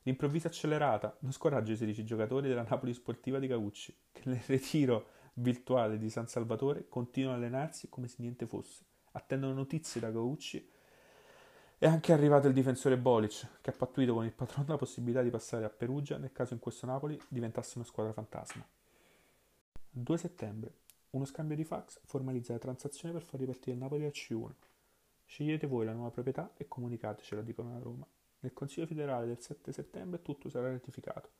L'improvvisa 0.02 0.48
accelerata 0.48 1.16
non 1.20 1.32
scoraggia 1.32 1.72
i 1.72 1.76
16 1.76 2.04
giocatori 2.04 2.48
della 2.48 2.66
Napoli 2.68 2.94
sportiva 2.94 3.38
di 3.38 3.48
Cavucci, 3.48 3.94
che 4.12 4.22
nel 4.24 4.40
ritiro 4.46 5.08
virtuale 5.34 5.98
di 5.98 6.08
San 6.08 6.28
Salvatore 6.28 6.88
continuano 6.88 7.36
a 7.36 7.38
allenarsi 7.38 7.88
come 7.88 8.08
se 8.08 8.16
niente 8.20 8.46
fosse. 8.46 8.84
Attendono 9.12 9.52
notizie 9.52 10.00
da 10.00 10.12
Cavucci 10.12 10.70
è 11.78 11.86
anche 11.86 12.12
arrivato 12.12 12.46
il 12.46 12.54
difensore 12.54 12.96
Bolic, 12.96 13.60
che 13.60 13.70
ha 13.70 13.74
pattuito 13.74 14.14
con 14.14 14.24
il 14.24 14.32
patrono 14.32 14.68
la 14.68 14.76
possibilità 14.76 15.22
di 15.22 15.30
passare 15.30 15.64
a 15.64 15.68
Perugia 15.68 16.16
nel 16.16 16.32
caso 16.32 16.54
in 16.54 16.60
questo 16.60 16.86
Napoli 16.86 17.20
diventasse 17.28 17.72
una 17.76 17.86
squadra 17.86 18.12
fantasma. 18.12 18.66
2 19.90 20.18
settembre. 20.18 20.84
Uno 21.16 21.24
scambio 21.24 21.56
di 21.56 21.64
fax 21.64 21.98
formalizza 22.04 22.52
la 22.52 22.58
transazione 22.58 23.14
per 23.14 23.22
far 23.22 23.40
ripartire 23.40 23.72
il 23.72 23.78
Napoli 23.78 24.04
al 24.04 24.10
C1. 24.12 24.52
Scegliete 25.24 25.66
voi 25.66 25.86
la 25.86 25.94
nuova 25.94 26.10
proprietà 26.10 26.52
e 26.58 26.68
comunicatecela, 26.68 27.40
dicono 27.40 27.74
a 27.74 27.78
Roma. 27.78 28.06
Nel 28.40 28.52
Consiglio 28.52 28.86
federale 28.86 29.26
del 29.26 29.40
7 29.40 29.72
settembre 29.72 30.20
tutto 30.20 30.50
sarà 30.50 30.70
ratificato. 30.70 31.30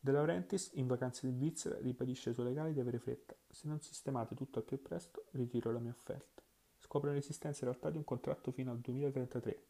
De 0.00 0.10
Laurentiis, 0.12 0.70
in 0.74 0.86
vacanze 0.86 1.26
in 1.26 1.34
Svizzera, 1.34 1.78
ribadisce 1.78 2.30
ai 2.30 2.34
suoi 2.34 2.46
legali 2.46 2.72
di 2.72 2.80
avere 2.80 2.98
fretta. 2.98 3.34
Se 3.50 3.68
non 3.68 3.82
sistemate 3.82 4.34
tutto 4.34 4.60
al 4.60 4.64
più 4.64 4.80
presto, 4.80 5.26
ritiro 5.32 5.70
la 5.72 5.78
mia 5.78 5.90
offerta 5.90 6.40
scopre 6.78 7.12
l'esistenza 7.12 7.64
in 7.64 7.70
realtà 7.70 7.90
di 7.90 7.98
un 7.98 8.04
contratto 8.04 8.50
fino 8.50 8.70
al 8.70 8.78
2033. 8.78 9.62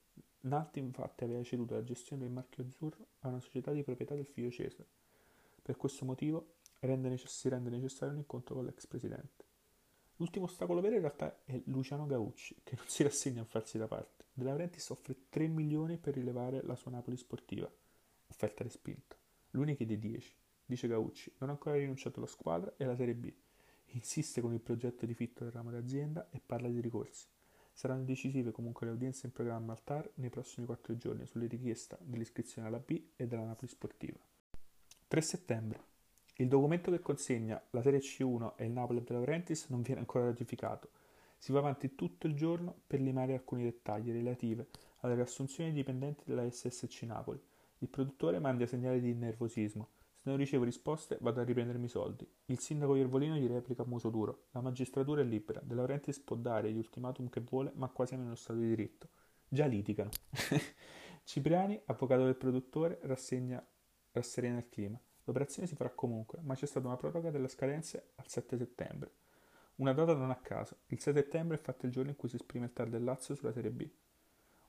Nalti 0.42 0.78
infatti 0.78 1.24
aveva 1.24 1.42
ceduto 1.42 1.74
la 1.74 1.82
gestione 1.82 2.22
del 2.22 2.30
marchio 2.30 2.62
azzurro 2.62 3.08
a 3.20 3.28
una 3.28 3.40
società 3.40 3.72
di 3.72 3.82
proprietà 3.82 4.14
del 4.14 4.24
figlio 4.24 4.50
Cesare. 4.50 4.86
Per 5.60 5.76
questo 5.76 6.04
motivo 6.04 6.54
rende 6.80 7.16
si 7.16 7.48
rende 7.48 7.70
necessario 7.70 8.12
un 8.12 8.20
incontro 8.20 8.54
con 8.54 8.64
l'ex 8.64 8.86
presidente. 8.86 9.44
L'ultimo 10.16 10.44
ostacolo 10.44 10.80
vero 10.80 10.96
in 10.96 11.00
realtà 11.00 11.40
è 11.44 11.60
Luciano 11.66 12.06
Gaucci, 12.06 12.60
che 12.62 12.76
non 12.76 12.86
si 12.86 13.02
rassegna 13.02 13.42
a 13.42 13.46
farsi 13.46 13.78
da 13.78 13.86
parte. 13.86 14.24
De 14.32 14.44
Laurentiis 14.44 14.90
offre 14.90 15.16
3 15.30 15.48
milioni 15.48 15.96
per 15.96 16.14
rilevare 16.14 16.62
la 16.62 16.76
sua 16.76 16.90
Napoli 16.90 17.16
sportiva. 17.16 17.70
Offerta 18.28 18.62
respinta. 18.62 19.16
Lui 19.52 19.64
ne 19.64 19.76
chiede 19.76 19.98
10. 19.98 20.36
Dice 20.66 20.88
Gaucci, 20.88 21.32
non 21.38 21.48
ha 21.48 21.52
ancora 21.52 21.76
rinunciato 21.76 22.18
alla 22.18 22.28
squadra 22.28 22.72
e 22.76 22.84
alla 22.84 22.96
Serie 22.96 23.14
B. 23.14 23.32
Insiste 23.92 24.40
con 24.40 24.52
il 24.52 24.60
progetto 24.60 25.06
di 25.06 25.14
fitto 25.14 25.42
del 25.42 25.52
ramo 25.52 25.70
d'azienda 25.70 26.28
e 26.30 26.40
parla 26.44 26.68
di 26.68 26.80
ricorsi. 26.80 27.26
Saranno 27.72 28.04
decisive 28.04 28.52
comunque 28.52 28.86
le 28.86 28.92
udienze 28.92 29.26
in 29.26 29.32
programma 29.32 29.72
al 29.72 29.82
TAR 29.82 30.10
nei 30.16 30.28
prossimi 30.28 30.66
quattro 30.66 30.96
giorni 30.96 31.26
sulle 31.26 31.46
richieste 31.46 31.96
dell'iscrizione 32.02 32.68
alla 32.68 32.78
B 32.78 33.12
e 33.16 33.26
della 33.26 33.44
Napoli 33.44 33.68
Sportiva. 33.68 34.18
3 35.08 35.20
settembre. 35.22 35.89
Il 36.40 36.48
documento 36.48 36.90
che 36.90 37.00
consegna 37.00 37.62
la 37.68 37.82
Serie 37.82 37.98
C1 37.98 38.54
e 38.56 38.64
il 38.64 38.70
Napoli 38.70 39.02
De 39.02 39.12
Laurentiis 39.12 39.66
non 39.68 39.82
viene 39.82 40.00
ancora 40.00 40.24
ratificato. 40.24 40.88
Si 41.36 41.52
va 41.52 41.58
avanti 41.58 41.94
tutto 41.94 42.26
il 42.26 42.34
giorno 42.34 42.74
per 42.86 42.98
limare 43.02 43.34
alcuni 43.34 43.62
dettagli 43.62 44.10
relativi 44.10 44.64
alle 45.00 45.16
riassunzioni 45.16 45.70
dipendenti 45.70 46.24
della 46.24 46.50
SSC 46.50 47.02
Napoli. 47.02 47.38
Il 47.80 47.88
produttore 47.88 48.38
manda 48.38 48.64
segnali 48.64 49.02
di 49.02 49.12
nervosismo 49.12 49.88
se 50.16 50.30
non 50.30 50.38
ricevo 50.38 50.64
risposte 50.64 51.18
vado 51.20 51.40
a 51.40 51.44
riprendermi 51.44 51.84
i 51.84 51.90
soldi. 51.90 52.26
Il 52.46 52.58
sindaco 52.58 52.94
Iervolino 52.94 53.36
gli 53.36 53.46
replica 53.46 53.82
a 53.82 53.86
muso 53.86 54.08
duro. 54.08 54.44
La 54.52 54.62
magistratura 54.62 55.20
è 55.20 55.24
libera. 55.24 55.60
De 55.62 55.74
Laurentiis 55.74 56.20
può 56.20 56.36
dare 56.36 56.72
gli 56.72 56.78
ultimatum 56.78 57.28
che 57.28 57.40
vuole, 57.40 57.72
ma 57.74 57.88
qua 57.88 58.06
siamo 58.06 58.22
in 58.22 58.28
uno 58.28 58.36
stato 58.38 58.60
di 58.60 58.68
diritto. 58.68 59.08
Già 59.46 59.66
litigano. 59.66 60.08
Cipriani, 61.22 61.78
avvocato 61.84 62.24
del 62.24 62.36
produttore, 62.36 62.98
rassegna, 63.02 63.62
rasserena 64.12 64.56
il 64.56 64.68
clima. 64.70 65.00
L'operazione 65.24 65.68
si 65.68 65.74
farà 65.74 65.90
comunque, 65.90 66.38
ma 66.42 66.54
c'è 66.54 66.66
stata 66.66 66.86
una 66.86 66.96
proroga 66.96 67.30
delle 67.30 67.48
scadenze 67.48 68.12
al 68.16 68.28
7 68.28 68.56
settembre. 68.56 69.10
Una 69.76 69.92
data 69.92 70.14
non 70.14 70.30
a 70.30 70.36
caso. 70.36 70.78
Il 70.86 71.00
6 71.00 71.14
settembre 71.14 71.56
è 71.56 71.60
fatto 71.60 71.86
il 71.86 71.92
giorno 71.92 72.10
in 72.10 72.16
cui 72.16 72.28
si 72.28 72.36
esprime 72.36 72.66
il 72.66 72.72
TAR 72.72 72.88
del 72.88 73.04
Lazio 73.04 73.34
sulla 73.34 73.52
Serie 73.52 73.70
B. 73.70 73.88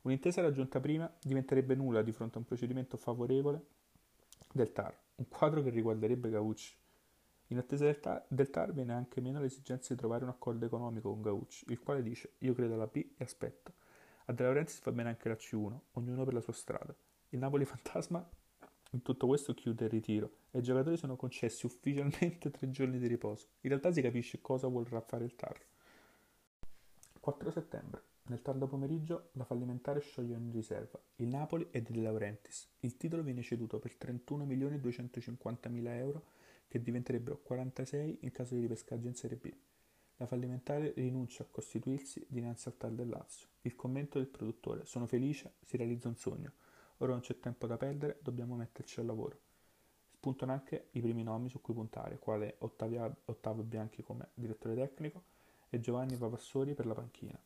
Un'intesa 0.01 0.41
raggiunta 0.41 0.79
prima 0.79 1.11
diventerebbe 1.21 1.75
nulla 1.75 2.01
di 2.01 2.11
fronte 2.11 2.35
a 2.35 2.39
un 2.39 2.45
procedimento 2.45 2.97
favorevole 2.97 3.65
del 4.53 4.71
TAR 4.71 4.97
un 5.21 5.27
quadro 5.29 5.61
che 5.61 5.69
riguarderebbe 5.69 6.29
Gaucci. 6.29 6.75
In 7.47 7.57
attesa 7.57 7.85
del, 7.85 7.99
ta- 7.99 8.25
del 8.27 8.49
TAR 8.49 8.73
viene 8.73 8.93
anche 8.93 9.21
meno 9.21 9.39
l'esigenza 9.39 9.93
di 9.93 9.99
trovare 9.99 10.23
un 10.23 10.29
accordo 10.29 10.65
economico 10.65 11.11
con 11.11 11.21
Gaucci, 11.21 11.65
il 11.67 11.79
quale 11.79 12.01
dice 12.01 12.33
io 12.39 12.53
credo 12.53 12.73
alla 12.73 12.87
B 12.87 12.95
e 13.17 13.23
aspetto. 13.23 13.73
A 14.25 14.33
De 14.33 14.43
Laurentiis 14.43 14.81
va 14.83 14.91
bene 14.91 15.09
anche 15.09 15.29
la 15.29 15.35
C1, 15.35 15.77
ognuno 15.91 16.23
per 16.23 16.33
la 16.33 16.41
sua 16.41 16.53
strada. 16.53 16.95
Il 17.29 17.39
Napoli 17.39 17.65
fantasma 17.65 18.27
in 18.93 19.01
tutto 19.01 19.27
questo 19.27 19.53
chiude 19.53 19.85
il 19.85 19.91
ritiro 19.91 20.37
e 20.51 20.59
i 20.59 20.61
giocatori 20.63 20.97
sono 20.97 21.15
concessi 21.15 21.65
ufficialmente 21.65 22.51
tre 22.51 22.69
giorni 22.69 22.99
di 22.99 23.07
riposo. 23.07 23.47
In 23.61 23.69
realtà 23.69 23.91
si 23.91 24.01
capisce 24.01 24.41
cosa 24.41 24.67
vorrà 24.67 24.99
fare 25.01 25.23
il 25.23 25.35
TAR. 25.35 25.59
4 27.19 27.51
settembre. 27.51 28.03
Nel 28.23 28.41
tardo 28.41 28.67
pomeriggio 28.67 29.29
la 29.33 29.45
fallimentare 29.45 29.99
scioglie 29.99 30.35
ogni 30.35 30.51
riserva. 30.51 31.01
Il 31.17 31.27
Napoli 31.27 31.67
è 31.71 31.81
di 31.81 31.93
De 31.93 32.01
Laurentiis. 32.01 32.67
Il 32.79 32.97
titolo 32.97 33.23
viene 33.23 33.41
ceduto 33.41 33.79
per 33.79 33.95
31.250.000 33.99 35.87
euro 35.97 36.23
che 36.67 36.81
diventerebbero 36.81 37.39
46 37.39 38.19
in 38.21 38.31
caso 38.31 38.55
di 38.55 38.61
ripescaggio 38.61 39.07
in 39.07 39.15
Serie 39.15 39.37
B. 39.37 39.51
La 40.17 40.25
fallimentare 40.25 40.93
rinuncia 40.95 41.43
a 41.43 41.47
costituirsi 41.49 42.25
dinanzi 42.27 42.67
al 42.67 42.77
TAR 42.77 42.91
del 42.91 43.09
Lazio. 43.09 43.47
Il 43.61 43.75
commento 43.75 44.19
del 44.19 44.27
produttore: 44.27 44.85
Sono 44.85 45.07
felice, 45.07 45.53
si 45.63 45.77
realizza 45.77 46.07
un 46.07 46.15
sogno. 46.15 46.53
Ora 47.01 47.13
non 47.13 47.21
c'è 47.21 47.39
tempo 47.39 47.65
da 47.65 47.77
perdere, 47.77 48.19
dobbiamo 48.21 48.55
metterci 48.55 48.99
al 48.99 49.07
lavoro. 49.07 49.39
Spuntano 50.11 50.51
anche 50.51 50.89
i 50.91 51.01
primi 51.01 51.23
nomi 51.23 51.49
su 51.49 51.59
cui 51.59 51.73
puntare, 51.73 52.19
quale 52.19 52.57
Ottavia, 52.59 53.11
Ottavio 53.25 53.63
Bianchi 53.63 54.03
come 54.03 54.29
direttore 54.35 54.75
tecnico 54.75 55.23
e 55.69 55.79
Giovanni 55.79 56.15
Papassori 56.15 56.75
per 56.75 56.85
la 56.85 56.93
panchina. 56.93 57.41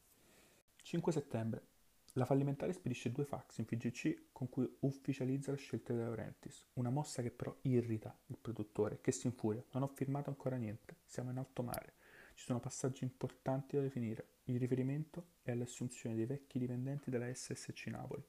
5 0.82 1.12
settembre. 1.12 1.68
La 2.14 2.26
fallimentare 2.26 2.74
spedisce 2.74 3.14
due 3.14 3.24
fax 3.24 3.60
in 3.60 3.66
FGC 3.66 4.26
con 4.34 4.50
cui 4.50 4.70
ufficializza 4.82 5.52
la 5.52 5.58
scelta 5.58 5.94
di 5.94 6.00
Laurentiis, 6.00 6.68
una 6.74 6.90
mossa 6.90 7.22
che 7.22 7.32
però 7.32 7.56
irrita 7.62 8.14
il 8.28 8.38
produttore, 8.38 9.00
che 9.00 9.14
si 9.14 9.28
infuria. 9.28 9.64
Non 9.72 9.84
ho 9.84 9.88
firmato 9.88 10.30
ancora 10.30 10.58
niente, 10.58 10.98
siamo 11.06 11.32
in 11.32 11.38
alto 11.38 11.64
mare. 11.64 11.94
Ci 12.34 12.44
sono 12.44 12.60
passaggi 12.60 13.06
importanti 13.06 13.78
da 13.78 13.82
definire. 13.82 14.28
Il 14.46 14.60
riferimento 14.60 15.28
è 15.44 15.52
all'assunzione 15.52 16.16
dei 16.16 16.26
vecchi 16.26 16.60
dipendenti 16.60 17.10
della 17.10 17.34
SSC 17.34 17.88
Napoli. 17.88 18.24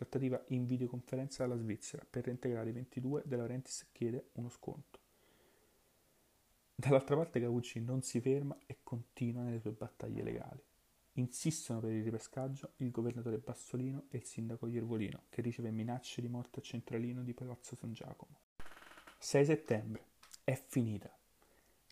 Trattativa 0.00 0.42
in 0.46 0.64
videoconferenza 0.64 1.44
dalla 1.44 1.60
Svizzera. 1.60 2.06
Per 2.08 2.24
reintegrare 2.24 2.70
i 2.70 2.72
22 2.72 3.22
De 3.26 3.36
Laurentiis 3.36 3.88
chiede 3.92 4.30
uno 4.36 4.48
sconto. 4.48 4.98
Dall'altra 6.74 7.16
parte 7.16 7.38
Gaucci 7.38 7.82
non 7.82 8.00
si 8.00 8.18
ferma 8.18 8.56
e 8.64 8.78
continua 8.82 9.42
nelle 9.42 9.60
sue 9.60 9.72
battaglie 9.72 10.22
legali. 10.22 10.62
Insistono 11.12 11.80
per 11.80 11.90
il 11.90 12.02
ripescaggio 12.02 12.72
il 12.76 12.90
governatore 12.90 13.36
Bassolino 13.36 14.06
e 14.08 14.16
il 14.16 14.24
sindaco 14.24 14.68
Iervolino, 14.68 15.24
che 15.28 15.42
riceve 15.42 15.70
minacce 15.70 16.22
di 16.22 16.28
morte 16.28 16.60
a 16.60 16.62
centralino 16.62 17.22
di 17.22 17.34
Palazzo 17.34 17.76
San 17.76 17.92
Giacomo. 17.92 18.38
6 19.18 19.44
settembre. 19.44 20.04
È 20.42 20.54
finita. 20.54 21.14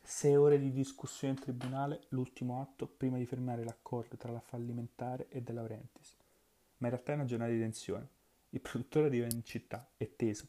Sei 0.03 0.35
ore 0.35 0.59
di 0.59 0.73
discussione 0.73 1.35
in 1.35 1.41
tribunale, 1.41 2.07
l'ultimo 2.09 2.63
atto 2.63 2.87
prima 2.87 3.19
di 3.19 3.27
fermare 3.27 3.65
l'accordo 3.65 4.17
tra 4.17 4.33
la 4.33 4.41
fallimentare 4.41 5.29
e 5.29 5.43
De 5.43 5.53
Laurentiis. 5.53 6.18
Ma 6.79 6.89
in 6.89 6.95
realtà 6.95 7.12
è 7.12 7.14
una 7.16 7.24
giornata 7.24 7.51
di 7.51 7.59
tensione. 7.59 8.09
Il 8.51 8.61
produttore 8.61 9.07
arriva 9.07 9.26
in 9.26 9.45
città, 9.45 9.89
è 9.97 10.09
teso. 10.16 10.49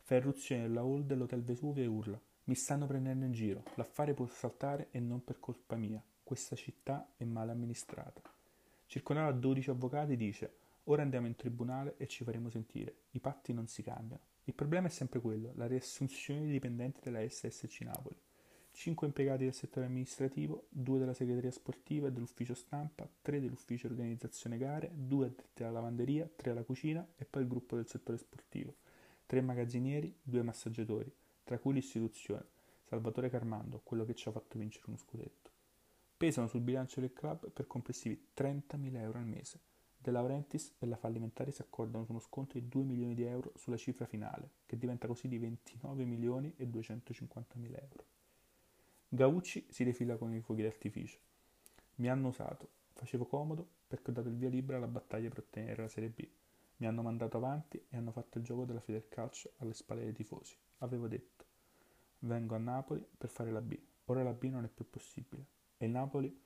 Fa 0.00 0.16
irruzione 0.16 0.62
nella 0.62 0.80
hall 0.80 1.02
dell'hotel 1.02 1.42
Vesuvio 1.42 1.82
e 1.82 1.86
urla. 1.86 2.20
Mi 2.44 2.54
stanno 2.54 2.86
prendendo 2.86 3.24
in 3.24 3.32
giro. 3.32 3.62
L'affare 3.74 4.14
può 4.14 4.26
saltare 4.26 4.88
e 4.90 5.00
non 5.00 5.24
per 5.24 5.40
colpa 5.40 5.76
mia. 5.76 6.02
Questa 6.22 6.56
città 6.56 7.12
è 7.16 7.24
male 7.24 7.52
amministrata. 7.52 8.20
Circondato 8.86 9.32
da 9.32 9.38
12 9.38 9.70
avvocati 9.70 10.16
dice 10.16 10.56
ora 10.84 11.02
andiamo 11.02 11.26
in 11.26 11.36
tribunale 11.36 11.94
e 11.96 12.06
ci 12.06 12.24
faremo 12.24 12.50
sentire. 12.50 12.94
I 13.12 13.20
patti 13.20 13.52
non 13.52 13.66
si 13.66 13.82
cambiano. 13.82 14.22
Il 14.44 14.54
problema 14.54 14.88
è 14.88 14.90
sempre 14.90 15.20
quello, 15.20 15.52
la 15.54 15.66
riassunzione 15.66 16.44
di 16.44 16.52
dipendenti 16.52 17.00
della 17.02 17.26
SSC 17.26 17.80
Napoli. 17.80 18.16
5 18.74 19.06
impiegati 19.06 19.44
del 19.44 19.54
settore 19.54 19.86
amministrativo, 19.86 20.66
2 20.68 20.98
della 20.98 21.14
segreteria 21.14 21.50
sportiva 21.50 22.08
e 22.08 22.12
dell'ufficio 22.12 22.54
stampa, 22.54 23.08
3 23.22 23.40
dell'ufficio 23.40 23.86
organizzazione 23.86 24.58
gare, 24.58 24.90
2 24.92 25.26
addetti 25.26 25.62
alla 25.62 25.72
lavanderia, 25.72 26.28
3 26.34 26.50
alla 26.50 26.64
cucina 26.64 27.06
e 27.16 27.24
poi 27.24 27.42
il 27.42 27.48
gruppo 27.48 27.76
del 27.76 27.86
settore 27.86 28.18
sportivo. 28.18 28.74
3 29.26 29.40
magazzinieri, 29.40 30.14
2 30.22 30.42
massaggiatori, 30.42 31.10
tra 31.44 31.58
cui 31.58 31.72
l'istituzione, 31.72 32.44
Salvatore 32.84 33.30
Carmando, 33.30 33.80
quello 33.82 34.04
che 34.04 34.14
ci 34.14 34.28
ha 34.28 34.32
fatto 34.32 34.58
vincere 34.58 34.84
uno 34.88 34.98
scudetto 34.98 35.52
pesano 36.16 36.46
sul 36.46 36.60
bilancio 36.60 37.00
del 37.00 37.12
club 37.12 37.50
per 37.50 37.66
complessivi 37.66 38.28
30.000 38.34 38.96
euro 38.96 39.18
al 39.18 39.26
mese. 39.26 39.60
De 39.98 40.10
Laurentiis 40.10 40.74
e 40.78 40.86
la 40.86 40.96
fallimentare 40.96 41.50
si 41.50 41.60
accordano 41.60 42.04
su 42.04 42.12
uno 42.12 42.20
sconto 42.20 42.58
di 42.58 42.66
2 42.66 42.82
milioni 42.82 43.14
di 43.14 43.24
euro 43.24 43.52
sulla 43.56 43.76
cifra 43.76 44.06
finale, 44.06 44.50
che 44.64 44.78
diventa 44.78 45.06
così 45.06 45.28
di 45.28 45.38
29 45.38 46.04
milioni 46.04 46.54
e 46.56 46.66
250.000 46.66 47.78
euro. 47.78 48.06
Gaucci 49.14 49.64
si 49.70 49.84
defila 49.84 50.16
con 50.16 50.34
i 50.34 50.40
fuochi 50.40 50.62
d'artificio. 50.62 51.20
Mi 51.96 52.08
hanno 52.08 52.28
usato, 52.28 52.68
facevo 52.94 53.26
comodo 53.26 53.64
perché 53.86 54.10
ho 54.10 54.12
dato 54.12 54.26
il 54.26 54.34
via 54.34 54.48
libera 54.48 54.76
alla 54.76 54.88
battaglia 54.88 55.28
per 55.28 55.38
ottenere 55.38 55.82
la 55.82 55.88
Serie 55.88 56.08
B. 56.08 56.28
Mi 56.78 56.88
hanno 56.88 57.00
mandato 57.00 57.36
avanti 57.36 57.80
e 57.88 57.96
hanno 57.96 58.10
fatto 58.10 58.38
il 58.38 58.44
gioco 58.44 58.64
della 58.64 58.80
Federcalcio 58.80 59.52
alle 59.58 59.72
spalle 59.72 60.02
dei 60.02 60.12
tifosi. 60.12 60.56
Avevo 60.78 61.06
detto, 61.06 61.44
vengo 62.20 62.56
a 62.56 62.58
Napoli 62.58 63.06
per 63.16 63.30
fare 63.30 63.52
la 63.52 63.60
B. 63.60 63.78
Ora 64.06 64.24
la 64.24 64.32
B 64.32 64.42
non 64.46 64.64
è 64.64 64.68
più 64.68 64.90
possibile. 64.90 65.46
E 65.76 65.86
il 65.86 65.92
Napoli 65.92 66.36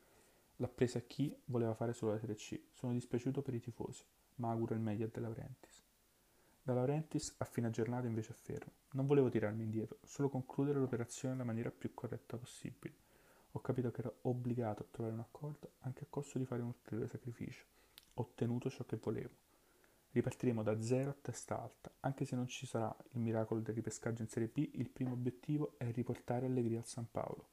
l'ha 0.56 0.68
presa 0.68 1.00
chi 1.00 1.34
voleva 1.46 1.72
fare 1.72 1.94
solo 1.94 2.12
la 2.12 2.18
Serie 2.18 2.34
C. 2.34 2.60
Sono 2.74 2.92
dispiaciuto 2.92 3.40
per 3.40 3.54
i 3.54 3.60
tifosi, 3.60 4.04
ma 4.34 4.50
auguro 4.50 4.74
il 4.74 4.80
meglio 4.80 5.06
a 5.06 5.08
De 5.10 5.20
Laurentiis. 5.20 5.82
Da 6.68 6.74
Laurentiis 6.74 7.34
a 7.38 7.46
fine 7.46 7.70
giornata 7.70 8.06
invece 8.06 8.32
affermo. 8.32 8.72
Non 8.90 9.06
volevo 9.06 9.30
tirarmi 9.30 9.62
indietro, 9.62 10.00
solo 10.02 10.28
concludere 10.28 10.78
l'operazione 10.78 11.32
nella 11.32 11.46
maniera 11.46 11.70
più 11.70 11.94
corretta 11.94 12.36
possibile. 12.36 12.94
Ho 13.52 13.60
capito 13.62 13.90
che 13.90 14.02
ero 14.02 14.18
obbligato 14.24 14.82
a 14.82 14.86
trovare 14.90 15.14
un 15.14 15.20
accordo 15.20 15.76
anche 15.78 16.04
a 16.04 16.06
costo 16.10 16.36
di 16.36 16.44
fare 16.44 16.60
un 16.60 16.68
ulteriore 16.68 17.08
sacrificio. 17.08 17.64
Ho 18.12 18.20
ottenuto 18.20 18.68
ciò 18.68 18.84
che 18.84 18.96
volevo. 18.96 19.30
Ripartiremo 20.10 20.62
da 20.62 20.78
zero 20.82 21.08
a 21.08 21.16
testa 21.18 21.58
alta. 21.58 21.90
Anche 22.00 22.26
se 22.26 22.36
non 22.36 22.46
ci 22.48 22.66
sarà 22.66 22.94
il 23.12 23.20
miracolo 23.20 23.60
del 23.60 23.74
ripescaggio 23.74 24.20
in 24.20 24.28
Serie 24.28 24.48
B, 24.48 24.68
il 24.74 24.90
primo 24.90 25.12
obiettivo 25.12 25.72
è 25.78 25.90
riportare 25.90 26.44
allegria 26.44 26.80
al 26.80 26.86
San 26.86 27.10
Paolo. 27.10 27.48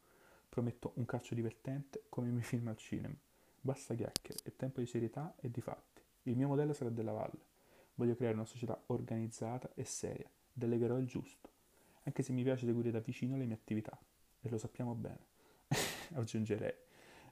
Prometto 0.50 0.92
un 0.96 1.06
calcio 1.06 1.36
divertente 1.36 2.04
come 2.10 2.28
i 2.28 2.32
miei 2.32 2.44
film 2.44 2.68
al 2.68 2.76
cinema. 2.76 3.16
Basta 3.62 3.96
chiacchiere, 3.96 4.42
è 4.44 4.54
tempo 4.58 4.82
di 4.82 4.86
serietà 4.86 5.34
e 5.40 5.50
di 5.50 5.62
fatti. 5.62 6.02
Il 6.24 6.36
mio 6.36 6.50
modello 6.50 6.74
sarà 6.74 6.90
della 6.90 7.14
Valle. 7.14 7.54
Voglio 7.96 8.16
creare 8.16 8.36
una 8.36 8.46
società 8.46 8.82
organizzata 8.88 9.72
e 9.74 9.86
seria. 9.86 10.30
Delegherò 10.52 10.98
il 10.98 11.08
giusto. 11.08 11.50
Anche 12.04 12.24
se 12.24 12.34
mi 12.34 12.44
piace 12.44 12.66
seguire 12.66 12.92
da 12.92 13.00
vicino 13.00 13.38
le 13.38 13.46
mie 13.46 13.56
attività. 13.56 13.98
E 14.42 14.50
lo 14.50 14.58
sappiamo 14.58 14.94
bene. 14.94 15.26
Aggiungerei. 16.14 16.74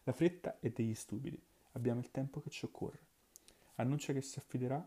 La 0.03 0.13
fretta 0.13 0.59
è 0.59 0.69
degli 0.69 0.95
stupidi. 0.95 1.41
Abbiamo 1.73 1.99
il 1.99 2.11
tempo 2.11 2.39
che 2.41 2.49
ci 2.49 2.65
occorre. 2.65 3.11
Annuncia 3.75 4.13
che 4.13 4.21
si 4.21 4.39
affiderà 4.39 4.85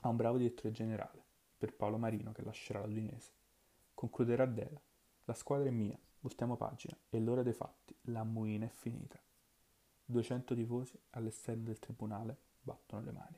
Ha 0.00 0.08
un 0.08 0.16
bravo 0.16 0.38
direttore 0.38 0.72
generale, 0.72 1.22
per 1.58 1.74
Paolo 1.74 1.98
Marino 1.98 2.32
che 2.32 2.42
lascerà 2.42 2.84
l'Udinese. 2.84 3.32
Concluderà 3.94 4.46
Dela. 4.46 4.80
La 5.24 5.34
squadra 5.34 5.68
è 5.68 5.72
mia, 5.72 5.98
voltiamo 6.20 6.56
pagina, 6.56 6.96
e 7.10 7.20
l'ora 7.20 7.42
dei 7.42 7.52
fatti, 7.52 7.94
la 8.02 8.24
muina 8.24 8.64
è 8.64 8.70
finita. 8.70 9.20
200 10.06 10.54
tifosi 10.54 10.98
all'esterno 11.10 11.64
del 11.64 11.78
tribunale 11.78 12.36
battono 12.62 13.02
le 13.02 13.12
mani. 13.12 13.36